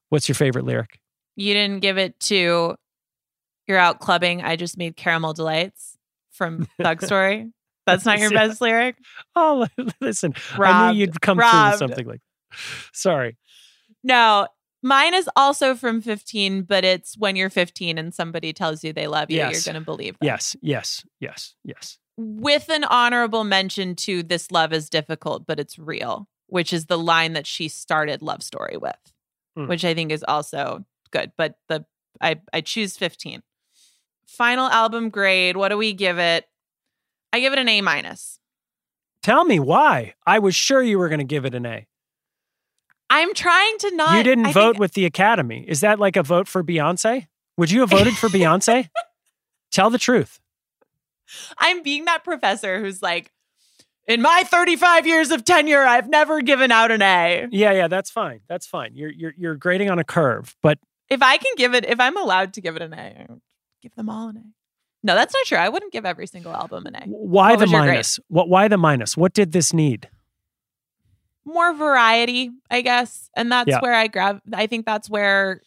What's 0.09 0.27
your 0.27 0.35
favorite 0.35 0.65
lyric? 0.65 0.99
You 1.35 1.53
didn't 1.53 1.79
give 1.79 1.97
it 1.97 2.19
to 2.21 2.75
you're 3.67 3.77
out 3.77 3.99
clubbing. 3.99 4.41
I 4.41 4.55
just 4.55 4.77
made 4.77 4.95
caramel 4.95 5.33
delights 5.33 5.97
from 6.31 6.67
Thug 6.81 7.01
Story. 7.03 7.51
That's 7.87 8.05
not 8.05 8.19
your 8.19 8.29
best 8.31 8.61
lyric. 8.61 8.95
Oh, 9.35 9.67
listen, 9.99 10.33
I 10.57 10.91
knew 10.93 10.99
you'd 10.99 11.19
come 11.21 11.37
through 11.37 11.69
with 11.71 11.79
something 11.79 12.05
like. 12.05 12.21
Sorry. 12.93 13.37
No, 14.03 14.47
mine 14.83 15.13
is 15.13 15.29
also 15.35 15.75
from 15.75 16.01
15, 16.01 16.63
but 16.63 16.83
it's 16.83 17.17
when 17.17 17.35
you're 17.35 17.49
15 17.49 17.97
and 17.97 18.13
somebody 18.13 18.53
tells 18.53 18.83
you 18.83 18.93
they 18.93 19.07
love 19.07 19.29
you, 19.31 19.37
Yes. 19.37 19.65
you're 19.65 19.73
going 19.73 19.81
to 19.81 19.85
believe 19.85 20.13
them. 20.19 20.25
Yes, 20.27 20.55
yes, 20.61 21.03
yes, 21.19 21.55
yes. 21.63 21.97
With 22.17 22.69
an 22.69 22.83
honorable 22.83 23.43
mention 23.43 23.95
to 23.97 24.21
this 24.21 24.51
love 24.51 24.73
is 24.73 24.89
difficult, 24.89 25.45
but 25.47 25.59
it's 25.59 25.79
real, 25.79 26.27
which 26.47 26.73
is 26.73 26.85
the 26.85 26.97
line 26.99 27.33
that 27.33 27.47
she 27.47 27.67
started 27.67 28.21
Love 28.21 28.43
Story 28.43 28.77
with, 28.77 28.95
Mm. 29.57 29.67
which 29.67 29.83
I 29.83 29.93
think 29.93 30.11
is 30.11 30.23
also 30.27 30.85
good. 31.11 31.31
But 31.37 31.55
the 31.67 31.85
I 32.21 32.39
I 32.53 32.61
choose 32.61 32.95
15. 32.95 33.41
Final 34.37 34.67
album 34.69 35.09
grade. 35.09 35.57
What 35.57 35.69
do 35.69 35.77
we 35.77 35.93
give 35.93 36.17
it? 36.17 36.47
I 37.33 37.39
give 37.39 37.53
it 37.53 37.59
an 37.59 37.67
A 37.69 37.81
minus. 37.81 38.39
Tell 39.21 39.43
me 39.45 39.59
why. 39.59 40.15
I 40.25 40.39
was 40.39 40.55
sure 40.55 40.81
you 40.81 40.97
were 40.97 41.09
going 41.09 41.19
to 41.19 41.25
give 41.25 41.45
it 41.45 41.53
an 41.53 41.65
A. 41.65 41.85
I'm 43.09 43.33
trying 43.33 43.77
to 43.79 43.95
not. 43.95 44.17
you 44.17 44.23
didn't 44.23 44.47
I 44.47 44.51
vote 44.51 44.71
think- 44.73 44.79
with 44.79 44.93
the 44.93 45.05
Academy. 45.05 45.65
Is 45.67 45.81
that 45.81 45.99
like 45.99 46.15
a 46.15 46.23
vote 46.23 46.47
for 46.47 46.63
Beyonce? 46.63 47.27
Would 47.57 47.71
you 47.71 47.81
have 47.81 47.89
voted 47.89 48.15
for 48.17 48.29
Beyonce? 48.29 48.89
Tell 49.71 49.89
the 49.89 49.97
truth. 49.97 50.39
I'm 51.57 51.83
being 51.83 52.05
that 52.05 52.23
professor 52.23 52.79
who's 52.79 53.01
like, 53.01 53.31
in 54.07 54.21
my 54.21 54.43
35 54.45 55.05
years 55.07 55.29
of 55.31 55.45
tenure, 55.45 55.81
I've 55.83 56.09
never 56.09 56.41
given 56.41 56.71
out 56.71 56.89
an 56.91 57.01
A. 57.01 57.47
Yeah, 57.51 57.71
yeah, 57.71 57.87
that's 57.87 58.09
fine. 58.09 58.39
That's 58.49 58.65
fine. 58.65 58.91
You're 58.95 59.11
you're 59.11 59.33
you're 59.37 59.55
grading 59.55 59.89
on 59.89 59.99
a 59.99 60.03
curve, 60.03 60.55
but 60.63 60.79
If 61.09 61.21
I 61.21 61.37
can 61.37 61.53
give 61.55 61.73
it, 61.75 61.85
if 61.85 61.99
I'm 61.99 62.17
allowed 62.17 62.53
to 62.53 62.61
give 62.61 62.75
it 62.75 62.81
an 62.81 62.93
A, 62.93 63.27
give 63.81 63.95
them 63.95 64.09
all 64.09 64.29
an 64.29 64.37
A. 64.37 64.43
No, 65.03 65.15
that's 65.15 65.33
not 65.33 65.45
true. 65.45 65.57
I 65.57 65.69
wouldn't 65.69 65.91
give 65.91 66.05
every 66.05 66.27
single 66.27 66.53
album 66.53 66.85
an 66.85 66.95
A. 66.95 67.01
why 67.07 67.51
What 67.51 67.59
the 67.59 67.65
grade? 67.67 67.87
minus? 67.87 68.19
What 68.27 68.49
why 68.49 68.67
the 68.67 68.77
minus? 68.77 69.17
What 69.17 69.33
did 69.33 69.51
this 69.51 69.73
need? 69.73 70.09
More 71.45 71.73
variety, 71.73 72.51
I 72.69 72.81
guess. 72.81 73.29
And 73.35 73.51
that's 73.51 73.67
Yeah. 73.69 73.79
where 73.79 73.93
I 73.95 74.07
grab, 74.07 74.41
I 74.53 74.67
think 74.67 74.85
that's 74.85 75.09
where 75.09 75.61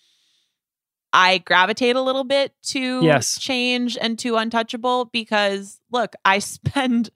I 1.13 1.39
gravitate 1.39 1.97
a 1.97 2.01
little 2.01 2.25
bit 2.25 2.53
to 2.69 3.01
Yes. 3.03 3.39
change 3.41 3.97
and 4.01 4.19
to 4.21 4.37
untouchable 4.37 5.07
because 5.07 5.81
look, 5.91 6.15
I 6.25 6.39
spend, 6.41 7.11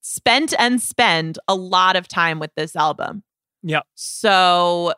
spent 0.00 0.54
and 0.58 0.80
spend 0.80 1.38
a 1.46 1.54
lot 1.54 1.96
of 1.96 2.08
time 2.08 2.38
with 2.38 2.54
this 2.54 2.74
album. 2.74 3.22
Yeah. 3.62 3.80
So 3.94 4.94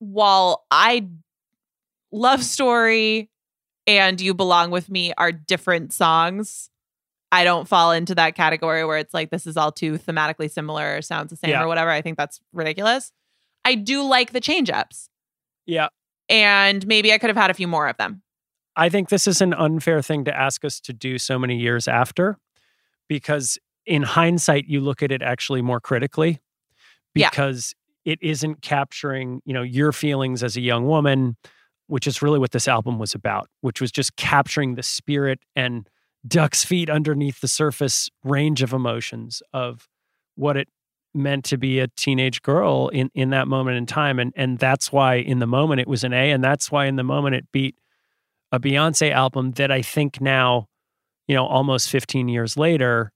while 0.00 0.64
I 0.72 1.08
love 2.12 2.42
story 2.42 3.30
and 3.88 4.20
you 4.20 4.34
belong 4.34 4.70
with 4.70 4.88
me 4.90 5.12
are 5.16 5.32
different 5.32 5.92
songs, 5.92 6.70
I 7.32 7.42
don't 7.44 7.66
fall 7.66 7.90
into 7.92 8.14
that 8.16 8.34
category 8.34 8.84
where 8.84 8.98
it's 8.98 9.12
like 9.14 9.30
this 9.30 9.46
is 9.46 9.56
all 9.56 9.72
too 9.72 9.98
thematically 9.98 10.50
similar 10.50 10.96
or 10.96 11.02
sounds 11.02 11.30
the 11.30 11.36
same 11.36 11.50
Yeah. 11.50 11.62
or 11.64 11.66
whatever. 11.66 11.90
I 11.90 12.02
think 12.02 12.16
that's 12.18 12.40
ridiculous. 12.52 13.12
I 13.64 13.74
do 13.74 14.02
like 14.02 14.32
the 14.32 14.40
change 14.40 14.70
ups 14.70 15.08
Yeah. 15.66 15.88
and 16.28 16.86
maybe 16.86 17.12
I 17.12 17.18
could 17.18 17.30
have 17.30 17.36
had 17.36 17.50
a 17.50 17.54
few 17.54 17.66
more 17.66 17.88
of 17.88 17.96
them. 17.96 18.22
I 18.76 18.88
think 18.90 19.08
this 19.08 19.26
is 19.26 19.40
an 19.40 19.52
unfair 19.54 20.02
thing 20.02 20.24
to 20.26 20.36
ask 20.38 20.64
us 20.64 20.80
to 20.80 20.92
do 20.92 21.18
so 21.18 21.38
many 21.38 21.56
years 21.58 21.88
after 21.88 22.38
because 23.08 23.58
in 23.86 24.02
hindsight 24.02 24.66
you 24.68 24.80
look 24.80 25.02
at 25.02 25.10
it 25.10 25.22
actually 25.22 25.62
more 25.62 25.80
critically 25.80 26.40
Yeah. 27.14 27.30
because 27.30 27.74
it 28.04 28.18
isn't 28.22 28.62
capturing, 28.62 29.40
you 29.44 29.52
know, 29.52 29.62
your 29.62 29.92
feelings 29.92 30.42
as 30.42 30.56
a 30.56 30.60
young 30.60 30.86
woman, 30.86 31.36
which 31.88 32.06
is 32.06 32.22
really 32.22 32.38
what 32.38 32.52
this 32.52 32.68
album 32.68 32.98
was 32.98 33.14
about, 33.14 33.48
which 33.60 33.80
was 33.80 33.90
just 33.90 34.16
capturing 34.16 34.76
the 34.76 34.82
spirit 34.82 35.40
and 35.56 35.88
duck's 36.26 36.64
feet 36.64 36.88
underneath 36.88 37.40
the 37.40 37.48
surface 37.48 38.08
range 38.24 38.62
of 38.62 38.72
emotions 38.72 39.42
of 39.52 39.88
what 40.36 40.56
it 40.56 40.68
meant 41.14 41.44
to 41.44 41.56
be 41.56 41.80
a 41.80 41.88
teenage 41.88 42.42
girl 42.42 42.88
in 42.88 43.10
in 43.14 43.30
that 43.30 43.48
moment 43.48 43.76
in 43.76 43.86
time 43.86 44.18
and 44.18 44.32
and 44.36 44.58
that's 44.58 44.92
why 44.92 45.14
in 45.14 45.38
the 45.38 45.46
moment 45.46 45.80
it 45.80 45.88
was 45.88 46.04
an 46.04 46.12
A 46.12 46.30
and 46.30 46.44
that's 46.44 46.70
why 46.70 46.84
in 46.84 46.96
the 46.96 47.02
moment 47.02 47.34
it 47.34 47.46
beat 47.50 47.76
a 48.52 48.60
Beyonce 48.60 49.10
album 49.10 49.52
that 49.52 49.70
I 49.70 49.82
think 49.82 50.20
now, 50.20 50.68
you 51.26 51.34
know, 51.34 51.46
almost 51.46 51.90
15 51.90 52.28
years 52.28 52.56
later, 52.56 53.12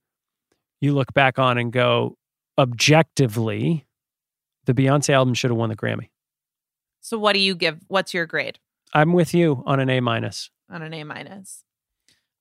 you 0.79 0.93
look 0.93 1.13
back 1.13 1.39
on 1.39 1.57
and 1.57 1.71
go, 1.71 2.17
objectively, 2.57 3.85
the 4.65 4.73
Beyonce 4.73 5.09
album 5.09 5.33
should 5.33 5.49
have 5.49 5.57
won 5.57 5.69
the 5.69 5.75
Grammy. 5.75 6.09
So 7.01 7.17
what 7.17 7.33
do 7.33 7.39
you 7.39 7.55
give? 7.55 7.79
What's 7.87 8.13
your 8.13 8.25
grade 8.25 8.59
I'm 8.93 9.13
with 9.13 9.33
you 9.33 9.63
on 9.65 9.79
an 9.79 9.89
A 9.89 9.99
minus. 9.99 10.49
on 10.69 10.81
an 10.81 10.93
A 10.93 11.03
minus? 11.03 11.63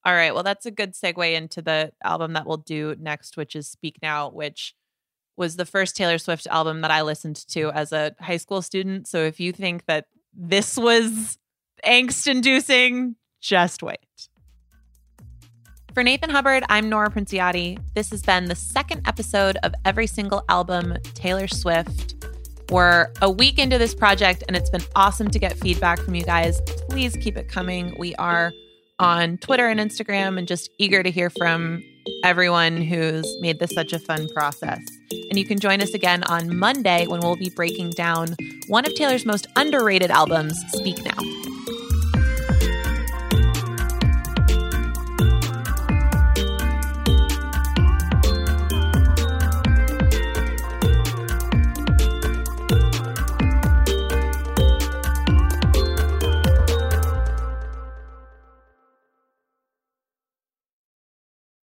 All 0.04 0.12
right. 0.12 0.34
Well, 0.34 0.42
that's 0.42 0.66
a 0.66 0.70
good 0.70 0.92
segue 0.94 1.32
into 1.34 1.62
the 1.62 1.92
album 2.02 2.32
that 2.32 2.46
we'll 2.46 2.56
do 2.56 2.96
next, 2.98 3.36
which 3.36 3.54
is 3.56 3.68
Speak 3.68 3.96
Now, 4.02 4.28
which 4.28 4.74
was 5.36 5.56
the 5.56 5.64
first 5.64 5.96
Taylor 5.96 6.18
Swift 6.18 6.46
album 6.48 6.82
that 6.82 6.90
I 6.90 7.02
listened 7.02 7.36
to 7.48 7.70
as 7.70 7.92
a 7.92 8.14
high 8.20 8.36
school 8.36 8.62
student. 8.62 9.06
So 9.06 9.18
if 9.18 9.40
you 9.40 9.52
think 9.52 9.86
that 9.86 10.06
this 10.34 10.76
was 10.76 11.38
angst 11.86 12.26
inducing, 12.26 13.16
just 13.40 13.82
wait. 13.82 13.98
For 15.94 16.02
Nathan 16.02 16.30
Hubbard, 16.30 16.64
I'm 16.68 16.88
Nora 16.88 17.10
Princiotti. 17.10 17.78
This 17.94 18.10
has 18.10 18.22
been 18.22 18.46
the 18.46 18.54
second 18.54 19.06
episode 19.06 19.58
of 19.62 19.74
every 19.84 20.06
single 20.06 20.44
album 20.48 20.96
Taylor 21.14 21.48
Swift. 21.48 22.21
We're 22.72 23.12
a 23.20 23.30
week 23.30 23.58
into 23.58 23.76
this 23.76 23.94
project 23.94 24.44
and 24.48 24.56
it's 24.56 24.70
been 24.70 24.80
awesome 24.96 25.30
to 25.30 25.38
get 25.38 25.58
feedback 25.58 25.98
from 26.00 26.14
you 26.14 26.24
guys. 26.24 26.58
Please 26.88 27.14
keep 27.16 27.36
it 27.36 27.46
coming. 27.46 27.94
We 27.98 28.14
are 28.14 28.50
on 28.98 29.36
Twitter 29.36 29.68
and 29.68 29.78
Instagram 29.78 30.38
and 30.38 30.48
just 30.48 30.70
eager 30.78 31.02
to 31.02 31.10
hear 31.10 31.28
from 31.28 31.84
everyone 32.24 32.80
who's 32.80 33.26
made 33.42 33.58
this 33.58 33.72
such 33.74 33.92
a 33.92 33.98
fun 33.98 34.26
process. 34.34 34.80
And 35.10 35.38
you 35.38 35.44
can 35.44 35.58
join 35.58 35.82
us 35.82 35.92
again 35.92 36.24
on 36.24 36.56
Monday 36.56 37.06
when 37.06 37.20
we'll 37.20 37.36
be 37.36 37.50
breaking 37.50 37.90
down 37.90 38.36
one 38.68 38.86
of 38.86 38.94
Taylor's 38.94 39.26
most 39.26 39.46
underrated 39.56 40.10
albums, 40.10 40.58
Speak 40.72 41.04
Now. 41.04 41.51